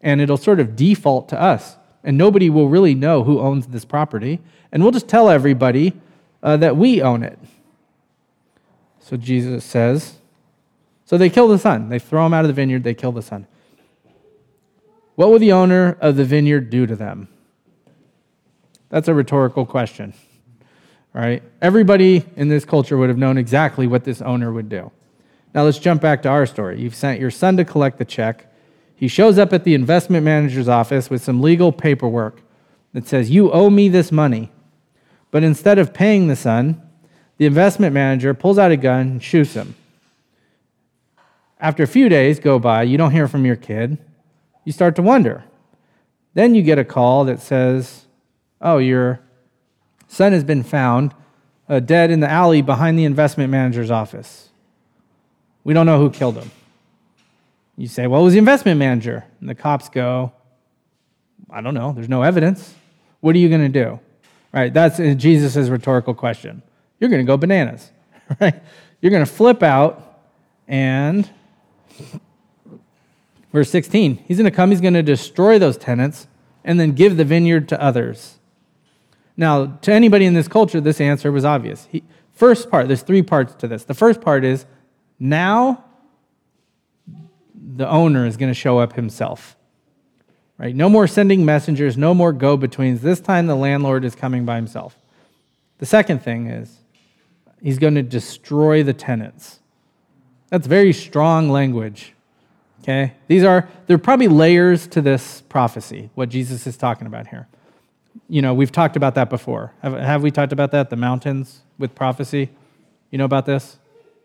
And 0.00 0.20
it'll 0.20 0.36
sort 0.36 0.60
of 0.60 0.76
default 0.76 1.28
to 1.30 1.40
us 1.40 1.76
and 2.06 2.16
nobody 2.16 2.48
will 2.48 2.68
really 2.68 2.94
know 2.94 3.24
who 3.24 3.40
owns 3.40 3.66
this 3.66 3.84
property. 3.84 4.40
And 4.70 4.82
we'll 4.82 4.92
just 4.92 5.08
tell 5.08 5.28
everybody 5.28 5.92
uh, 6.40 6.56
that 6.58 6.76
we 6.76 7.02
own 7.02 7.24
it. 7.24 7.36
So 9.00 9.16
Jesus 9.16 9.64
says, 9.64 10.14
so 11.04 11.18
they 11.18 11.28
kill 11.28 11.48
the 11.48 11.58
son. 11.58 11.88
They 11.88 11.98
throw 11.98 12.24
him 12.24 12.32
out 12.32 12.44
of 12.44 12.48
the 12.48 12.54
vineyard, 12.54 12.84
they 12.84 12.94
kill 12.94 13.12
the 13.12 13.22
son. 13.22 13.48
What 15.16 15.30
will 15.30 15.40
the 15.40 15.52
owner 15.52 15.98
of 16.00 16.16
the 16.16 16.24
vineyard 16.24 16.70
do 16.70 16.86
to 16.86 16.94
them? 16.94 17.28
That's 18.88 19.08
a 19.08 19.14
rhetorical 19.14 19.66
question, 19.66 20.14
right? 21.12 21.42
Everybody 21.60 22.24
in 22.36 22.48
this 22.48 22.64
culture 22.64 22.96
would 22.96 23.08
have 23.08 23.18
known 23.18 23.36
exactly 23.36 23.88
what 23.88 24.04
this 24.04 24.22
owner 24.22 24.52
would 24.52 24.68
do. 24.68 24.92
Now 25.54 25.64
let's 25.64 25.78
jump 25.78 26.02
back 26.02 26.22
to 26.22 26.28
our 26.28 26.46
story. 26.46 26.80
You've 26.80 26.94
sent 26.94 27.18
your 27.18 27.30
son 27.32 27.56
to 27.56 27.64
collect 27.64 27.98
the 27.98 28.04
check. 28.04 28.52
He 28.96 29.08
shows 29.08 29.38
up 29.38 29.52
at 29.52 29.64
the 29.64 29.74
investment 29.74 30.24
manager's 30.24 30.68
office 30.68 31.10
with 31.10 31.22
some 31.22 31.42
legal 31.42 31.70
paperwork 31.70 32.40
that 32.94 33.06
says, 33.06 33.30
You 33.30 33.52
owe 33.52 33.68
me 33.68 33.90
this 33.90 34.10
money. 34.10 34.50
But 35.30 35.44
instead 35.44 35.78
of 35.78 35.92
paying 35.92 36.28
the 36.28 36.36
son, 36.36 36.80
the 37.36 37.44
investment 37.44 37.92
manager 37.92 38.32
pulls 38.32 38.58
out 38.58 38.70
a 38.70 38.76
gun 38.76 39.00
and 39.00 39.22
shoots 39.22 39.52
him. 39.52 39.74
After 41.60 41.82
a 41.82 41.86
few 41.86 42.08
days 42.08 42.40
go 42.40 42.58
by, 42.58 42.84
you 42.84 42.96
don't 42.96 43.10
hear 43.10 43.28
from 43.28 43.44
your 43.44 43.56
kid. 43.56 43.98
You 44.64 44.72
start 44.72 44.96
to 44.96 45.02
wonder. 45.02 45.44
Then 46.32 46.54
you 46.54 46.62
get 46.62 46.78
a 46.78 46.84
call 46.84 47.26
that 47.26 47.40
says, 47.40 48.06
Oh, 48.62 48.78
your 48.78 49.20
son 50.08 50.32
has 50.32 50.44
been 50.44 50.62
found 50.62 51.14
uh, 51.68 51.80
dead 51.80 52.10
in 52.10 52.20
the 52.20 52.30
alley 52.30 52.62
behind 52.62 52.98
the 52.98 53.04
investment 53.04 53.50
manager's 53.50 53.90
office. 53.90 54.48
We 55.64 55.74
don't 55.74 55.86
know 55.86 55.98
who 55.98 56.10
killed 56.10 56.36
him. 56.36 56.50
You 57.76 57.88
say, 57.88 58.06
well, 58.06 58.22
it 58.22 58.24
was 58.24 58.32
the 58.32 58.38
investment 58.38 58.78
manager. 58.78 59.24
And 59.40 59.48
the 59.48 59.54
cops 59.54 59.88
go, 59.88 60.32
I 61.50 61.60
don't 61.60 61.74
know. 61.74 61.92
There's 61.92 62.08
no 62.08 62.22
evidence. 62.22 62.74
What 63.20 63.34
are 63.34 63.38
you 63.38 63.48
going 63.48 63.60
to 63.60 63.68
do? 63.68 64.00
Right? 64.52 64.72
That's 64.72 64.96
Jesus' 64.96 65.68
rhetorical 65.68 66.14
question. 66.14 66.62
You're 66.98 67.10
going 67.10 67.24
to 67.24 67.30
go 67.30 67.36
bananas, 67.36 67.90
right? 68.40 68.54
You're 69.00 69.10
going 69.10 69.24
to 69.24 69.30
flip 69.30 69.62
out 69.62 70.20
and 70.66 71.28
verse 73.52 73.70
16, 73.70 74.16
he's 74.28 74.36
going 74.36 74.50
to 74.50 74.54
come, 74.54 74.70
he's 74.70 74.82
going 74.82 74.94
to 74.94 75.02
destroy 75.02 75.58
those 75.58 75.78
tenants 75.78 76.26
and 76.62 76.78
then 76.78 76.92
give 76.92 77.16
the 77.16 77.24
vineyard 77.24 77.68
to 77.68 77.80
others. 77.80 78.38
Now, 79.34 79.78
to 79.82 79.92
anybody 79.92 80.26
in 80.26 80.34
this 80.34 80.46
culture, 80.46 80.80
this 80.80 81.00
answer 81.00 81.32
was 81.32 81.44
obvious. 81.44 81.88
He, 81.90 82.02
first 82.32 82.70
part, 82.70 82.88
there's 82.88 83.02
three 83.02 83.22
parts 83.22 83.54
to 83.54 83.68
this. 83.68 83.84
The 83.84 83.94
first 83.94 84.20
part 84.20 84.44
is 84.44 84.66
now 85.18 85.85
the 87.76 87.88
owner 87.88 88.26
is 88.26 88.36
going 88.36 88.50
to 88.50 88.58
show 88.58 88.78
up 88.78 88.94
himself. 88.94 89.56
Right? 90.58 90.74
No 90.74 90.88
more 90.88 91.06
sending 91.06 91.44
messengers, 91.44 91.98
no 91.98 92.14
more 92.14 92.32
go 92.32 92.56
betweens. 92.56 93.02
This 93.02 93.20
time 93.20 93.46
the 93.46 93.54
landlord 93.54 94.04
is 94.04 94.14
coming 94.14 94.46
by 94.46 94.56
himself. 94.56 94.96
The 95.78 95.86
second 95.86 96.22
thing 96.22 96.46
is 96.46 96.78
he's 97.62 97.78
going 97.78 97.94
to 97.94 98.02
destroy 98.02 98.82
the 98.82 98.94
tenants. 98.94 99.60
That's 100.48 100.66
very 100.66 100.92
strong 100.92 101.50
language. 101.50 102.14
Okay? 102.82 103.12
These 103.28 103.44
are 103.44 103.68
there 103.86 103.96
are 103.96 103.98
probably 103.98 104.28
layers 104.28 104.86
to 104.88 105.02
this 105.02 105.42
prophecy, 105.42 106.08
what 106.14 106.30
Jesus 106.30 106.66
is 106.66 106.76
talking 106.76 107.06
about 107.06 107.26
here. 107.26 107.48
You 108.28 108.40
know, 108.40 108.54
we've 108.54 108.72
talked 108.72 108.96
about 108.96 109.14
that 109.16 109.28
before. 109.28 109.72
Have, 109.82 109.92
have 109.92 110.22
we 110.22 110.30
talked 110.30 110.52
about 110.52 110.70
that? 110.70 110.88
The 110.88 110.96
mountains 110.96 111.60
with 111.78 111.94
prophecy? 111.94 112.48
You 113.10 113.18
know 113.18 113.24
about 113.26 113.44
this? 113.44 113.76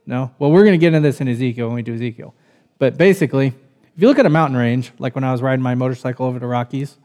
No? 0.06 0.32
Well, 0.40 0.52
we're 0.52 0.64
going 0.64 0.80
to 0.80 0.84
get 0.84 0.94
into 0.94 1.08
this 1.08 1.20
in 1.20 1.28
Ezekiel 1.28 1.68
when 1.68 1.76
we 1.76 1.82
do 1.82 1.94
Ezekiel. 1.94 2.34
But 2.82 2.98
basically, 2.98 3.54
if 3.96 4.02
you 4.02 4.08
look 4.08 4.18
at 4.18 4.26
a 4.26 4.30
mountain 4.32 4.58
range, 4.58 4.92
like 4.98 5.14
when 5.14 5.24
I 5.24 5.32
was 5.32 5.44
riding 5.44 5.62
my 5.62 5.76
motorcycle 5.76 6.26
over 6.26 6.40
the 6.40 6.48
Rockies, 6.48 6.98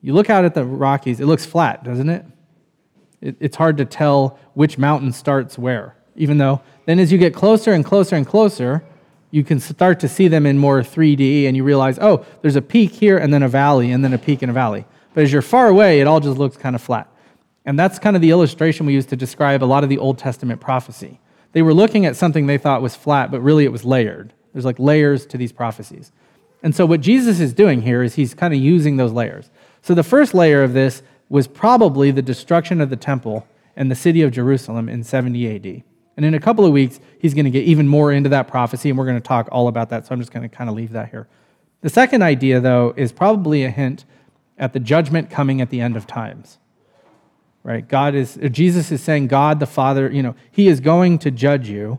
you 0.00 0.12
look 0.12 0.30
out 0.30 0.44
at 0.44 0.54
the 0.54 0.64
Rockies, 0.64 1.18
it 1.18 1.26
looks 1.26 1.44
flat, 1.44 1.82
doesn't 1.82 2.08
it? 2.08 2.24
it 3.20 3.36
it's 3.40 3.56
hard 3.56 3.76
to 3.78 3.84
tell 3.84 4.38
which 4.54 4.78
mountain 4.78 5.12
starts 5.12 5.58
where, 5.58 5.96
even 6.14 6.38
though 6.38 6.62
then 6.86 7.00
as 7.00 7.10
you 7.10 7.18
get 7.18 7.34
closer 7.34 7.72
and 7.72 7.84
closer 7.84 8.14
and 8.14 8.24
closer, 8.24 8.84
you 9.32 9.42
can 9.42 9.58
start 9.58 9.98
to 9.98 10.06
see 10.06 10.28
them 10.28 10.46
in 10.46 10.58
more 10.58 10.80
3D 10.80 11.48
and 11.48 11.56
you 11.56 11.64
realize, 11.64 11.98
oh, 12.00 12.24
there's 12.42 12.54
a 12.54 12.62
peak 12.62 12.92
here 12.92 13.18
and 13.18 13.34
then 13.34 13.42
a 13.42 13.48
valley 13.48 13.90
and 13.90 14.04
then 14.04 14.12
a 14.12 14.18
peak 14.18 14.42
and 14.42 14.50
a 14.50 14.54
valley. 14.54 14.84
But 15.12 15.24
as 15.24 15.32
you're 15.32 15.42
far 15.42 15.66
away, 15.66 16.00
it 16.00 16.06
all 16.06 16.20
just 16.20 16.38
looks 16.38 16.56
kind 16.56 16.76
of 16.76 16.82
flat. 16.82 17.12
And 17.64 17.76
that's 17.76 17.98
kind 17.98 18.14
of 18.14 18.22
the 18.22 18.30
illustration 18.30 18.86
we 18.86 18.92
use 18.92 19.06
to 19.06 19.16
describe 19.16 19.64
a 19.64 19.66
lot 19.66 19.82
of 19.82 19.90
the 19.90 19.98
Old 19.98 20.18
Testament 20.18 20.60
prophecy. 20.60 21.18
They 21.50 21.62
were 21.62 21.74
looking 21.74 22.06
at 22.06 22.14
something 22.14 22.46
they 22.46 22.58
thought 22.58 22.80
was 22.80 22.94
flat, 22.94 23.32
but 23.32 23.40
really 23.40 23.64
it 23.64 23.72
was 23.72 23.84
layered. 23.84 24.34
There's 24.52 24.64
like 24.64 24.78
layers 24.78 25.26
to 25.26 25.38
these 25.38 25.52
prophecies. 25.52 26.12
And 26.62 26.74
so 26.74 26.84
what 26.84 27.00
Jesus 27.00 27.40
is 27.40 27.52
doing 27.52 27.82
here 27.82 28.02
is 28.02 28.14
he's 28.14 28.34
kind 28.34 28.52
of 28.52 28.60
using 28.60 28.96
those 28.96 29.12
layers. 29.12 29.50
So 29.82 29.94
the 29.94 30.02
first 30.02 30.34
layer 30.34 30.62
of 30.62 30.72
this 30.72 31.02
was 31.28 31.46
probably 31.46 32.10
the 32.10 32.22
destruction 32.22 32.80
of 32.80 32.90
the 32.90 32.96
temple 32.96 33.46
and 33.76 33.90
the 33.90 33.94
city 33.94 34.22
of 34.22 34.32
Jerusalem 34.32 34.88
in 34.88 35.02
70 35.04 35.56
AD. 35.56 35.82
And 36.16 36.26
in 36.26 36.34
a 36.34 36.40
couple 36.40 36.66
of 36.66 36.72
weeks, 36.72 37.00
he's 37.18 37.32
going 37.32 37.46
to 37.46 37.50
get 37.50 37.64
even 37.64 37.88
more 37.88 38.12
into 38.12 38.28
that 38.30 38.46
prophecy, 38.46 38.90
and 38.90 38.98
we're 38.98 39.06
going 39.06 39.16
to 39.16 39.26
talk 39.26 39.48
all 39.50 39.68
about 39.68 39.88
that. 39.90 40.06
So 40.06 40.12
I'm 40.12 40.20
just 40.20 40.32
going 40.32 40.48
to 40.48 40.54
kind 40.54 40.68
of 40.68 40.76
leave 40.76 40.92
that 40.92 41.10
here. 41.10 41.28
The 41.80 41.88
second 41.88 42.22
idea, 42.22 42.60
though, 42.60 42.92
is 42.96 43.10
probably 43.10 43.64
a 43.64 43.70
hint 43.70 44.04
at 44.58 44.74
the 44.74 44.80
judgment 44.80 45.30
coming 45.30 45.62
at 45.62 45.70
the 45.70 45.80
end 45.80 45.96
of 45.96 46.06
times. 46.06 46.58
Right? 47.62 47.86
God 47.86 48.14
is, 48.14 48.38
Jesus 48.50 48.90
is 48.92 49.02
saying, 49.02 49.28
God 49.28 49.60
the 49.60 49.66
Father, 49.66 50.10
you 50.10 50.22
know, 50.22 50.34
he 50.50 50.68
is 50.68 50.80
going 50.80 51.18
to 51.20 51.30
judge 51.30 51.68
you. 51.68 51.98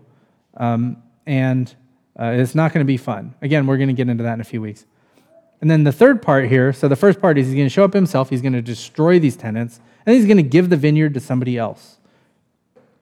Um, 0.56 1.02
and 1.26 1.74
uh, 2.19 2.26
it's 2.26 2.56
not 2.56 2.74
going 2.74 2.86
to 2.86 2.88
be 2.88 2.97
fun. 2.97 3.36
Again, 3.41 3.65
we're 3.67 3.78
going 3.78 3.89
to 3.89 3.93
get 3.93 4.10
into 4.10 4.24
that 4.24 4.34
in 4.34 4.41
a 4.41 4.45
few 4.45 4.62
weeks. 4.62 4.86
And 5.62 5.69
then 5.69 5.84
the 5.84 5.91
third 5.91 6.21
part 6.21 6.50
here 6.50 6.74
so 6.74 6.88
the 6.88 6.95
first 6.95 7.21
part 7.21 7.38
is 7.38 7.47
he's 7.47 7.56
going 7.56 7.67
to 7.67 7.74
show 7.74 7.84
up 7.86 7.93
himself, 7.93 8.30
he's 8.30 8.41
going 8.41 8.54
to 8.54 8.62
destroy 8.62 9.19
these 9.19 9.36
tenants, 9.36 9.80
and 10.06 10.15
he's 10.15 10.26
going 10.26 10.38
to 10.38 10.43
give 10.43 10.69
the 10.69 10.78
vineyard 10.78 11.13
to 11.13 11.19
somebody 11.19 11.58
else. 11.58 11.97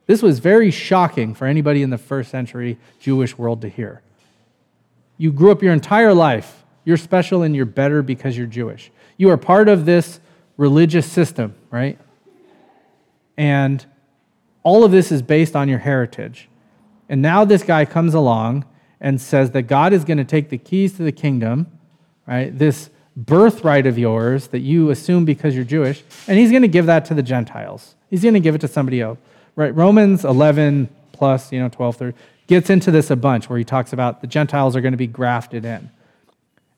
This 0.05 0.21
was 0.21 0.39
very 0.39 0.71
shocking 0.71 1.33
for 1.33 1.45
anybody 1.45 1.83
in 1.83 1.89
the 1.89 1.97
first 1.97 2.31
century 2.31 2.77
Jewish 2.99 3.37
world 3.37 3.61
to 3.61 3.69
hear. 3.69 4.01
You 5.17 5.31
grew 5.31 5.51
up 5.51 5.61
your 5.61 5.73
entire 5.73 6.13
life, 6.13 6.63
you're 6.83 6.97
special 6.97 7.43
and 7.43 7.55
you're 7.55 7.65
better 7.65 8.01
because 8.01 8.37
you're 8.37 8.47
Jewish. 8.47 8.91
You 9.17 9.29
are 9.29 9.37
part 9.37 9.69
of 9.69 9.85
this 9.85 10.19
religious 10.57 11.05
system, 11.05 11.55
right? 11.71 11.97
And 13.37 13.85
all 14.63 14.83
of 14.83 14.91
this 14.91 15.11
is 15.11 15.21
based 15.21 15.55
on 15.55 15.69
your 15.69 15.79
heritage. 15.79 16.49
And 17.07 17.21
now 17.21 17.45
this 17.45 17.63
guy 17.63 17.85
comes 17.85 18.13
along 18.13 18.65
and 19.01 19.19
says 19.19 19.51
that 19.51 19.63
God 19.63 19.93
is 19.93 20.03
going 20.03 20.17
to 20.17 20.25
take 20.25 20.49
the 20.49 20.57
keys 20.57 20.93
to 20.97 21.03
the 21.03 21.11
kingdom, 21.11 21.67
right? 22.27 22.57
This 22.57 22.89
birthright 23.15 23.85
of 23.85 23.97
yours 23.97 24.47
that 24.47 24.59
you 24.59 24.89
assume 24.89 25.25
because 25.25 25.55
you're 25.55 25.65
Jewish, 25.65 26.03
and 26.27 26.37
he's 26.37 26.51
going 26.51 26.61
to 26.61 26.67
give 26.67 26.85
that 26.85 27.05
to 27.05 27.13
the 27.13 27.23
Gentiles. 27.23 27.95
He's 28.09 28.21
going 28.21 28.33
to 28.33 28.39
give 28.39 28.55
it 28.55 28.61
to 28.61 28.67
somebody 28.67 29.01
else. 29.01 29.19
Right? 29.55 29.75
Romans 29.75 30.23
11 30.23 30.89
plus, 31.11 31.51
you 31.51 31.59
know, 31.59 31.69
12, 31.69 31.95
30, 31.97 32.17
gets 32.47 32.69
into 32.69 32.91
this 32.91 33.09
a 33.09 33.15
bunch 33.15 33.49
where 33.49 33.59
he 33.59 33.65
talks 33.65 33.93
about 33.93 34.21
the 34.21 34.27
Gentiles 34.27 34.75
are 34.75 34.81
going 34.81 34.93
to 34.93 34.97
be 34.97 35.07
grafted 35.07 35.65
in. 35.65 35.91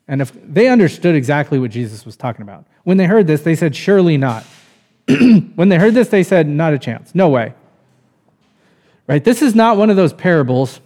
And 0.08 0.22
if 0.22 0.34
they 0.44 0.68
understood 0.68 1.16
exactly 1.16 1.60
what 1.60 1.72
Jesus 1.72 2.06
was 2.06 2.18
talking 2.18 2.42
about, 2.42 2.66
when 2.84 2.98
they 2.98 3.06
heard 3.06 3.28
this, 3.28 3.44
they 3.44 3.56
said, 3.56 3.76
Surely 3.76 4.18
not. 4.18 4.44
when 5.56 5.70
they 5.70 5.78
heard 5.78 5.94
this, 5.94 6.10
they 6.10 6.24
said, 6.24 6.48
Not 6.48 6.74
a 6.74 6.80
chance. 6.80 7.14
No 7.14 7.30
way. 7.30 7.54
Right? 9.08 9.24
This 9.24 9.42
is 9.42 9.56
not 9.56 9.78
one 9.78 9.90
of 9.90 9.96
those 9.96 10.12
parables 10.12 10.82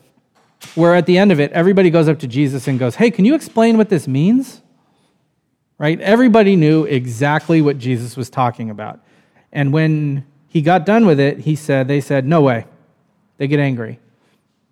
where 0.73 0.95
at 0.95 1.05
the 1.05 1.17
end 1.17 1.31
of 1.31 1.39
it, 1.39 1.51
everybody 1.51 1.89
goes 1.89 2.07
up 2.07 2.19
to 2.19 2.27
Jesus 2.27 2.67
and 2.67 2.79
goes, 2.79 2.95
Hey, 2.95 3.11
can 3.11 3.25
you 3.25 3.35
explain 3.35 3.77
what 3.77 3.89
this 3.89 4.07
means? 4.07 4.61
Right? 5.77 5.99
Everybody 5.99 6.55
knew 6.55 6.85
exactly 6.85 7.61
what 7.61 7.77
Jesus 7.77 8.15
was 8.15 8.29
talking 8.29 8.69
about. 8.69 8.99
And 9.51 9.71
when 9.73 10.25
he 10.47 10.61
got 10.61 10.85
done 10.85 11.05
with 11.05 11.19
it, 11.19 11.39
he 11.39 11.55
said, 11.55 11.87
They 11.87 12.01
said, 12.01 12.25
No 12.25 12.41
way. 12.41 12.65
They 13.37 13.47
get 13.47 13.59
angry. 13.59 13.99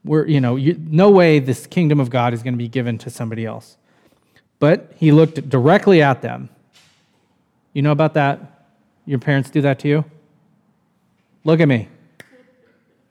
We're, 0.06 0.26
you 0.28 0.42
know, 0.42 0.56
you, 0.56 0.80
no 0.80 1.10
way 1.10 1.40
this 1.40 1.68
kingdom 1.68 2.00
of 2.00 2.10
God 2.10 2.34
is 2.34 2.44
going 2.44 2.54
to 2.54 2.58
be 2.58 2.68
given 2.68 2.98
to 3.00 3.10
somebody 3.10 3.46
else. 3.46 3.78
But 4.60 4.94
he 4.98 5.12
looked 5.12 5.50
directly 5.50 6.02
at 6.02 6.22
them. 6.22 6.50
You 7.74 7.82
know 7.82 7.92
about 7.92 8.14
that? 8.14 8.68
Your 9.06 9.20
parents 9.20 9.50
do 9.50 9.62
that 9.62 9.80
to 9.80 9.88
you? 9.88 10.06
Look 11.44 11.60
at 11.60 11.68
me. 11.68 11.90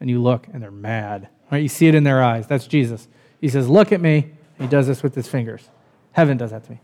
And 0.01 0.09
you 0.09 0.23
look, 0.23 0.47
and 0.53 0.63
they're 0.63 0.71
mad. 0.71 1.29
Right? 1.53 1.63
You 1.63 1.69
see 1.69 1.87
it 1.87 1.95
in 1.95 2.03
their 2.03 2.23
eyes. 2.23 2.47
That's 2.47 2.67
Jesus. 2.67 3.07
He 3.39 3.51
says, 3.51 3.69
Look 3.69 3.93
at 3.93 4.01
me. 4.01 4.33
He 4.59 4.67
does 4.67 4.87
this 4.87 5.03
with 5.03 5.15
his 5.15 5.29
fingers. 5.29 5.69
Heaven 6.13 6.39
does 6.39 6.51
that 6.51 6.65
to 6.65 6.71
me. 6.71 6.81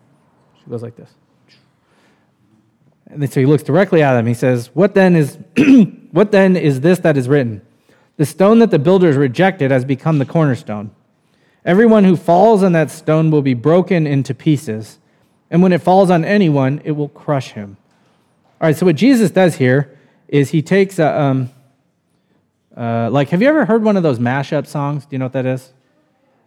She 0.63 0.71
goes 0.71 0.83
like 0.83 0.95
this. 0.95 1.11
And 3.07 3.33
so 3.33 3.41
he 3.41 3.47
looks 3.47 3.63
directly 3.63 4.03
at 4.03 4.13
them. 4.13 4.27
He 4.27 4.35
says, 4.35 4.69
What 4.75 4.95
then 4.95 5.17
is 5.17 5.39
what 6.13 6.33
then 6.33 6.55
is 6.55 6.83
this 6.83 6.99
that 6.99 7.17
is 7.17 7.29
written? 7.29 7.63
The 8.19 8.27
stone 8.27 8.59
that 8.59 8.71
the 8.71 8.79
builders 8.79 9.17
rejected 9.17 9.71
has 9.71 9.87
become 9.87 10.19
the 10.19 10.27
cornerstone. 10.27 10.91
Everyone 11.65 12.05
who 12.05 12.17
falls 12.17 12.63
on 12.63 12.73
that 12.73 12.91
stone 12.91 13.31
will 13.31 13.43
be 13.43 13.55
broken 13.55 14.07
into 14.07 14.35
pieces, 14.35 14.99
and 15.51 15.63
when 15.63 15.73
it 15.73 15.81
falls 15.81 16.11
on 16.11 16.25
anyone, 16.25 16.83
it 16.85 16.93
will 16.93 17.09
crush 17.09 17.53
him. 17.53 17.79
All 18.61 18.69
right, 18.69 18.77
so 18.77 18.85
what 18.85 18.97
Jesus 18.97 19.31
does 19.31 19.57
here 19.57 19.97
is 20.27 20.51
he 20.51 20.63
takes 20.63 20.99
a, 20.99 21.21
um, 21.21 21.51
uh, 22.79 23.11
like, 23.11 23.31
have 23.31 23.43
you 23.43 23.49
ever 23.49 23.65
heard 23.65 23.83
one 23.83 23.97
of 23.97 24.05
those 24.05 24.21
mashup 24.21 24.67
songs? 24.67 25.05
Do 25.05 25.09
you 25.17 25.19
know 25.19 25.25
what 25.25 25.33
that 25.33 25.47
is? 25.47 25.73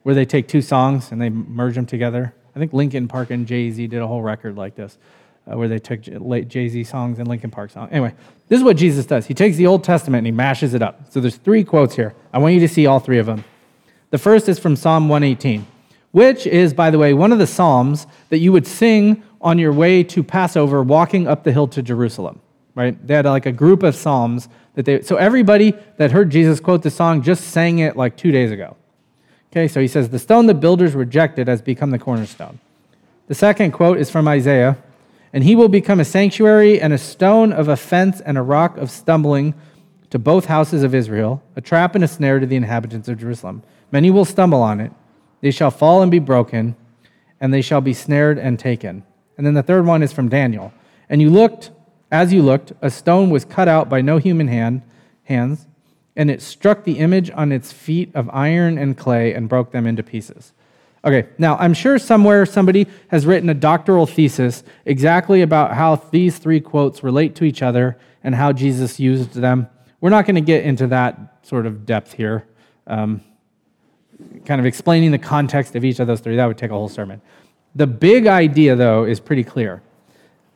Where 0.04 0.16
they 0.16 0.26
take 0.26 0.48
two 0.48 0.62
songs 0.62 1.12
and 1.12 1.22
they 1.22 1.30
merge 1.30 1.76
them 1.76 1.86
together. 1.86 2.34
I 2.56 2.60
think 2.60 2.72
Linkin 2.72 3.10
Park 3.10 3.32
and 3.32 3.46
Jay 3.46 3.70
Z 3.70 3.86
did 3.88 4.02
a 4.02 4.08
whole 4.08 4.22
record 4.22 4.56
like 4.56 4.76
this, 4.76 4.98
uh, 5.46 5.58
where 5.58 5.68
they 5.68 5.80
took 5.80 6.02
Jay 6.02 6.70
Z 6.70 6.86
songs 6.86 7.20
and 7.20 7.28
Linkin 7.28 7.52
Park 7.52 7.72
songs. 7.72 7.90
Anyway, 7.92 8.14
this 8.48 8.58
is 8.58 8.64
what 8.64 8.78
Jesus 8.78 9.06
does. 9.06 9.26
He 9.26 9.34
takes 9.34 9.58
the 9.58 9.68
Old 9.68 9.84
Testament 9.84 10.20
and 10.20 10.28
he 10.28 10.32
mashes 10.32 10.74
it 10.74 10.82
up. 10.82 11.12
So 11.12 11.20
there's 11.20 11.36
three 11.36 11.66
quotes 11.66 11.96
here. 11.96 12.16
I 12.34 12.38
want 12.38 12.54
you 12.54 12.62
to 12.62 12.68
see 12.68 12.86
all 12.86 13.00
three 13.00 13.20
of 13.20 13.26
them. 13.26 13.44
The 14.12 14.18
first 14.18 14.48
is 14.48 14.58
from 14.58 14.78
Psalm 14.78 15.10
118, 15.10 15.68
which 16.12 16.48
is, 16.48 16.74
by 16.74 16.92
the 16.92 16.98
way, 16.98 17.14
one 17.14 17.34
of 17.34 17.40
the 17.40 17.48
Psalms 17.48 18.08
that 18.30 18.40
you 18.40 18.54
would 18.54 18.68
sing 18.68 19.22
on 19.42 19.60
your 19.60 19.74
way 19.74 20.02
to 20.04 20.24
Passover 20.24 20.82
walking 20.82 21.28
up 21.28 21.44
the 21.44 21.52
hill 21.52 21.68
to 21.70 21.82
Jerusalem, 21.82 22.40
right? 22.76 22.96
They 23.06 23.16
had 23.16 23.26
like 23.26 23.46
a 23.46 23.52
group 23.52 23.84
of 23.84 23.96
Psalms 23.96 24.48
that 24.76 24.86
they, 24.86 25.02
so 25.02 25.18
everybody 25.18 25.74
that 25.98 26.12
heard 26.12 26.30
Jesus 26.30 26.60
quote 26.60 26.84
the 26.84 26.92
song 26.92 27.22
just 27.22 27.46
sang 27.46 27.80
it 27.80 27.98
like 27.98 28.16
two 28.16 28.32
days 28.32 28.52
ago. 28.52 28.78
Okay, 29.52 29.68
so 29.68 29.82
he 29.82 29.88
says, 29.88 30.10
The 30.10 30.20
stone 30.20 30.46
the 30.46 30.54
builders 30.54 30.94
rejected 30.94 31.48
has 31.48 31.62
become 31.62 31.92
the 31.92 32.00
cornerstone. 32.00 32.60
The 33.28 33.36
second 33.36 33.72
quote 33.72 33.98
is 33.98 34.10
from 34.10 34.28
Isaiah, 34.28 34.78
and 35.34 35.44
he 35.44 35.56
will 35.56 35.70
become 35.70 36.00
a 36.00 36.06
sanctuary 36.06 36.82
and 36.82 36.94
a 36.94 36.98
stone 36.98 37.52
of 37.52 37.68
offense 37.68 38.22
and 38.22 38.38
a 38.38 38.42
rock 38.42 38.78
of 38.78 38.90
stumbling 38.90 39.54
to 40.10 40.20
both 40.20 40.46
houses 40.46 40.84
of 40.84 40.94
Israel, 40.94 41.42
a 41.56 41.62
trap 41.62 41.96
and 41.96 42.04
a 42.04 42.08
snare 42.08 42.40
to 42.40 42.46
the 42.46 42.56
inhabitants 42.56 43.08
of 43.08 43.18
Jerusalem. 43.18 43.64
Many 43.92 44.12
will 44.12 44.26
stumble 44.26 44.62
on 44.62 44.80
it. 44.80 44.92
They 45.42 45.52
shall 45.52 45.72
fall 45.72 46.02
and 46.02 46.12
be 46.12 46.20
broken, 46.20 46.76
and 47.40 47.54
they 47.54 47.62
shall 47.62 47.82
be 47.82 47.94
snared 47.94 48.38
and 48.38 48.60
taken. 48.60 49.04
And 49.38 49.46
then 49.46 49.54
the 49.54 49.64
third 49.64 49.86
one 49.86 50.04
is 50.04 50.14
from 50.14 50.30
Daniel. 50.30 50.74
And 51.10 51.22
you 51.22 51.30
looked, 51.30 51.72
as 52.12 52.34
you 52.34 52.42
looked, 52.42 52.74
a 52.82 52.90
stone 52.90 53.30
was 53.30 53.46
cut 53.46 53.68
out 53.68 53.90
by 53.90 54.02
no 54.02 54.18
human 54.18 54.48
hand, 54.48 54.82
hands, 55.24 55.68
and 56.16 56.30
it 56.30 56.42
struck 56.42 56.84
the 56.84 57.00
image 57.00 57.32
on 57.32 57.52
its 57.52 57.72
feet 57.72 58.12
of 58.14 58.30
iron 58.32 58.78
and 58.78 58.98
clay 58.98 59.34
and 59.34 59.48
broke 59.48 59.72
them 59.72 59.88
into 59.88 60.04
pieces. 60.04 60.52
Okay, 61.04 61.30
now 61.38 61.56
I'm 61.58 61.74
sure 61.74 61.98
somewhere 61.98 62.46
somebody 62.46 62.86
has 63.08 63.26
written 63.26 63.50
a 63.50 63.54
doctoral 63.54 64.06
thesis 64.06 64.64
exactly 64.86 65.42
about 65.42 65.74
how 65.74 65.96
these 65.96 66.38
three 66.38 66.60
quotes 66.60 67.02
relate 67.02 67.34
to 67.36 67.44
each 67.44 67.62
other 67.62 67.98
and 68.24 68.36
how 68.36 68.52
Jesus 68.52 69.00
used 69.00 69.34
them. 69.34 69.68
We're 70.00 70.10
not 70.10 70.26
going 70.26 70.36
to 70.36 70.42
get 70.42 70.64
into 70.64 70.88
that 70.88 71.40
sort 71.44 71.66
of 71.66 71.86
depth 71.86 72.14
here, 72.14 72.46
um, 72.86 73.22
kind 74.46 74.60
of 74.60 74.66
explaining 74.66 75.12
the 75.12 75.18
context 75.18 75.76
of 75.76 75.84
each 75.84 76.00
of 76.00 76.08
those 76.08 76.20
three. 76.20 76.36
That 76.36 76.46
would 76.46 76.58
take 76.58 76.72
a 76.72 76.76
whole 76.76 76.90
sermon. 76.90 77.22
The 77.74 77.88
big 77.88 78.28
idea, 78.28 78.76
though, 78.76 79.06
is 79.06 79.20
pretty 79.20 79.44
clear. 79.44 79.82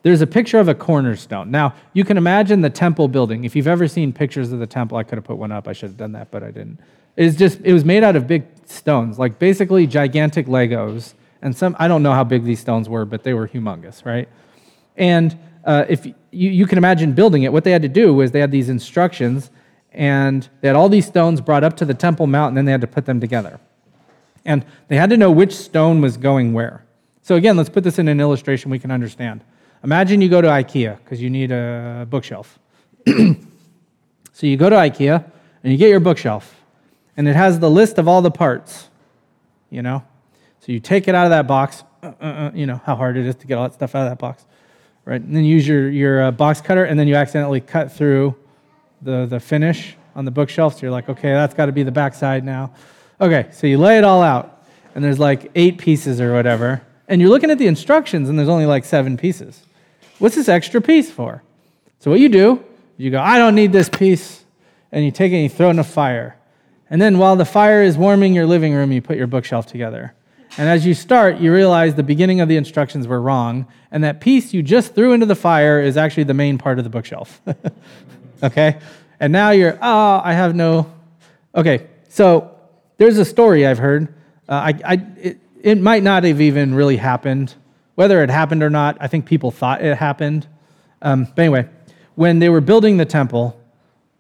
There's 0.06 0.22
a 0.22 0.28
picture 0.28 0.60
of 0.60 0.68
a 0.68 0.76
cornerstone. 0.76 1.50
Now, 1.50 1.74
you 1.94 2.04
can 2.06 2.16
imagine 2.16 2.62
the 2.62 2.70
temple 2.70 3.08
building. 3.08 3.44
If 3.44 3.56
you've 3.56 3.66
ever 3.66 3.88
seen 3.88 4.14
pictures 4.14 4.52
of 4.52 4.60
the 4.60 4.68
temple, 4.68 5.00
I 5.00 5.04
could 5.04 5.18
have 5.18 5.24
put 5.24 5.38
one 5.38 5.52
up. 5.52 5.68
I 5.68 5.74
should 5.74 5.90
have 5.90 5.98
done 5.98 6.12
that, 6.12 6.30
but 6.30 6.44
I 6.44 6.52
didn't. 6.52 6.80
It's 7.16 7.36
just 7.36 7.60
it 7.64 7.74
was 7.74 7.84
made 7.84 8.04
out 8.04 8.16
of 8.16 8.28
big 8.28 8.44
stones, 8.68 9.18
like 9.18 9.40
basically 9.40 9.88
gigantic 9.88 10.46
Legos. 10.46 11.16
And 11.42 11.58
some 11.58 11.76
I 11.80 11.88
don't 11.88 12.04
know 12.04 12.12
how 12.12 12.24
big 12.24 12.44
these 12.44 12.60
stones 12.60 12.88
were, 12.88 13.04
but 13.04 13.24
they 13.24 13.34
were 13.34 13.48
humongous, 13.48 14.06
right? 14.06 14.30
And 14.96 15.36
uh, 15.66 15.86
if 15.90 16.06
you, 16.06 16.14
you 16.30 16.68
can 16.68 16.78
imagine 16.78 17.14
building 17.14 17.42
it, 17.42 17.52
what 17.52 17.64
they 17.64 17.72
had 17.72 17.82
to 17.82 17.90
do 17.90 18.14
was 18.14 18.30
they 18.30 18.42
had 18.42 18.52
these 18.52 18.70
instructions, 18.70 19.50
and 19.92 20.48
they 20.62 20.68
had 20.68 20.76
all 20.76 20.88
these 20.88 21.08
stones 21.08 21.42
brought 21.42 21.64
up 21.64 21.76
to 21.78 21.86
the 21.86 21.96
Temple 21.96 22.28
Mount, 22.28 22.50
and 22.50 22.58
then 22.58 22.66
they 22.66 22.72
had 22.72 22.82
to 22.82 22.88
put 22.88 23.08
them 23.08 23.20
together. 23.20 23.60
And 24.46 24.68
they 24.88 24.98
had 24.98 25.10
to 25.10 25.18
know 25.18 25.32
which 25.32 25.56
stone 25.56 26.00
was 26.00 26.16
going 26.16 26.54
where. 26.54 26.86
So 27.24 27.34
again, 27.34 27.58
let's 27.58 27.70
put 27.70 27.84
this 27.84 27.98
in 27.98 28.08
an 28.08 28.20
illustration 28.20 28.70
we 28.70 28.78
can 28.78 28.92
understand. 28.92 29.44
Imagine 29.86 30.20
you 30.20 30.30
go 30.30 30.42
to 30.42 30.48
IKEA 30.48 30.98
because 30.98 31.22
you 31.22 31.30
need 31.30 31.52
a 31.52 32.08
bookshelf. 32.10 32.58
so 33.08 34.48
you 34.48 34.58
go 34.58 34.68
to 34.68 34.76
IKEA 34.76 35.24
and 35.64 35.72
you 35.72 35.78
get 35.78 35.90
your 35.90 36.00
bookshelf, 36.00 36.60
and 37.16 37.28
it 37.28 37.36
has 37.36 37.60
the 37.60 37.70
list 37.70 38.00
of 38.00 38.08
all 38.08 38.24
the 38.24 38.32
parts, 38.32 38.90
you 39.70 39.84
know? 39.84 40.04
So 40.60 40.72
you 40.72 40.80
take 40.80 41.08
it 41.08 41.14
out 41.14 41.26
of 41.26 41.30
that 41.30 41.46
box, 41.46 41.84
uh, 42.02 42.14
uh, 42.20 42.26
uh, 42.26 42.52
you 42.56 42.66
know 42.66 42.82
how 42.84 42.96
hard 42.96 43.16
it 43.16 43.28
is 43.28 43.36
to 43.36 43.48
get 43.48 43.60
all 43.60 43.64
that 43.64 43.76
stuff 43.76 43.94
out 43.94 44.08
of 44.08 44.10
that 44.10 44.18
box, 44.18 44.46
right? 45.06 45.22
And 45.22 45.36
then 45.36 45.44
you 45.44 45.54
use 45.54 45.68
your, 45.68 45.90
your 45.90 46.24
uh, 46.24 46.32
box 46.32 46.62
cutter, 46.62 46.86
and 46.86 47.00
then 47.00 47.08
you 47.08 47.16
accidentally 47.16 47.62
cut 47.62 47.92
through 47.92 48.36
the, 49.04 49.28
the 49.28 49.40
finish 49.40 49.96
on 50.16 50.26
the 50.26 50.32
bookshelf. 50.32 50.74
So 50.74 50.82
you're 50.82 50.92
like, 50.92 51.10
okay, 51.10 51.32
that's 51.32 51.54
got 51.54 51.68
to 51.68 51.72
be 51.72 51.84
the 51.84 51.92
backside 51.92 52.44
now. 52.44 52.74
Okay, 53.22 53.50
so 53.52 53.68
you 53.68 53.78
lay 53.78 54.00
it 54.00 54.04
all 54.04 54.24
out, 54.24 54.66
and 54.96 55.04
there's 55.04 55.20
like 55.20 55.52
eight 55.54 55.78
pieces 55.78 56.20
or 56.20 56.34
whatever 56.34 56.82
and 57.08 57.22
you're 57.22 57.30
looking 57.30 57.52
at 57.52 57.58
the 57.58 57.68
instructions 57.68 58.30
and 58.30 58.38
there's 58.38 58.50
only 58.50 58.66
like 58.66 58.86
seven 58.86 59.18
pieces. 59.18 59.65
What's 60.20 60.36
this 60.36 60.50
extra 60.50 60.82
piece 60.82 61.12
for? 61.12 61.44
So 62.00 62.12
what 62.12 62.20
you 62.20 62.30
do, 62.30 62.64
you 62.98 63.12
go, 63.12 63.20
I 63.20 63.38
don't 63.38 63.56
need 63.56 63.72
this 63.72 63.90
piece, 63.90 64.44
and 64.92 65.04
you 65.04 65.12
take 65.12 65.32
it 65.32 65.36
and 65.36 65.44
you 65.44 65.50
throw 65.50 65.68
it 65.68 65.72
in 65.72 65.80
a 65.80 65.84
fire. 65.84 66.38
And 66.90 67.02
then 67.02 67.18
while 67.18 67.36
the 67.36 67.46
fire 67.46 67.84
is 67.84 67.98
warming 67.98 68.34
your 68.34 68.46
living 68.46 68.74
room, 68.74 68.92
you 68.92 69.02
put 69.02 69.18
your 69.18 69.28
bookshelf 69.28 69.66
together. 69.66 70.14
And 70.58 70.70
as 70.70 70.86
you 70.86 70.94
start, 70.94 71.40
you 71.40 71.52
realize 71.52 71.96
the 71.96 72.04
beginning 72.04 72.40
of 72.40 72.48
the 72.48 72.56
instructions 72.56 73.08
were 73.08 73.22
wrong, 73.22 73.68
and 73.92 74.04
that 74.04 74.22
piece 74.22 74.54
you 74.54 74.64
just 74.64 74.96
threw 74.96 75.12
into 75.12 75.26
the 75.26 75.36
fire 75.36 75.82
is 75.82 75.98
actually 75.98 76.24
the 76.24 76.34
main 76.34 76.58
part 76.58 76.78
of 76.78 76.86
the 76.86 76.90
bookshelf. 76.90 77.42
okay? 78.44 78.80
And 79.20 79.34
now 79.34 79.50
you're, 79.50 79.78
oh, 79.82 80.22
I 80.24 80.34
have 80.34 80.56
no. 80.56 80.94
Okay, 81.54 81.88
so 82.08 82.56
there's 82.98 83.18
a 83.18 83.26
story 83.26 83.66
I've 83.66 83.80
heard. 83.80 84.14
Uh, 84.48 84.54
I, 84.54 84.80
I, 84.86 84.94
it, 85.18 85.40
it 85.62 85.82
might 85.82 86.04
not 86.04 86.24
have 86.24 86.40
even 86.40 86.74
really 86.74 86.98
happened. 86.98 87.54
Whether 87.96 88.24
it 88.24 88.30
happened 88.30 88.62
or 88.64 88.70
not, 88.70 88.98
I 89.00 89.08
think 89.08 89.26
people 89.26 89.52
thought 89.52 89.84
it 89.84 89.98
happened. 89.98 90.48
Um, 91.02 91.26
but 91.36 91.40
anyway, 91.40 91.70
when 92.16 92.40
they 92.40 92.50
were 92.50 92.62
building 92.62 92.98
the 92.98 93.06
temple, 93.06 93.60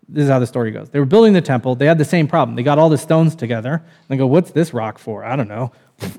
this 0.07 0.23
is 0.23 0.29
how 0.29 0.39
the 0.39 0.47
story 0.47 0.71
goes. 0.71 0.89
They 0.89 0.99
were 0.99 1.05
building 1.05 1.33
the 1.33 1.41
temple. 1.41 1.75
They 1.75 1.85
had 1.85 1.97
the 1.97 2.05
same 2.05 2.27
problem. 2.27 2.55
They 2.55 2.63
got 2.63 2.77
all 2.77 2.89
the 2.89 2.97
stones 2.97 3.35
together. 3.35 3.73
And 3.73 4.07
they 4.07 4.17
go, 4.17 4.27
What's 4.27 4.51
this 4.51 4.73
rock 4.73 4.97
for? 4.97 5.23
I 5.23 5.35
don't 5.35 5.47
know. 5.47 5.71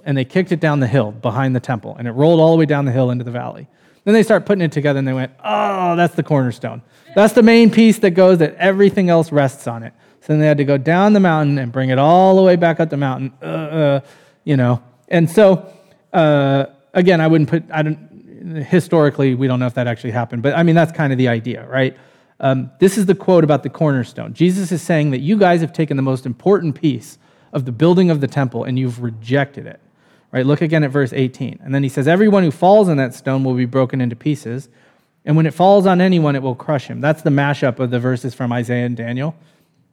And 0.04 0.16
they 0.16 0.24
kicked 0.24 0.52
it 0.52 0.60
down 0.60 0.80
the 0.80 0.86
hill 0.86 1.12
behind 1.12 1.54
the 1.54 1.60
temple. 1.60 1.96
And 1.98 2.08
it 2.08 2.12
rolled 2.12 2.40
all 2.40 2.52
the 2.52 2.58
way 2.58 2.66
down 2.66 2.84
the 2.84 2.92
hill 2.92 3.10
into 3.10 3.24
the 3.24 3.30
valley. 3.30 3.68
Then 4.04 4.14
they 4.14 4.22
start 4.22 4.46
putting 4.46 4.62
it 4.62 4.72
together 4.72 4.98
and 4.98 5.06
they 5.06 5.12
went, 5.12 5.32
Oh, 5.44 5.96
that's 5.96 6.14
the 6.14 6.22
cornerstone. 6.22 6.82
That's 7.14 7.32
the 7.32 7.42
main 7.42 7.70
piece 7.70 7.98
that 8.00 8.10
goes 8.10 8.38
that 8.38 8.54
everything 8.56 9.08
else 9.08 9.32
rests 9.32 9.66
on 9.66 9.82
it. 9.82 9.92
So 10.20 10.32
then 10.32 10.40
they 10.40 10.46
had 10.46 10.58
to 10.58 10.64
go 10.64 10.78
down 10.78 11.12
the 11.12 11.20
mountain 11.20 11.58
and 11.58 11.70
bring 11.70 11.90
it 11.90 11.98
all 11.98 12.36
the 12.36 12.42
way 12.42 12.56
back 12.56 12.80
up 12.80 12.90
the 12.90 12.96
mountain. 12.96 13.32
Uh, 13.40 13.44
uh, 13.44 14.00
you 14.44 14.56
know, 14.56 14.82
and 15.08 15.30
so, 15.30 15.72
uh, 16.12 16.66
again, 16.96 17.20
I 17.20 17.28
wouldn't 17.28 17.48
put, 17.48 17.62
I 17.70 17.82
don't, 17.82 18.64
historically, 18.66 19.36
we 19.36 19.46
don't 19.46 19.60
know 19.60 19.66
if 19.66 19.74
that 19.74 19.86
actually 19.86 20.10
happened, 20.10 20.42
but 20.42 20.56
I 20.56 20.64
mean, 20.64 20.74
that's 20.74 20.90
kind 20.90 21.12
of 21.12 21.18
the 21.18 21.28
idea, 21.28 21.64
right? 21.68 21.96
Um, 22.40 22.70
this 22.80 22.98
is 22.98 23.06
the 23.06 23.14
quote 23.14 23.44
about 23.44 23.62
the 23.62 23.70
cornerstone. 23.70 24.34
Jesus 24.34 24.72
is 24.72 24.82
saying 24.82 25.12
that 25.12 25.20
you 25.20 25.38
guys 25.38 25.60
have 25.60 25.72
taken 25.72 25.96
the 25.96 26.02
most 26.02 26.26
important 26.26 26.74
piece 26.74 27.18
of 27.52 27.64
the 27.64 27.72
building 27.72 28.10
of 28.10 28.20
the 28.20 28.26
temple 28.26 28.64
and 28.64 28.78
you've 28.78 29.00
rejected 29.00 29.66
it. 29.66 29.80
Right? 30.32 30.44
Look 30.44 30.60
again 30.60 30.82
at 30.84 30.90
verse 30.90 31.12
18. 31.12 31.60
And 31.62 31.74
then 31.74 31.82
he 31.82 31.88
says, 31.88 32.08
Everyone 32.08 32.42
who 32.42 32.50
falls 32.50 32.88
on 32.88 32.96
that 32.98 33.14
stone 33.14 33.44
will 33.44 33.54
be 33.54 33.64
broken 33.64 34.00
into 34.00 34.16
pieces, 34.16 34.68
and 35.24 35.36
when 35.36 35.46
it 35.46 35.54
falls 35.54 35.86
on 35.86 36.00
anyone, 36.00 36.36
it 36.36 36.42
will 36.42 36.54
crush 36.54 36.86
him. 36.86 37.00
That's 37.00 37.22
the 37.22 37.30
mashup 37.30 37.78
of 37.78 37.90
the 37.90 37.98
verses 37.98 38.34
from 38.34 38.52
Isaiah 38.52 38.86
and 38.86 38.96
Daniel. 38.96 39.34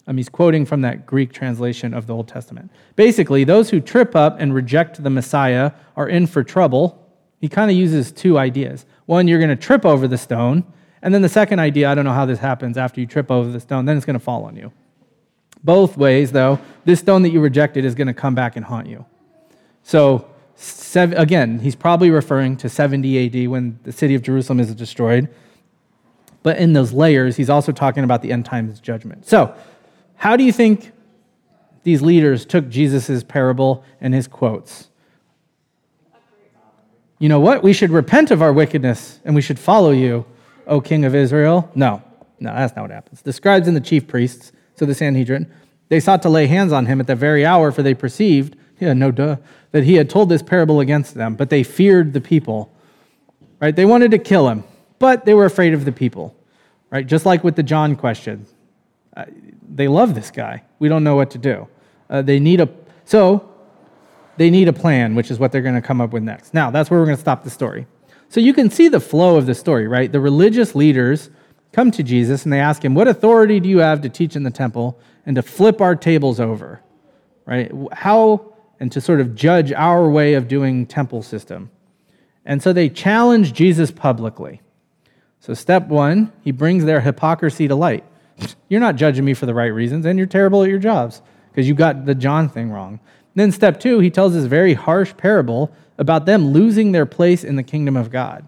Um, 0.06 0.18
he's 0.18 0.30
quoting 0.30 0.66
from 0.66 0.82
that 0.82 1.06
Greek 1.06 1.32
translation 1.32 1.94
of 1.94 2.08
the 2.08 2.14
Old 2.14 2.28
Testament. 2.28 2.72
Basically, 2.96 3.44
those 3.44 3.70
who 3.70 3.80
trip 3.80 4.16
up 4.16 4.36
and 4.40 4.54
reject 4.54 5.02
the 5.02 5.10
Messiah 5.10 5.72
are 5.96 6.10
in 6.10 6.28
for 6.28 6.44
trouble. 6.44 7.00
He 7.40 7.48
kind 7.48 7.72
of 7.72 7.78
uses 7.78 8.12
two 8.12 8.38
ideas. 8.38 8.86
One, 9.06 9.28
you're 9.28 9.40
going 9.40 9.50
to 9.50 9.56
trip 9.56 9.86
over 9.86 10.08
the 10.08 10.18
stone. 10.18 10.66
And 11.02 11.14
then 11.14 11.22
the 11.22 11.30
second 11.30 11.60
idea, 11.60 11.90
I 11.90 11.96
don't 11.96 12.06
know 12.06 12.14
how 12.14 12.26
this 12.26 12.40
happens 12.40 12.78
after 12.78 13.00
you 13.02 13.08
trip 13.08 13.30
over 13.32 13.50
the 13.52 13.60
stone, 13.60 13.86
then 13.86 13.98
it's 13.98 14.06
going 14.06 14.18
to 14.18 14.24
fall 14.24 14.46
on 14.46 14.56
you. 14.56 14.72
Both 15.64 15.98
ways, 15.98 16.32
though, 16.32 16.60
this 16.86 17.00
stone 17.00 17.22
that 17.24 17.30
you 17.30 17.40
rejected 17.40 17.86
is 17.86 17.96
going 17.96 18.08
to 18.08 18.14
come 18.14 18.36
back 18.36 18.56
and 18.56 18.66
haunt 18.66 18.88
you. 18.88 19.06
So, 19.84 20.28
seven, 20.56 21.18
again, 21.18 21.60
he's 21.60 21.76
probably 21.76 22.10
referring 22.10 22.58
to 22.58 22.70
70 22.70 23.44
AD 23.44 23.50
when 23.50 23.80
the 23.84 23.92
city 23.92 24.16
of 24.16 24.22
Jerusalem 24.22 24.60
is 24.60 24.74
destroyed. 24.76 25.30
But 26.42 26.58
in 26.58 26.74
those 26.74 26.92
layers, 26.92 27.38
he's 27.38 27.50
also 27.50 27.72
talking 27.72 28.04
about 28.04 28.22
the 28.22 28.32
end 28.32 28.46
times 28.46 28.80
judgment. 28.82 29.26
So, 29.26 29.56
how 30.24 30.38
do 30.38 30.46
you 30.46 30.54
think 30.54 30.94
these 31.84 32.02
leaders 32.02 32.46
took 32.46 32.70
Jesus' 32.70 33.26
parable 33.26 33.84
and 34.00 34.14
his 34.14 34.26
quotes? 34.26 34.88
You 37.20 37.28
know 37.28 37.42
what? 37.42 37.62
We 37.62 37.74
should 37.74 37.90
repent 37.90 38.32
of 38.32 38.42
our 38.42 38.54
wickedness 38.54 39.20
and 39.26 39.36
we 39.36 39.42
should 39.42 39.60
follow 39.60 39.92
you, 39.92 40.26
O 40.66 40.80
King 40.80 41.04
of 41.04 41.14
Israel. 41.14 41.70
No, 41.76 42.02
no, 42.40 42.54
that's 42.54 42.74
not 42.74 42.84
what 42.84 42.92
happens. 42.92 43.22
The 43.22 43.34
scribes 43.34 43.68
and 43.68 43.76
the 43.76 43.82
chief 43.82 44.08
priests, 44.08 44.54
so 44.76 44.86
the 44.86 44.96
Sanhedrin, 44.96 45.52
they 45.90 46.00
sought 46.00 46.22
to 46.22 46.30
lay 46.30 46.48
hands 46.48 46.72
on 46.72 46.86
him 46.86 47.02
at 47.02 47.08
the 47.08 47.16
very 47.16 47.46
hour, 47.46 47.74
for 47.74 47.84
they 47.84 47.94
perceived, 47.94 48.56
yeah, 48.80 48.94
no 48.94 49.12
duh, 49.12 49.36
that 49.72 49.84
he 49.84 49.96
had 49.96 50.10
told 50.10 50.30
this 50.30 50.42
parable 50.42 50.80
against 50.80 51.16
them, 51.16 51.36
but 51.36 51.50
they 51.50 51.64
feared 51.64 52.14
the 52.14 52.22
people. 52.22 52.72
Right? 53.60 53.76
They 53.76 53.84
wanted 53.84 54.12
to 54.12 54.20
kill 54.20 54.48
him, 54.48 54.64
but 55.00 55.26
they 55.26 55.34
were 55.34 55.44
afraid 55.44 55.74
of 55.74 55.84
the 55.84 55.92
people. 55.92 56.34
Right? 56.92 57.06
Just 57.06 57.26
like 57.26 57.44
with 57.44 57.58
the 57.58 57.64
John 57.64 57.98
question. 57.98 58.48
Uh, 59.16 59.26
they 59.70 59.88
love 59.88 60.16
this 60.16 60.32
guy. 60.32 60.64
We 60.80 60.90
don't 60.90 61.04
know 61.04 61.16
what 61.16 61.32
to 61.32 61.38
do. 61.38 61.68
Uh, 62.10 62.22
they 62.22 62.40
need 62.40 62.62
a 62.62 62.70
so 63.06 63.50
they 64.38 64.50
need 64.50 64.68
a 64.68 64.74
plan, 64.74 65.16
which 65.16 65.30
is 65.30 65.40
what 65.40 65.52
they're 65.52 65.62
going 65.62 65.76
to 65.76 65.82
come 65.82 66.02
up 66.02 66.12
with 66.12 66.24
next. 66.24 66.54
Now, 66.54 66.72
that's 66.72 66.90
where 66.90 67.00
we're 67.00 67.06
going 67.06 67.18
to 67.18 67.22
stop 67.22 67.44
the 67.44 67.50
story. 67.50 67.86
So 68.30 68.40
you 68.40 68.54
can 68.54 68.72
see 68.72 68.88
the 68.88 69.00
flow 69.00 69.38
of 69.38 69.46
the 69.46 69.54
story, 69.54 69.88
right? 69.88 70.12
The 70.12 70.20
religious 70.20 70.74
leaders 70.74 71.30
come 71.72 71.92
to 71.92 72.02
Jesus 72.02 72.44
and 72.44 72.52
they 72.52 72.60
ask 72.60 72.84
him, 72.84 72.96
What 72.96 73.08
authority 73.08 73.60
do 73.60 73.70
you 73.70 73.80
have 73.80 74.02
to 74.02 74.10
teach 74.10 74.36
in 74.36 74.44
the 74.44 74.52
temple 74.52 75.00
and 75.26 75.36
to 75.36 75.42
flip 75.42 75.82
our 75.82 75.96
tables 75.96 76.40
over? 76.40 76.82
Right? 77.46 77.72
How, 77.92 78.54
and 78.80 78.92
to 78.92 79.02
sort 79.02 79.22
of 79.22 79.36
judge 79.36 79.72
our 79.72 80.10
way 80.10 80.34
of 80.34 80.48
doing 80.48 80.86
temple 80.88 81.22
system. 81.22 81.70
And 82.46 82.62
so 82.62 82.74
they 82.74 82.90
challenge 82.90 83.54
Jesus 83.54 83.92
publicly. 83.92 84.62
So, 85.40 85.54
step 85.54 85.88
one, 85.88 86.32
he 86.42 86.52
brings 86.52 86.86
their 86.86 87.02
hypocrisy 87.02 87.68
to 87.68 87.76
light. 87.76 88.04
You're 88.70 88.80
not 88.80 88.96
judging 88.96 89.26
me 89.26 89.34
for 89.34 89.46
the 89.46 89.54
right 89.54 89.68
reasons, 89.68 90.06
and 90.06 90.18
you're 90.18 90.28
terrible 90.28 90.64
at 90.64 90.70
your 90.70 90.80
jobs 90.80 91.22
because 91.52 91.68
you 91.68 91.76
got 91.76 92.06
the 92.06 92.16
John 92.16 92.50
thing 92.50 92.72
wrong. 92.72 93.00
Then, 93.36 93.52
step 93.52 93.80
two, 93.80 94.00
he 94.00 94.10
tells 94.10 94.34
this 94.34 94.46
very 94.46 94.74
harsh 94.74 95.16
parable 95.18 95.72
about 95.98 96.26
them 96.26 96.52
losing 96.52 96.92
their 96.92 97.06
place 97.06 97.44
in 97.44 97.56
the 97.56 97.64
kingdom 97.64 97.96
of 97.96 98.12
God. 98.12 98.48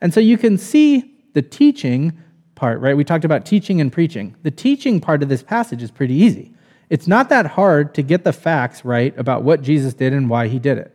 And 0.00 0.12
so 0.12 0.20
you 0.20 0.38
can 0.38 0.58
see 0.58 1.14
the 1.32 1.42
teaching 1.42 2.18
part, 2.54 2.80
right? 2.80 2.96
We 2.96 3.04
talked 3.04 3.24
about 3.24 3.44
teaching 3.44 3.80
and 3.80 3.92
preaching. 3.92 4.34
The 4.42 4.50
teaching 4.50 5.00
part 5.00 5.22
of 5.22 5.28
this 5.28 5.42
passage 5.42 5.82
is 5.82 5.90
pretty 5.90 6.14
easy. 6.14 6.52
It's 6.88 7.06
not 7.06 7.28
that 7.30 7.46
hard 7.46 7.94
to 7.94 8.02
get 8.02 8.24
the 8.24 8.32
facts 8.32 8.84
right 8.84 9.16
about 9.18 9.42
what 9.42 9.62
Jesus 9.62 9.94
did 9.94 10.12
and 10.12 10.30
why 10.30 10.48
he 10.48 10.58
did 10.58 10.78
it. 10.78 10.92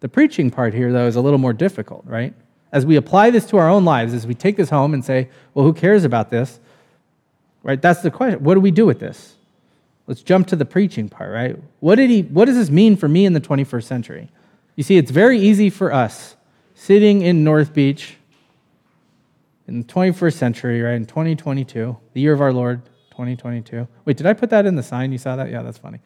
The 0.00 0.08
preaching 0.08 0.50
part 0.50 0.74
here, 0.74 0.92
though, 0.92 1.06
is 1.06 1.16
a 1.16 1.20
little 1.20 1.38
more 1.38 1.52
difficult, 1.52 2.04
right? 2.06 2.34
As 2.72 2.86
we 2.86 2.96
apply 2.96 3.30
this 3.30 3.46
to 3.46 3.58
our 3.58 3.68
own 3.68 3.84
lives, 3.84 4.14
as 4.14 4.26
we 4.26 4.34
take 4.34 4.56
this 4.56 4.70
home 4.70 4.94
and 4.94 5.04
say, 5.04 5.28
well, 5.54 5.64
who 5.64 5.72
cares 5.72 6.04
about 6.04 6.30
this? 6.30 6.58
Right? 7.62 7.80
That's 7.80 8.02
the 8.02 8.10
question. 8.10 8.42
What 8.42 8.54
do 8.54 8.60
we 8.60 8.70
do 8.70 8.86
with 8.86 8.98
this? 8.98 9.36
Let's 10.06 10.22
jump 10.22 10.48
to 10.48 10.56
the 10.56 10.64
preaching 10.64 11.08
part, 11.08 11.32
right? 11.32 11.56
What, 11.80 11.96
did 11.96 12.10
he, 12.10 12.22
what 12.22 12.46
does 12.46 12.56
this 12.56 12.70
mean 12.70 12.96
for 12.96 13.08
me 13.08 13.24
in 13.24 13.32
the 13.32 13.40
21st 13.40 13.84
century? 13.84 14.28
You 14.74 14.82
see, 14.82 14.96
it's 14.96 15.10
very 15.10 15.38
easy 15.38 15.70
for 15.70 15.92
us 15.92 16.36
sitting 16.74 17.22
in 17.22 17.44
North 17.44 17.72
Beach 17.72 18.16
in 19.68 19.80
the 19.80 19.86
21st 19.86 20.34
century, 20.34 20.82
right, 20.82 20.94
in 20.94 21.06
2022, 21.06 21.96
the 22.14 22.20
year 22.20 22.32
of 22.32 22.40
our 22.40 22.52
Lord, 22.52 22.84
2022. 23.10 23.86
Wait, 24.04 24.16
did 24.16 24.26
I 24.26 24.32
put 24.32 24.50
that 24.50 24.66
in 24.66 24.74
the 24.74 24.82
sign? 24.82 25.12
You 25.12 25.18
saw 25.18 25.36
that? 25.36 25.50
Yeah, 25.50 25.62
that's 25.62 25.78
funny. 25.78 26.00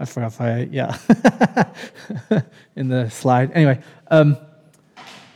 I 0.00 0.04
forgot 0.04 0.32
if 0.32 0.40
I, 0.40 0.68
yeah, 0.70 2.42
in 2.76 2.88
the 2.88 3.10
slide. 3.10 3.52
Anyway, 3.52 3.80
um, 4.10 4.38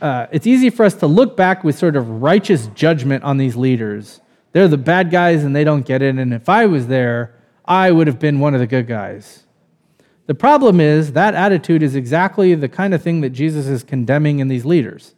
uh, 0.01 0.27
it's 0.31 0.47
easy 0.47 0.69
for 0.69 0.83
us 0.83 0.95
to 0.95 1.07
look 1.07 1.37
back 1.37 1.63
with 1.63 1.77
sort 1.77 1.95
of 1.95 2.21
righteous 2.21 2.67
judgment 2.67 3.23
on 3.23 3.37
these 3.37 3.55
leaders. 3.55 4.19
They're 4.51 4.67
the 4.67 4.77
bad 4.77 5.11
guys 5.11 5.43
and 5.43 5.55
they 5.55 5.63
don't 5.63 5.85
get 5.85 6.01
it. 6.01 6.15
And 6.15 6.33
if 6.33 6.49
I 6.49 6.65
was 6.65 6.87
there, 6.87 7.35
I 7.65 7.91
would 7.91 8.07
have 8.07 8.19
been 8.19 8.39
one 8.39 8.53
of 8.53 8.59
the 8.59 8.67
good 8.67 8.87
guys. 8.87 9.43
The 10.25 10.35
problem 10.35 10.79
is 10.81 11.13
that 11.13 11.35
attitude 11.35 11.83
is 11.83 11.95
exactly 11.95 12.53
the 12.55 12.69
kind 12.69 12.93
of 12.93 13.01
thing 13.01 13.21
that 13.21 13.29
Jesus 13.29 13.67
is 13.67 13.83
condemning 13.83 14.39
in 14.39 14.47
these 14.47 14.65
leaders. 14.65 15.15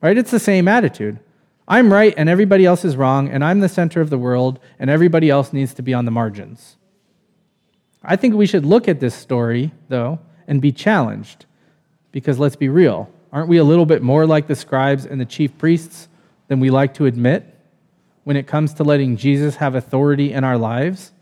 Right? 0.00 0.16
It's 0.16 0.30
the 0.30 0.38
same 0.38 0.66
attitude. 0.66 1.20
I'm 1.68 1.92
right 1.92 2.14
and 2.16 2.28
everybody 2.28 2.66
else 2.66 2.84
is 2.84 2.96
wrong, 2.96 3.28
and 3.28 3.44
I'm 3.44 3.60
the 3.60 3.68
center 3.68 4.00
of 4.00 4.10
the 4.10 4.18
world, 4.18 4.58
and 4.78 4.90
everybody 4.90 5.30
else 5.30 5.52
needs 5.52 5.72
to 5.74 5.82
be 5.82 5.94
on 5.94 6.04
the 6.04 6.10
margins. 6.10 6.76
I 8.02 8.16
think 8.16 8.34
we 8.34 8.46
should 8.46 8.64
look 8.64 8.88
at 8.88 8.98
this 8.98 9.14
story, 9.14 9.72
though, 9.88 10.18
and 10.48 10.60
be 10.60 10.72
challenged. 10.72 11.44
Because 12.12 12.38
let's 12.38 12.56
be 12.56 12.68
real, 12.68 13.08
aren't 13.30 13.48
we 13.48 13.58
a 13.58 13.64
little 13.64 13.86
bit 13.86 14.02
more 14.02 14.26
like 14.26 14.48
the 14.48 14.56
scribes 14.56 15.06
and 15.06 15.20
the 15.20 15.26
chief 15.26 15.56
priests 15.58 16.08
than 16.48 16.58
we 16.58 16.70
like 16.70 16.94
to 16.94 17.06
admit 17.06 17.59
when 18.24 18.36
it 18.36 18.46
comes 18.46 18.74
to 18.74 18.84
letting 18.84 19.16
Jesus 19.16 19.56
have 19.56 19.74
authority 19.74 20.32
in 20.32 20.44
our 20.44 20.58
lives? 20.58 21.12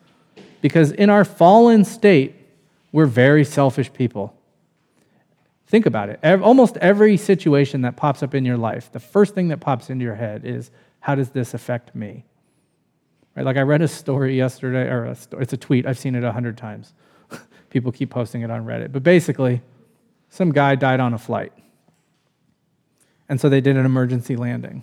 Because 0.61 0.92
in 0.92 1.11
our 1.11 1.24
fallen 1.24 1.84
state, 1.84 2.34
we're 2.92 3.07
very 3.07 3.44
selfish 3.44 3.92
people. 3.92 4.34
Think 5.66 5.84
about 5.84 6.09
it. 6.09 6.24
Almost 6.24 6.78
every 6.78 7.16
situation 7.16 7.82
that 7.82 7.96
pops 7.96 8.22
up 8.22 8.34
in 8.34 8.44
your 8.44 8.57
life, 8.57 8.90
the 8.90 9.01
first 9.01 9.34
thing 9.34 9.49
that 9.49 9.61
pops 9.61 9.90
into 9.90 10.03
your 10.03 10.14
head 10.14 10.44
is, 10.44 10.70
how 11.01 11.14
does 11.14 11.30
this 11.30 11.53
affect 11.53 11.94
me? 11.94 12.24
Right? 13.36 13.44
Like 13.44 13.59
I 13.59 13.62
read 13.62 13.82
a 13.82 13.88
story 13.88 14.36
yesterday, 14.36 14.88
or 14.88 15.05
a 15.05 15.14
story, 15.14 15.42
it's 15.42 15.53
a 15.53 15.59
tweet, 15.59 15.86
I've 15.86 15.99
seen 15.99 16.14
it 16.14 16.24
a 16.24 16.32
hundred 16.32 16.57
times. 16.57 16.94
People 17.70 17.92
keep 17.92 18.11
posting 18.11 18.42
it 18.42 18.51
on 18.51 18.64
Reddit. 18.64 18.92
But 18.92 19.03
basically, 19.03 19.61
some 20.30 20.53
guy 20.53 20.74
died 20.74 21.01
on 21.01 21.12
a 21.12 21.18
flight. 21.18 21.53
And 23.28 23.38
so 23.38 23.51
they 23.51 23.61
did 23.61 23.76
an 23.76 23.84
emergency 23.84 24.36
landing. 24.36 24.82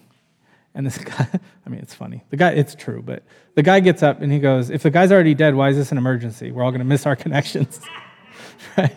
And 0.75 0.85
this 0.85 0.97
guy, 0.99 1.27
I 1.65 1.69
mean, 1.69 1.79
it's 1.79 1.95
funny. 1.95 2.23
The 2.29 2.37
guy, 2.37 2.51
it's 2.51 2.75
true, 2.75 3.01
but 3.01 3.23
the 3.55 3.63
guy 3.63 3.79
gets 3.79 4.03
up 4.03 4.21
and 4.21 4.31
he 4.31 4.39
goes, 4.39 4.69
If 4.69 4.83
the 4.83 4.91
guy's 4.91 5.11
already 5.11 5.33
dead, 5.33 5.55
why 5.55 5.69
is 5.69 5.77
this 5.77 5.91
an 5.91 5.97
emergency? 5.97 6.51
We're 6.51 6.63
all 6.63 6.71
going 6.71 6.79
to 6.79 6.85
miss 6.85 7.05
our 7.05 7.15
connections. 7.15 7.79
right? 8.77 8.95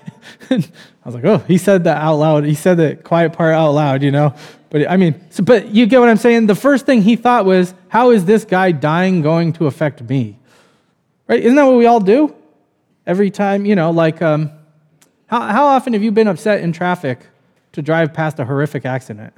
I 0.51 0.65
was 1.05 1.15
like, 1.15 1.25
Oh, 1.25 1.39
he 1.39 1.57
said 1.57 1.85
that 1.85 2.03
out 2.03 2.17
loud. 2.17 2.45
He 2.45 2.55
said 2.55 2.77
the 2.77 2.97
quiet 2.97 3.33
part 3.33 3.55
out 3.55 3.71
loud, 3.71 4.03
you 4.03 4.11
know? 4.11 4.35
But 4.71 4.91
I 4.91 4.99
mean, 4.99 5.19
so, 5.31 5.43
but 5.43 5.69
you 5.69 5.87
get 5.87 6.01
what 6.01 6.11
I'm 6.11 6.19
saying? 6.19 6.47
The 6.47 6.55
first 6.55 6.85
thing 6.85 7.01
he 7.01 7.17
thought 7.17 7.47
was, 7.47 7.73
How 7.89 8.11
is 8.11 8.25
this 8.25 8.45
guy 8.45 8.73
dying 8.73 9.23
going 9.23 9.55
to 9.55 9.67
affect 9.67 10.03
me? 10.03 10.39
Right? 11.29 11.41
Isn't 11.41 11.57
that 11.57 11.65
what 11.65 11.77
we 11.77 11.87
all 11.87 12.01
do? 12.01 12.35
Every 13.07 13.31
time, 13.31 13.65
you 13.65 13.75
know, 13.75 13.91
like, 13.91 14.21
um, 14.21 14.51
how, 15.29 15.41
how 15.41 15.67
often 15.67 15.93
have 15.93 16.03
you 16.03 16.11
been 16.11 16.27
upset 16.29 16.61
in 16.61 16.73
traffic 16.73 17.21
to 17.73 17.81
drive 17.81 18.13
past 18.13 18.39
a 18.39 18.45
horrific 18.45 18.85
accident? 18.85 19.33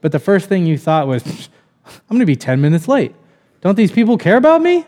But 0.00 0.12
the 0.12 0.18
first 0.18 0.48
thing 0.48 0.66
you 0.66 0.78
thought 0.78 1.06
was, 1.06 1.48
I'm 1.88 2.16
going 2.16 2.20
to 2.20 2.26
be 2.26 2.36
10 2.36 2.60
minutes 2.60 2.88
late. 2.88 3.14
Don't 3.60 3.76
these 3.76 3.92
people 3.92 4.16
care 4.16 4.36
about 4.36 4.62
me? 4.62 4.86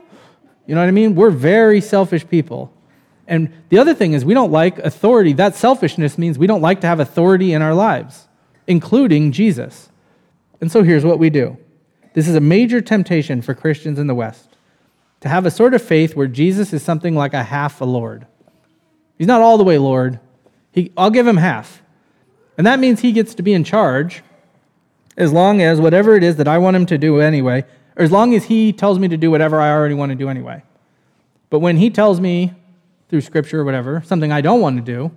You 0.66 0.74
know 0.74 0.80
what 0.80 0.88
I 0.88 0.92
mean? 0.92 1.14
We're 1.14 1.30
very 1.30 1.80
selfish 1.80 2.28
people. 2.28 2.72
And 3.26 3.52
the 3.68 3.78
other 3.78 3.94
thing 3.94 4.12
is, 4.12 4.24
we 4.24 4.34
don't 4.34 4.52
like 4.52 4.78
authority. 4.78 5.32
That 5.32 5.54
selfishness 5.54 6.18
means 6.18 6.38
we 6.38 6.46
don't 6.46 6.60
like 6.60 6.80
to 6.82 6.86
have 6.86 7.00
authority 7.00 7.52
in 7.52 7.62
our 7.62 7.74
lives, 7.74 8.28
including 8.66 9.32
Jesus. 9.32 9.88
And 10.60 10.70
so 10.70 10.82
here's 10.82 11.04
what 11.04 11.18
we 11.18 11.30
do 11.30 11.56
this 12.12 12.26
is 12.26 12.34
a 12.34 12.40
major 12.40 12.80
temptation 12.80 13.40
for 13.40 13.54
Christians 13.54 13.98
in 13.98 14.06
the 14.06 14.14
West 14.14 14.56
to 15.20 15.28
have 15.28 15.46
a 15.46 15.50
sort 15.50 15.74
of 15.74 15.82
faith 15.82 16.16
where 16.16 16.26
Jesus 16.26 16.72
is 16.72 16.82
something 16.82 17.14
like 17.14 17.34
a 17.34 17.44
half 17.44 17.80
a 17.80 17.84
Lord. 17.84 18.26
He's 19.16 19.26
not 19.26 19.40
all 19.40 19.58
the 19.58 19.64
way 19.64 19.78
Lord, 19.78 20.18
he, 20.72 20.92
I'll 20.96 21.10
give 21.10 21.26
him 21.26 21.36
half. 21.36 21.82
And 22.56 22.66
that 22.66 22.80
means 22.80 23.00
he 23.00 23.12
gets 23.12 23.34
to 23.36 23.42
be 23.42 23.52
in 23.52 23.64
charge 23.64 24.22
as 25.20 25.32
long 25.32 25.60
as 25.60 25.80
whatever 25.80 26.16
it 26.16 26.24
is 26.24 26.36
that 26.36 26.48
I 26.48 26.58
want 26.58 26.76
him 26.76 26.86
to 26.86 26.98
do 26.98 27.20
anyway, 27.20 27.64
or 27.96 28.02
as 28.02 28.10
long 28.10 28.34
as 28.34 28.44
he 28.44 28.72
tells 28.72 28.98
me 28.98 29.06
to 29.08 29.18
do 29.18 29.30
whatever 29.30 29.60
I 29.60 29.70
already 29.70 29.94
want 29.94 30.10
to 30.10 30.16
do 30.16 30.30
anyway. 30.30 30.62
But 31.50 31.58
when 31.58 31.76
he 31.76 31.90
tells 31.90 32.20
me 32.20 32.54
through 33.10 33.20
scripture 33.20 33.60
or 33.60 33.64
whatever, 33.64 34.02
something 34.06 34.32
I 34.32 34.40
don't 34.40 34.60
want 34.60 34.76
to 34.76 34.82
do, 34.82 35.10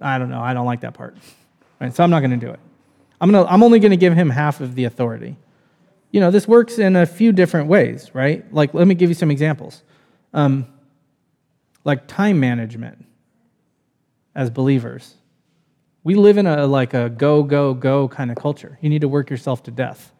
I 0.00 0.18
don't 0.18 0.30
know, 0.30 0.40
I 0.40 0.54
don't 0.54 0.66
like 0.66 0.82
that 0.82 0.94
part. 0.94 1.16
Right? 1.80 1.92
So 1.92 2.04
I'm 2.04 2.10
not 2.10 2.20
going 2.20 2.38
to 2.38 2.46
do 2.46 2.52
it. 2.52 2.60
I'm, 3.20 3.32
gonna, 3.32 3.46
I'm 3.48 3.62
only 3.62 3.80
going 3.80 3.90
to 3.90 3.96
give 3.96 4.14
him 4.14 4.30
half 4.30 4.60
of 4.60 4.76
the 4.76 4.84
authority. 4.84 5.36
You 6.12 6.20
know, 6.20 6.30
this 6.30 6.46
works 6.46 6.78
in 6.78 6.94
a 6.94 7.06
few 7.06 7.32
different 7.32 7.68
ways, 7.68 8.14
right? 8.14 8.44
Like, 8.54 8.72
let 8.72 8.86
me 8.86 8.94
give 8.94 9.10
you 9.10 9.14
some 9.14 9.30
examples. 9.30 9.82
Um, 10.32 10.66
like 11.84 12.06
time 12.06 12.38
management 12.38 13.04
as 14.34 14.48
believers. 14.48 15.14
We 16.04 16.14
live 16.14 16.38
in 16.38 16.46
a 16.46 16.66
like 16.66 16.94
a 16.94 17.08
go, 17.08 17.42
go, 17.42 17.74
go 17.74 18.08
kind 18.08 18.30
of 18.30 18.36
culture. 18.36 18.78
You 18.80 18.88
need 18.88 19.02
to 19.02 19.08
work 19.08 19.30
yourself 19.30 19.62
to 19.64 19.70
death. 19.70 20.12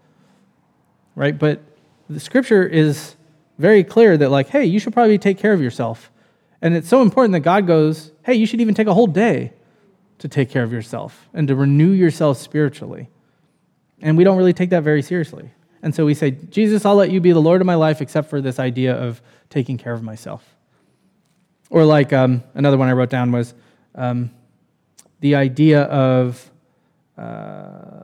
Right? 1.14 1.38
But 1.38 1.60
the 2.08 2.20
scripture 2.20 2.64
is 2.64 3.16
very 3.58 3.84
clear 3.84 4.16
that, 4.16 4.30
like, 4.30 4.48
hey, 4.48 4.64
you 4.64 4.78
should 4.78 4.92
probably 4.92 5.18
take 5.18 5.38
care 5.38 5.52
of 5.52 5.60
yourself. 5.60 6.10
And 6.60 6.74
it's 6.74 6.88
so 6.88 7.02
important 7.02 7.32
that 7.32 7.40
God 7.40 7.66
goes, 7.66 8.12
hey, 8.24 8.34
you 8.34 8.46
should 8.46 8.60
even 8.60 8.74
take 8.74 8.86
a 8.86 8.94
whole 8.94 9.06
day 9.06 9.52
to 10.18 10.28
take 10.28 10.50
care 10.50 10.62
of 10.62 10.72
yourself 10.72 11.28
and 11.34 11.48
to 11.48 11.56
renew 11.56 11.90
yourself 11.90 12.38
spiritually. 12.38 13.08
And 14.00 14.16
we 14.16 14.24
don't 14.24 14.36
really 14.36 14.52
take 14.52 14.70
that 14.70 14.82
very 14.82 15.02
seriously. 15.02 15.50
And 15.82 15.94
so 15.94 16.06
we 16.06 16.14
say, 16.14 16.30
Jesus, 16.30 16.84
I'll 16.84 16.94
let 16.94 17.10
you 17.10 17.20
be 17.20 17.32
the 17.32 17.40
Lord 17.40 17.60
of 17.60 17.66
my 17.66 17.74
life, 17.74 18.00
except 18.00 18.30
for 18.30 18.40
this 18.40 18.60
idea 18.60 18.94
of 18.94 19.20
taking 19.50 19.76
care 19.76 19.92
of 19.92 20.02
myself. 20.02 20.44
Or 21.70 21.84
like 21.84 22.12
um, 22.12 22.44
another 22.54 22.78
one 22.78 22.88
I 22.88 22.92
wrote 22.92 23.10
down 23.10 23.32
was 23.32 23.54
um, 23.96 24.30
the 25.22 25.36
idea 25.36 25.82
of 25.84 26.50
uh, 27.16 28.02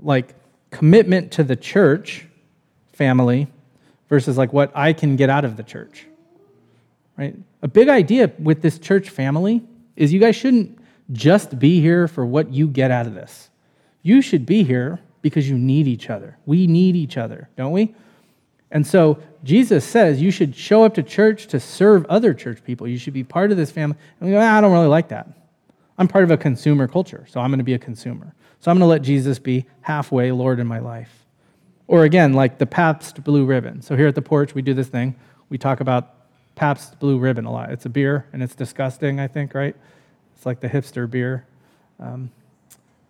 like 0.00 0.34
commitment 0.70 1.30
to 1.32 1.44
the 1.44 1.54
church 1.54 2.26
family 2.94 3.46
versus 4.08 4.36
like 4.38 4.52
what 4.52 4.72
I 4.74 4.94
can 4.94 5.16
get 5.16 5.28
out 5.30 5.44
of 5.44 5.56
the 5.56 5.62
church. 5.62 6.06
Right? 7.18 7.36
A 7.62 7.68
big 7.68 7.88
idea 7.88 8.32
with 8.38 8.62
this 8.62 8.78
church 8.78 9.10
family 9.10 9.62
is 9.94 10.12
you 10.12 10.20
guys 10.20 10.36
shouldn't 10.36 10.78
just 11.12 11.58
be 11.58 11.80
here 11.80 12.08
for 12.08 12.24
what 12.24 12.50
you 12.50 12.66
get 12.66 12.90
out 12.90 13.06
of 13.06 13.14
this. 13.14 13.50
You 14.02 14.22
should 14.22 14.46
be 14.46 14.62
here 14.62 15.00
because 15.20 15.48
you 15.50 15.58
need 15.58 15.86
each 15.86 16.08
other. 16.08 16.38
We 16.46 16.66
need 16.66 16.96
each 16.96 17.18
other, 17.18 17.50
don't 17.56 17.72
we? 17.72 17.94
And 18.70 18.86
so 18.86 19.18
Jesus 19.44 19.84
says 19.84 20.22
you 20.22 20.30
should 20.30 20.56
show 20.56 20.84
up 20.84 20.94
to 20.94 21.02
church 21.02 21.48
to 21.48 21.60
serve 21.60 22.06
other 22.06 22.32
church 22.32 22.64
people. 22.64 22.88
You 22.88 22.96
should 22.96 23.14
be 23.14 23.24
part 23.24 23.50
of 23.50 23.58
this 23.58 23.70
family. 23.70 23.96
And 24.20 24.30
we 24.30 24.34
go, 24.34 24.40
ah, 24.40 24.56
I 24.56 24.60
don't 24.62 24.72
really 24.72 24.86
like 24.86 25.08
that. 25.08 25.28
I'm 25.98 26.08
part 26.08 26.24
of 26.24 26.30
a 26.30 26.36
consumer 26.36 26.86
culture, 26.86 27.26
so 27.28 27.40
I'm 27.40 27.50
going 27.50 27.58
to 27.58 27.64
be 27.64 27.74
a 27.74 27.78
consumer. 27.78 28.34
So 28.60 28.70
I'm 28.70 28.78
going 28.78 28.86
to 28.86 28.90
let 28.90 29.02
Jesus 29.02 29.38
be 29.38 29.66
halfway 29.82 30.32
Lord 30.32 30.60
in 30.60 30.66
my 30.66 30.78
life. 30.78 31.26
Or 31.88 32.04
again, 32.04 32.34
like 32.34 32.58
the 32.58 32.66
Pabst 32.66 33.22
Blue 33.24 33.44
Ribbon. 33.44 33.82
So 33.82 33.96
here 33.96 34.06
at 34.06 34.14
the 34.14 34.22
porch, 34.22 34.54
we 34.54 34.62
do 34.62 34.74
this 34.74 34.88
thing. 34.88 35.16
We 35.48 35.58
talk 35.58 35.80
about 35.80 36.14
Pabst 36.54 36.98
Blue 36.98 37.18
Ribbon 37.18 37.44
a 37.44 37.52
lot. 37.52 37.70
It's 37.70 37.86
a 37.86 37.88
beer, 37.88 38.26
and 38.32 38.42
it's 38.42 38.54
disgusting, 38.54 39.20
I 39.20 39.26
think, 39.26 39.54
right? 39.54 39.74
It's 40.36 40.46
like 40.46 40.60
the 40.60 40.68
hipster 40.68 41.10
beer, 41.10 41.46
um, 41.98 42.30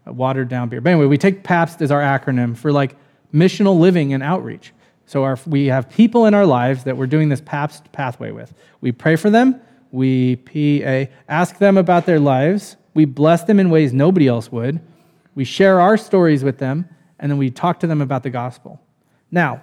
watered 0.07 0.49
down 0.49 0.69
beer. 0.69 0.81
But 0.81 0.91
anyway, 0.91 1.07
we 1.07 1.19
take 1.19 1.43
Pabst 1.43 1.83
as 1.83 1.91
our 1.91 2.01
acronym 2.01 2.57
for 2.57 2.73
like 2.73 2.97
missional 3.35 3.79
living 3.79 4.15
and 4.15 4.23
outreach. 4.23 4.73
So 5.07 5.25
our, 5.25 5.39
we 5.47 5.67
have 5.67 5.91
people 5.91 6.27
in 6.27 6.35
our 6.35 6.47
lives 6.47 6.85
that 6.85 6.97
we're 6.97 7.07
doing 7.07 7.29
this 7.29 7.41
Pabst 7.41 7.91
pathway 7.93 8.31
with. 8.31 8.53
We 8.81 8.93
pray 8.93 9.17
for 9.17 9.31
them, 9.31 9.61
we 9.91 10.37
PA, 10.37 11.11
ask 11.29 11.59
them 11.59 11.77
about 11.77 12.07
their 12.07 12.21
lives, 12.21 12.77
we 12.95 13.05
bless 13.05 13.45
them 13.45 13.61
in 13.61 13.71
ways 13.71 13.93
nobody 13.93 14.29
else 14.29 14.51
would, 14.53 14.81
we 15.35 15.45
share 15.45 15.81
our 15.81 15.97
stories 15.97 16.43
with 16.43 16.59
them, 16.59 16.89
and 17.19 17.31
then 17.31 17.39
we 17.39 17.51
talk 17.51 17.81
to 17.81 17.87
them 17.87 18.01
about 18.01 18.23
the 18.23 18.31
gospel. 18.31 18.81
Now, 19.31 19.63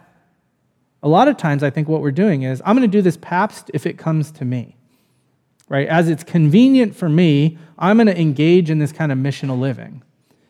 a 1.04 1.08
lot 1.08 1.28
of 1.28 1.38
times 1.38 1.64
I 1.64 1.70
think 1.70 1.88
what 1.88 2.02
we're 2.02 2.12
doing 2.12 2.44
is 2.44 2.62
I'm 2.66 2.76
going 2.76 2.90
to 2.90 2.98
do 2.98 3.02
this 3.02 3.18
Pabst 3.18 3.70
if 3.74 3.86
it 3.86 3.98
comes 3.98 4.32
to 4.32 4.46
me 4.46 4.76
right? 5.68 5.88
As 5.88 6.10
it's 6.10 6.24
convenient 6.24 6.96
for 6.96 7.10
me, 7.10 7.58
I'm 7.78 7.98
going 7.98 8.08
to 8.08 8.20
engage 8.20 8.70
in 8.70 8.80
this 8.80 8.92
kind 8.92 9.12
of 9.12 9.18
missional 9.18 9.60
living. 9.60 10.04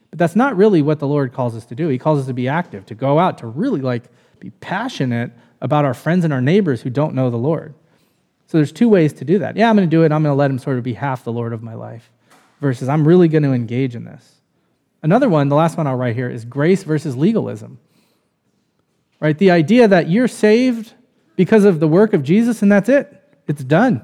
But 0.09 0.19
that's 0.19 0.35
not 0.35 0.55
really 0.55 0.81
what 0.81 0.99
the 0.99 1.07
Lord 1.07 1.33
calls 1.33 1.55
us 1.55 1.65
to 1.67 1.75
do. 1.75 1.87
He 1.87 1.97
calls 1.97 2.19
us 2.19 2.25
to 2.27 2.33
be 2.33 2.47
active, 2.47 2.85
to 2.87 2.95
go 2.95 3.19
out, 3.19 3.37
to 3.39 3.47
really 3.47 3.81
like 3.81 4.05
be 4.39 4.49
passionate 4.49 5.31
about 5.61 5.85
our 5.85 5.93
friends 5.93 6.25
and 6.25 6.33
our 6.33 6.41
neighbors 6.41 6.81
who 6.81 6.89
don't 6.89 7.15
know 7.15 7.29
the 7.29 7.37
Lord. 7.37 7.73
So 8.47 8.57
there's 8.57 8.71
two 8.71 8.89
ways 8.89 9.13
to 9.13 9.25
do 9.25 9.39
that. 9.39 9.57
Yeah, 9.57 9.69
I'm 9.69 9.75
going 9.75 9.89
to 9.89 9.95
do 9.95 10.03
it. 10.03 10.11
I'm 10.11 10.23
going 10.23 10.33
to 10.33 10.37
let 10.37 10.51
him 10.51 10.59
sort 10.59 10.77
of 10.77 10.83
be 10.83 10.93
half 10.93 11.23
the 11.23 11.31
Lord 11.31 11.53
of 11.53 11.63
my 11.63 11.73
life 11.73 12.11
versus 12.61 12.87
I'm 12.87 13.07
really 13.07 13.27
going 13.27 13.43
to 13.43 13.53
engage 13.53 13.95
in 13.95 14.03
this. 14.03 14.41
Another 15.01 15.29
one, 15.29 15.49
the 15.49 15.55
last 15.55 15.77
one 15.77 15.87
I'll 15.87 15.95
write 15.95 16.15
here 16.15 16.29
is 16.29 16.45
grace 16.45 16.83
versus 16.83 17.15
legalism. 17.15 17.79
Right? 19.19 19.37
The 19.37 19.51
idea 19.51 19.87
that 19.87 20.09
you're 20.09 20.27
saved 20.27 20.93
because 21.35 21.65
of 21.65 21.79
the 21.79 21.87
work 21.87 22.13
of 22.13 22.23
Jesus 22.23 22.61
and 22.61 22.71
that's 22.71 22.89
it. 22.89 23.11
It's 23.47 23.63
done 23.63 24.03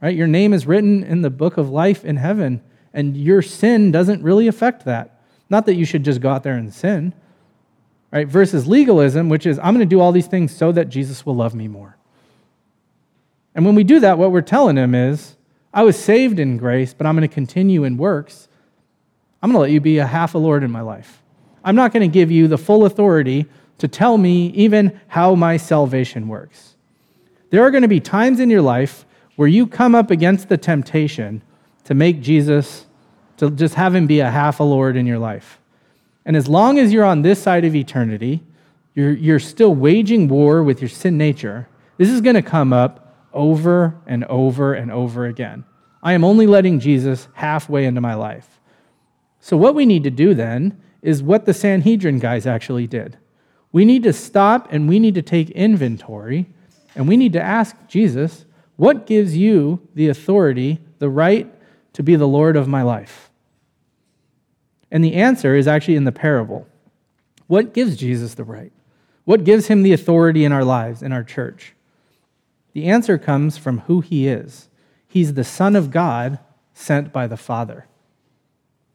right? 0.00 0.16
Your 0.16 0.26
name 0.26 0.52
is 0.52 0.66
written 0.66 1.02
in 1.04 1.22
the 1.22 1.30
book 1.30 1.56
of 1.56 1.70
life 1.70 2.04
in 2.04 2.16
heaven, 2.16 2.62
and 2.92 3.16
your 3.16 3.42
sin 3.42 3.90
doesn't 3.90 4.22
really 4.22 4.48
affect 4.48 4.84
that. 4.84 5.20
Not 5.50 5.66
that 5.66 5.74
you 5.74 5.84
should 5.84 6.04
just 6.04 6.20
go 6.20 6.30
out 6.30 6.42
there 6.42 6.54
and 6.54 6.72
sin, 6.72 7.14
right? 8.12 8.28
Versus 8.28 8.66
legalism, 8.66 9.28
which 9.28 9.46
is, 9.46 9.58
I'm 9.58 9.74
going 9.74 9.80
to 9.80 9.86
do 9.86 10.00
all 10.00 10.12
these 10.12 10.26
things 10.26 10.54
so 10.54 10.72
that 10.72 10.88
Jesus 10.88 11.24
will 11.24 11.36
love 11.36 11.54
me 11.54 11.68
more. 11.68 11.96
And 13.58 13.66
when 13.66 13.74
we 13.74 13.82
do 13.82 13.98
that, 13.98 14.18
what 14.18 14.30
we're 14.30 14.40
telling 14.40 14.76
him 14.76 14.94
is, 14.94 15.34
I 15.74 15.82
was 15.82 15.98
saved 15.98 16.38
in 16.38 16.58
grace, 16.58 16.94
but 16.94 17.08
I'm 17.08 17.16
going 17.16 17.28
to 17.28 17.34
continue 17.34 17.82
in 17.82 17.96
works. 17.96 18.46
I'm 19.42 19.50
going 19.50 19.56
to 19.56 19.62
let 19.62 19.72
you 19.72 19.80
be 19.80 19.98
a 19.98 20.06
half 20.06 20.36
a 20.36 20.38
Lord 20.38 20.62
in 20.62 20.70
my 20.70 20.80
life. 20.80 21.24
I'm 21.64 21.74
not 21.74 21.92
going 21.92 22.08
to 22.08 22.12
give 22.12 22.30
you 22.30 22.46
the 22.46 22.56
full 22.56 22.86
authority 22.86 23.46
to 23.78 23.88
tell 23.88 24.16
me 24.16 24.50
even 24.50 25.00
how 25.08 25.34
my 25.34 25.56
salvation 25.56 26.28
works. 26.28 26.76
There 27.50 27.64
are 27.64 27.72
going 27.72 27.82
to 27.82 27.88
be 27.88 27.98
times 27.98 28.38
in 28.38 28.48
your 28.48 28.62
life 28.62 29.04
where 29.34 29.48
you 29.48 29.66
come 29.66 29.96
up 29.96 30.12
against 30.12 30.48
the 30.48 30.56
temptation 30.56 31.42
to 31.82 31.94
make 31.94 32.20
Jesus, 32.20 32.86
to 33.38 33.50
just 33.50 33.74
have 33.74 33.92
him 33.92 34.06
be 34.06 34.20
a 34.20 34.30
half 34.30 34.60
a 34.60 34.62
Lord 34.62 34.96
in 34.96 35.04
your 35.04 35.18
life. 35.18 35.58
And 36.24 36.36
as 36.36 36.46
long 36.46 36.78
as 36.78 36.92
you're 36.92 37.04
on 37.04 37.22
this 37.22 37.42
side 37.42 37.64
of 37.64 37.74
eternity, 37.74 38.40
you're, 38.94 39.14
you're 39.14 39.40
still 39.40 39.74
waging 39.74 40.28
war 40.28 40.62
with 40.62 40.80
your 40.80 40.88
sin 40.88 41.18
nature. 41.18 41.66
This 41.96 42.08
is 42.08 42.20
going 42.20 42.36
to 42.36 42.42
come 42.42 42.72
up 42.72 43.06
over 43.32 43.96
and 44.06 44.24
over 44.24 44.74
and 44.74 44.90
over 44.90 45.26
again. 45.26 45.64
I 46.02 46.12
am 46.12 46.24
only 46.24 46.46
letting 46.46 46.80
Jesus 46.80 47.28
halfway 47.34 47.84
into 47.84 48.00
my 48.00 48.14
life. 48.14 48.60
So, 49.40 49.56
what 49.56 49.74
we 49.74 49.86
need 49.86 50.04
to 50.04 50.10
do 50.10 50.34
then 50.34 50.80
is 51.02 51.22
what 51.22 51.44
the 51.44 51.54
Sanhedrin 51.54 52.18
guys 52.18 52.46
actually 52.46 52.86
did. 52.86 53.18
We 53.72 53.84
need 53.84 54.02
to 54.04 54.12
stop 54.12 54.68
and 54.70 54.88
we 54.88 54.98
need 54.98 55.14
to 55.14 55.22
take 55.22 55.50
inventory 55.50 56.46
and 56.94 57.06
we 57.06 57.16
need 57.16 57.32
to 57.34 57.40
ask 57.40 57.76
Jesus, 57.86 58.44
what 58.76 59.06
gives 59.06 59.36
you 59.36 59.86
the 59.94 60.08
authority, 60.08 60.80
the 60.98 61.08
right 61.08 61.52
to 61.92 62.02
be 62.02 62.16
the 62.16 62.28
Lord 62.28 62.56
of 62.56 62.68
my 62.68 62.82
life? 62.82 63.30
And 64.90 65.04
the 65.04 65.14
answer 65.14 65.54
is 65.54 65.68
actually 65.68 65.96
in 65.96 66.04
the 66.04 66.12
parable. 66.12 66.66
What 67.46 67.74
gives 67.74 67.96
Jesus 67.96 68.34
the 68.34 68.44
right? 68.44 68.72
What 69.24 69.44
gives 69.44 69.66
him 69.66 69.82
the 69.82 69.92
authority 69.92 70.44
in 70.44 70.52
our 70.52 70.64
lives, 70.64 71.02
in 71.02 71.12
our 71.12 71.24
church? 71.24 71.74
The 72.78 72.86
answer 72.86 73.18
comes 73.18 73.58
from 73.58 73.80
who 73.80 74.02
he 74.02 74.28
is. 74.28 74.68
He's 75.08 75.34
the 75.34 75.42
Son 75.42 75.74
of 75.74 75.90
God 75.90 76.38
sent 76.74 77.12
by 77.12 77.26
the 77.26 77.36
Father. 77.36 77.86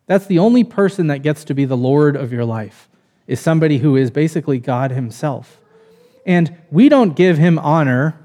That's 0.06 0.26
the 0.26 0.40
only 0.40 0.64
person 0.64 1.08
that 1.08 1.22
gets 1.22 1.44
to 1.44 1.54
be 1.54 1.66
the 1.66 1.76
Lord 1.76 2.16
of 2.16 2.32
your 2.32 2.46
life, 2.46 2.88
is 3.28 3.42
somebody 3.42 3.80
who 3.80 3.98
is 3.98 4.10
basically 4.10 4.58
God 4.58 4.92
himself. 4.92 5.60
And 6.26 6.56
we 6.72 6.88
don't 6.88 7.14
give 7.14 7.38
him 7.38 7.60
honor 7.60 8.18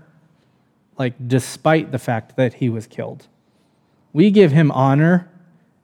like 0.96 1.26
despite 1.26 1.90
the 1.90 1.98
fact 1.98 2.36
that 2.36 2.54
he 2.54 2.68
was 2.68 2.86
killed. 2.86 3.26
We 4.12 4.30
give 4.30 4.52
him 4.52 4.70
honor 4.70 5.28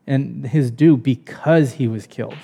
and 0.06 0.46
his 0.46 0.70
due 0.70 0.96
because 0.96 1.72
he 1.72 1.88
was 1.88 2.06
killed. 2.06 2.38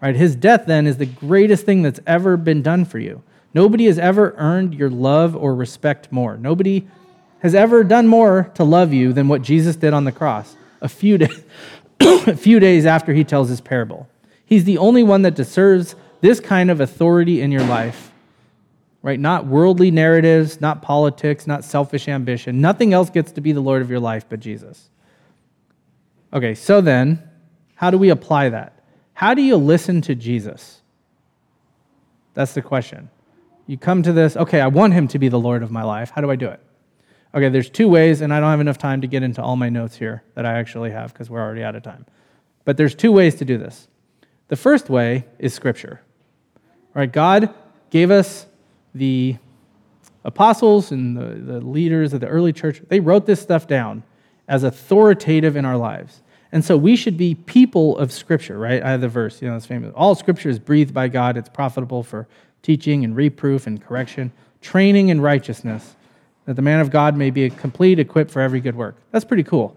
Right? 0.00 0.16
His 0.16 0.34
death 0.34 0.64
then 0.64 0.86
is 0.86 0.96
the 0.96 1.04
greatest 1.04 1.66
thing 1.66 1.82
that's 1.82 2.00
ever 2.06 2.38
been 2.38 2.62
done 2.62 2.86
for 2.86 2.98
you. 2.98 3.22
Nobody 3.52 3.86
has 3.86 3.98
ever 3.98 4.34
earned 4.36 4.74
your 4.74 4.90
love 4.90 5.34
or 5.34 5.54
respect 5.54 6.12
more. 6.12 6.36
Nobody 6.36 6.86
has 7.40 7.54
ever 7.54 7.82
done 7.82 8.06
more 8.06 8.50
to 8.54 8.64
love 8.64 8.92
you 8.92 9.12
than 9.12 9.28
what 9.28 9.42
Jesus 9.42 9.76
did 9.76 9.92
on 9.92 10.04
the 10.04 10.12
cross 10.12 10.56
a 10.80 10.88
few, 10.88 11.18
days, 11.18 11.42
a 12.00 12.36
few 12.36 12.60
days 12.60 12.86
after 12.86 13.12
he 13.12 13.24
tells 13.24 13.48
his 13.48 13.60
parable. 13.60 14.08
He's 14.44 14.64
the 14.64 14.78
only 14.78 15.02
one 15.02 15.22
that 15.22 15.34
deserves 15.34 15.94
this 16.20 16.38
kind 16.40 16.70
of 16.70 16.80
authority 16.80 17.40
in 17.40 17.50
your 17.50 17.64
life 17.64 18.10
right? 19.02 19.18
Not 19.18 19.46
worldly 19.46 19.90
narratives, 19.90 20.60
not 20.60 20.82
politics, 20.82 21.46
not 21.46 21.64
selfish 21.64 22.08
ambition. 22.08 22.60
Nothing 22.60 22.92
else 22.92 23.10
gets 23.10 23.32
to 23.32 23.40
be 23.40 23.52
the 23.52 23.60
Lord 23.60 23.82
of 23.82 23.90
your 23.90 24.00
life 24.00 24.26
but 24.28 24.40
Jesus. 24.40 24.90
Okay, 26.32 26.54
so 26.54 26.80
then, 26.80 27.22
how 27.74 27.90
do 27.90 27.98
we 27.98 28.10
apply 28.10 28.50
that? 28.50 28.84
How 29.14 29.34
do 29.34 29.42
you 29.42 29.56
listen 29.56 30.00
to 30.02 30.14
Jesus? 30.14 30.80
That's 32.34 32.54
the 32.54 32.62
question. 32.62 33.10
You 33.70 33.78
come 33.78 34.02
to 34.02 34.12
this, 34.12 34.36
okay, 34.36 34.60
I 34.60 34.66
want 34.66 34.94
him 34.94 35.06
to 35.06 35.18
be 35.20 35.28
the 35.28 35.38
Lord 35.38 35.62
of 35.62 35.70
my 35.70 35.84
life. 35.84 36.10
How 36.10 36.20
do 36.20 36.28
I 36.28 36.34
do 36.34 36.48
it? 36.48 36.58
Okay, 37.32 37.48
there's 37.50 37.70
two 37.70 37.88
ways, 37.88 38.20
and 38.20 38.34
I 38.34 38.40
don't 38.40 38.50
have 38.50 38.60
enough 38.60 38.78
time 38.78 39.00
to 39.02 39.06
get 39.06 39.22
into 39.22 39.40
all 39.40 39.54
my 39.54 39.68
notes 39.68 39.94
here 39.94 40.24
that 40.34 40.44
I 40.44 40.58
actually 40.58 40.90
have 40.90 41.12
because 41.12 41.30
we're 41.30 41.40
already 41.40 41.62
out 41.62 41.76
of 41.76 41.84
time. 41.84 42.04
But 42.64 42.76
there's 42.76 42.96
two 42.96 43.12
ways 43.12 43.36
to 43.36 43.44
do 43.44 43.58
this. 43.58 43.86
The 44.48 44.56
first 44.56 44.90
way 44.90 45.24
is 45.38 45.54
Scripture. 45.54 46.00
Right? 46.94 47.12
God 47.12 47.54
gave 47.90 48.10
us 48.10 48.46
the 48.92 49.36
apostles 50.24 50.90
and 50.90 51.16
the, 51.16 51.52
the 51.52 51.60
leaders 51.60 52.12
of 52.12 52.18
the 52.18 52.26
early 52.26 52.52
church, 52.52 52.82
they 52.88 52.98
wrote 52.98 53.24
this 53.24 53.40
stuff 53.40 53.68
down 53.68 54.02
as 54.48 54.64
authoritative 54.64 55.54
in 55.54 55.64
our 55.64 55.76
lives. 55.76 56.22
And 56.50 56.64
so 56.64 56.76
we 56.76 56.96
should 56.96 57.16
be 57.16 57.36
people 57.36 57.96
of 57.98 58.10
Scripture, 58.10 58.58
right? 58.58 58.82
I 58.82 58.90
have 58.90 59.00
the 59.00 59.08
verse, 59.08 59.40
you 59.40 59.48
know, 59.48 59.54
it's 59.54 59.66
famous. 59.66 59.92
All 59.94 60.16
Scripture 60.16 60.48
is 60.48 60.58
breathed 60.58 60.92
by 60.92 61.06
God. 61.06 61.36
It's 61.36 61.48
profitable 61.48 62.02
for 62.02 62.26
teaching 62.62 63.04
and 63.04 63.16
reproof 63.16 63.66
and 63.66 63.82
correction, 63.82 64.32
training 64.60 65.08
in 65.08 65.20
righteousness, 65.20 65.96
that 66.46 66.54
the 66.54 66.62
man 66.62 66.80
of 66.80 66.90
God 66.90 67.16
may 67.16 67.30
be 67.30 67.48
complete, 67.50 67.98
equipped 67.98 68.30
for 68.30 68.40
every 68.40 68.60
good 68.60 68.76
work. 68.76 68.96
That's 69.10 69.24
pretty 69.24 69.44
cool, 69.44 69.76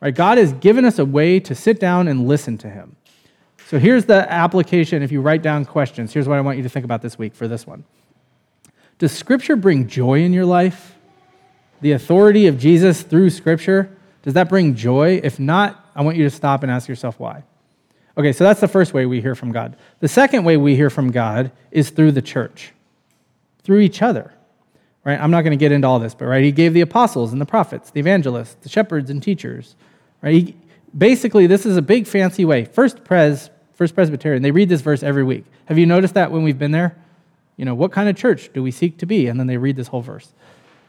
right? 0.00 0.14
God 0.14 0.38
has 0.38 0.52
given 0.54 0.84
us 0.84 0.98
a 0.98 1.04
way 1.04 1.40
to 1.40 1.54
sit 1.54 1.80
down 1.80 2.08
and 2.08 2.26
listen 2.26 2.58
to 2.58 2.68
Him. 2.68 2.96
So 3.68 3.78
here's 3.78 4.06
the 4.06 4.30
application. 4.32 5.02
If 5.02 5.12
you 5.12 5.20
write 5.20 5.42
down 5.42 5.64
questions, 5.64 6.12
here's 6.12 6.26
what 6.26 6.38
I 6.38 6.40
want 6.40 6.56
you 6.56 6.62
to 6.62 6.68
think 6.68 6.84
about 6.84 7.02
this 7.02 7.18
week 7.18 7.34
for 7.34 7.46
this 7.46 7.66
one. 7.66 7.84
Does 8.98 9.12
Scripture 9.12 9.56
bring 9.56 9.86
joy 9.86 10.20
in 10.22 10.32
your 10.32 10.46
life? 10.46 10.96
The 11.80 11.92
authority 11.92 12.46
of 12.46 12.58
Jesus 12.58 13.02
through 13.02 13.30
Scripture, 13.30 13.96
does 14.22 14.34
that 14.34 14.48
bring 14.48 14.74
joy? 14.74 15.20
If 15.22 15.38
not, 15.38 15.88
I 15.94 16.02
want 16.02 16.16
you 16.16 16.24
to 16.24 16.30
stop 16.30 16.62
and 16.62 16.72
ask 16.72 16.88
yourself 16.88 17.20
why. 17.20 17.44
Okay, 18.18 18.32
so 18.32 18.42
that's 18.42 18.60
the 18.60 18.68
first 18.68 18.92
way 18.92 19.06
we 19.06 19.20
hear 19.20 19.36
from 19.36 19.52
God. 19.52 19.76
The 20.00 20.08
second 20.08 20.44
way 20.44 20.56
we 20.56 20.74
hear 20.74 20.90
from 20.90 21.12
God 21.12 21.52
is 21.70 21.90
through 21.90 22.12
the 22.12 22.22
church, 22.22 22.72
through 23.62 23.78
each 23.78 24.02
other. 24.02 24.34
Right? 25.04 25.18
I'm 25.18 25.30
not 25.30 25.42
going 25.42 25.52
to 25.52 25.56
get 25.56 25.70
into 25.70 25.86
all 25.86 26.00
this, 26.00 26.14
but 26.14 26.26
right, 26.26 26.42
he 26.42 26.50
gave 26.50 26.74
the 26.74 26.80
apostles 26.80 27.32
and 27.32 27.40
the 27.40 27.46
prophets, 27.46 27.90
the 27.90 28.00
evangelists, 28.00 28.56
the 28.62 28.68
shepherds 28.68 29.08
and 29.08 29.22
teachers. 29.22 29.76
Right? 30.20 30.34
He, 30.34 30.56
basically, 30.96 31.46
this 31.46 31.64
is 31.64 31.76
a 31.76 31.82
big 31.82 32.08
fancy 32.08 32.44
way. 32.44 32.64
First 32.64 33.04
Pres, 33.04 33.50
First 33.74 33.94
Presbyterian, 33.94 34.42
they 34.42 34.50
read 34.50 34.68
this 34.68 34.80
verse 34.80 35.04
every 35.04 35.22
week. 35.22 35.44
Have 35.66 35.78
you 35.78 35.86
noticed 35.86 36.14
that 36.14 36.32
when 36.32 36.42
we've 36.42 36.58
been 36.58 36.72
there? 36.72 36.96
You 37.56 37.64
know, 37.64 37.74
what 37.74 37.92
kind 37.92 38.08
of 38.08 38.16
church 38.16 38.52
do 38.52 38.62
we 38.62 38.72
seek 38.72 38.98
to 38.98 39.06
be? 39.06 39.28
And 39.28 39.38
then 39.38 39.46
they 39.46 39.56
read 39.56 39.76
this 39.76 39.88
whole 39.88 40.02
verse. 40.02 40.32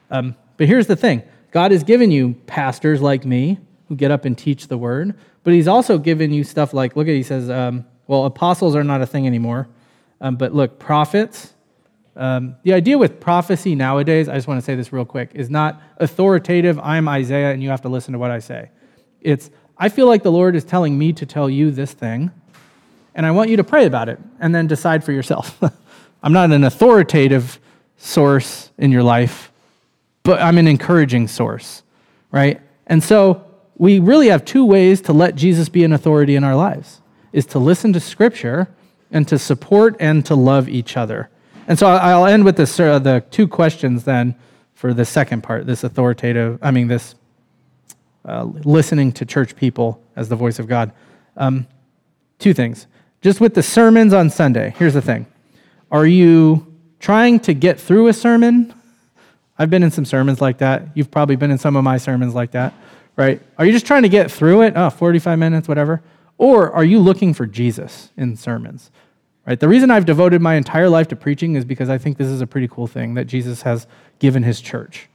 Um, 0.09 0.35
but 0.57 0.67
here's 0.67 0.87
the 0.87 0.95
thing 0.95 1.21
God 1.51 1.71
has 1.71 1.83
given 1.83 2.09
you 2.09 2.33
pastors 2.47 3.01
like 3.01 3.23
me 3.23 3.59
who 3.87 3.95
get 3.95 4.09
up 4.09 4.25
and 4.25 4.37
teach 4.37 4.67
the 4.67 4.77
word, 4.77 5.15
but 5.43 5.53
He's 5.53 5.67
also 5.67 5.97
given 5.97 6.31
you 6.31 6.43
stuff 6.43 6.73
like, 6.73 6.95
look 6.95 7.07
at, 7.07 7.13
He 7.13 7.23
says, 7.23 7.49
um, 7.49 7.85
well, 8.07 8.25
apostles 8.25 8.75
are 8.75 8.83
not 8.83 9.01
a 9.01 9.05
thing 9.05 9.27
anymore. 9.27 9.67
Um, 10.21 10.35
but 10.35 10.53
look, 10.53 10.79
prophets. 10.79 11.53
Um, 12.15 12.55
the 12.63 12.73
idea 12.73 12.97
with 12.97 13.19
prophecy 13.19 13.75
nowadays, 13.75 14.27
I 14.27 14.35
just 14.35 14.47
want 14.47 14.59
to 14.59 14.65
say 14.65 14.75
this 14.75 14.91
real 14.91 15.05
quick, 15.05 15.31
is 15.35 15.49
not 15.49 15.81
authoritative, 15.97 16.79
I'm 16.79 17.07
Isaiah 17.07 17.51
and 17.51 17.63
you 17.63 17.69
have 17.69 17.81
to 17.83 17.89
listen 17.89 18.13
to 18.13 18.19
what 18.19 18.31
I 18.31 18.39
say. 18.39 18.71
It's, 19.21 19.49
I 19.77 19.89
feel 19.89 20.07
like 20.07 20.23
the 20.23 20.31
Lord 20.31 20.55
is 20.55 20.63
telling 20.65 20.97
me 20.97 21.13
to 21.13 21.25
tell 21.25 21.49
you 21.49 21.71
this 21.71 21.93
thing, 21.93 22.31
and 23.15 23.25
I 23.25 23.31
want 23.31 23.49
you 23.49 23.57
to 23.57 23.63
pray 23.63 23.85
about 23.85 24.09
it 24.09 24.19
and 24.39 24.53
then 24.53 24.67
decide 24.67 25.03
for 25.03 25.11
yourself. 25.11 25.61
I'm 26.23 26.33
not 26.33 26.51
an 26.51 26.63
authoritative 26.63 27.59
source 27.97 28.71
in 28.77 28.91
your 28.91 29.03
life, 29.03 29.51
but 30.23 30.41
I'm 30.41 30.57
an 30.57 30.67
encouraging 30.67 31.27
source, 31.27 31.83
right? 32.31 32.59
And 32.87 33.03
so 33.03 33.45
we 33.79 33.97
really 33.97 34.27
have 34.27 34.45
two 34.45 34.65
ways 34.65 35.01
to 35.01 35.13
let 35.13 35.35
Jesus 35.35 35.69
be 35.69 35.83
an 35.83 35.93
authority 35.93 36.35
in 36.35 36.43
our 36.43 36.55
lives 36.55 37.01
is 37.31 37.45
to 37.47 37.59
listen 37.59 37.93
to 37.93 37.99
scripture 37.99 38.67
and 39.09 39.27
to 39.27 39.39
support 39.39 39.95
and 39.99 40.25
to 40.25 40.35
love 40.35 40.69
each 40.69 40.97
other. 40.97 41.29
And 41.67 41.79
so 41.79 41.87
I'll 41.87 42.25
end 42.25 42.45
with 42.45 42.57
this, 42.57 42.79
uh, 42.79 42.99
the 42.99 43.23
two 43.31 43.47
questions 43.47 44.03
then 44.03 44.35
for 44.73 44.93
the 44.93 45.05
second 45.05 45.43
part, 45.43 45.65
this 45.65 45.83
authoritative, 45.83 46.59
I 46.61 46.71
mean, 46.71 46.87
this 46.87 47.15
uh, 48.25 48.43
listening 48.65 49.11
to 49.13 49.25
church 49.25 49.55
people 49.55 50.03
as 50.15 50.29
the 50.29 50.35
voice 50.35 50.59
of 50.59 50.67
God. 50.67 50.91
Um, 51.37 51.65
two 52.37 52.53
things. 52.53 52.85
Just 53.21 53.39
with 53.39 53.53
the 53.53 53.63
sermons 53.63 54.13
on 54.13 54.29
Sunday, 54.29 54.73
here's 54.77 54.93
the 54.93 55.01
thing 55.01 55.25
Are 55.89 56.05
you 56.05 56.75
trying 56.99 57.39
to 57.41 57.53
get 57.53 57.79
through 57.79 58.07
a 58.07 58.13
sermon? 58.13 58.73
I've 59.57 59.69
been 59.69 59.83
in 59.83 59.91
some 59.91 60.05
sermons 60.05 60.41
like 60.41 60.59
that. 60.59 60.83
You've 60.95 61.11
probably 61.11 61.35
been 61.35 61.51
in 61.51 61.57
some 61.57 61.75
of 61.75 61.83
my 61.83 61.97
sermons 61.97 62.33
like 62.33 62.51
that, 62.51 62.73
right? 63.19 63.41
Are 63.57 63.65
you 63.65 63.73
just 63.73 63.85
trying 63.85 64.03
to 64.03 64.09
get 64.09 64.31
through 64.31 64.61
it? 64.61 64.73
Oh, 64.77 64.89
45 64.89 65.37
minutes, 65.37 65.67
whatever. 65.67 66.01
Or 66.37 66.71
are 66.71 66.85
you 66.85 66.99
looking 66.99 67.33
for 67.33 67.45
Jesus 67.45 68.11
in 68.15 68.37
sermons? 68.37 68.91
Right? 69.45 69.59
The 69.59 69.67
reason 69.67 69.91
I've 69.91 70.05
devoted 70.05 70.41
my 70.41 70.55
entire 70.55 70.87
life 70.87 71.09
to 71.09 71.17
preaching 71.17 71.55
is 71.55 71.65
because 71.65 71.89
I 71.89 71.97
think 71.97 72.17
this 72.17 72.29
is 72.29 72.39
a 72.39 72.47
pretty 72.47 72.69
cool 72.69 72.87
thing 72.87 73.15
that 73.15 73.25
Jesus 73.25 73.63
has 73.63 73.87
given 74.19 74.43
his 74.43 74.61
church. 74.61 75.09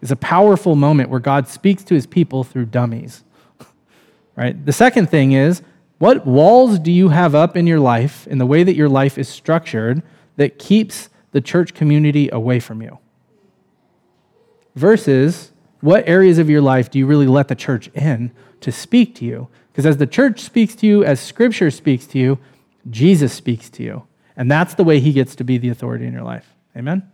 It's 0.00 0.12
a 0.12 0.16
powerful 0.16 0.76
moment 0.76 1.10
where 1.10 1.18
God 1.18 1.48
speaks 1.48 1.82
to 1.84 1.94
his 1.94 2.06
people 2.06 2.44
through 2.44 2.66
dummies. 2.66 3.24
Right? 4.36 4.66
The 4.66 4.72
second 4.72 5.08
thing 5.08 5.32
is, 5.32 5.62
what 5.96 6.26
walls 6.26 6.78
do 6.78 6.92
you 6.92 7.08
have 7.08 7.34
up 7.34 7.56
in 7.56 7.66
your 7.66 7.80
life 7.80 8.26
in 8.26 8.36
the 8.36 8.44
way 8.44 8.62
that 8.62 8.76
your 8.76 8.90
life 8.90 9.16
is 9.16 9.30
structured 9.30 10.02
that 10.36 10.58
keeps 10.58 11.08
the 11.32 11.40
church 11.40 11.72
community 11.72 12.28
away 12.30 12.60
from 12.60 12.82
you? 12.82 12.98
Versus 14.74 15.52
what 15.80 16.08
areas 16.08 16.38
of 16.38 16.48
your 16.48 16.60
life 16.60 16.90
do 16.90 16.98
you 16.98 17.06
really 17.06 17.26
let 17.26 17.48
the 17.48 17.54
church 17.54 17.88
in 17.88 18.32
to 18.60 18.72
speak 18.72 19.14
to 19.16 19.24
you? 19.24 19.48
Because 19.72 19.86
as 19.86 19.98
the 19.98 20.06
church 20.06 20.40
speaks 20.40 20.74
to 20.76 20.86
you, 20.86 21.04
as 21.04 21.20
scripture 21.20 21.70
speaks 21.70 22.06
to 22.08 22.18
you, 22.18 22.38
Jesus 22.88 23.32
speaks 23.32 23.68
to 23.70 23.82
you. 23.82 24.06
And 24.36 24.50
that's 24.50 24.74
the 24.74 24.84
way 24.84 25.00
he 25.00 25.12
gets 25.12 25.34
to 25.36 25.44
be 25.44 25.58
the 25.58 25.68
authority 25.68 26.06
in 26.06 26.12
your 26.12 26.22
life. 26.22 26.54
Amen? 26.76 27.10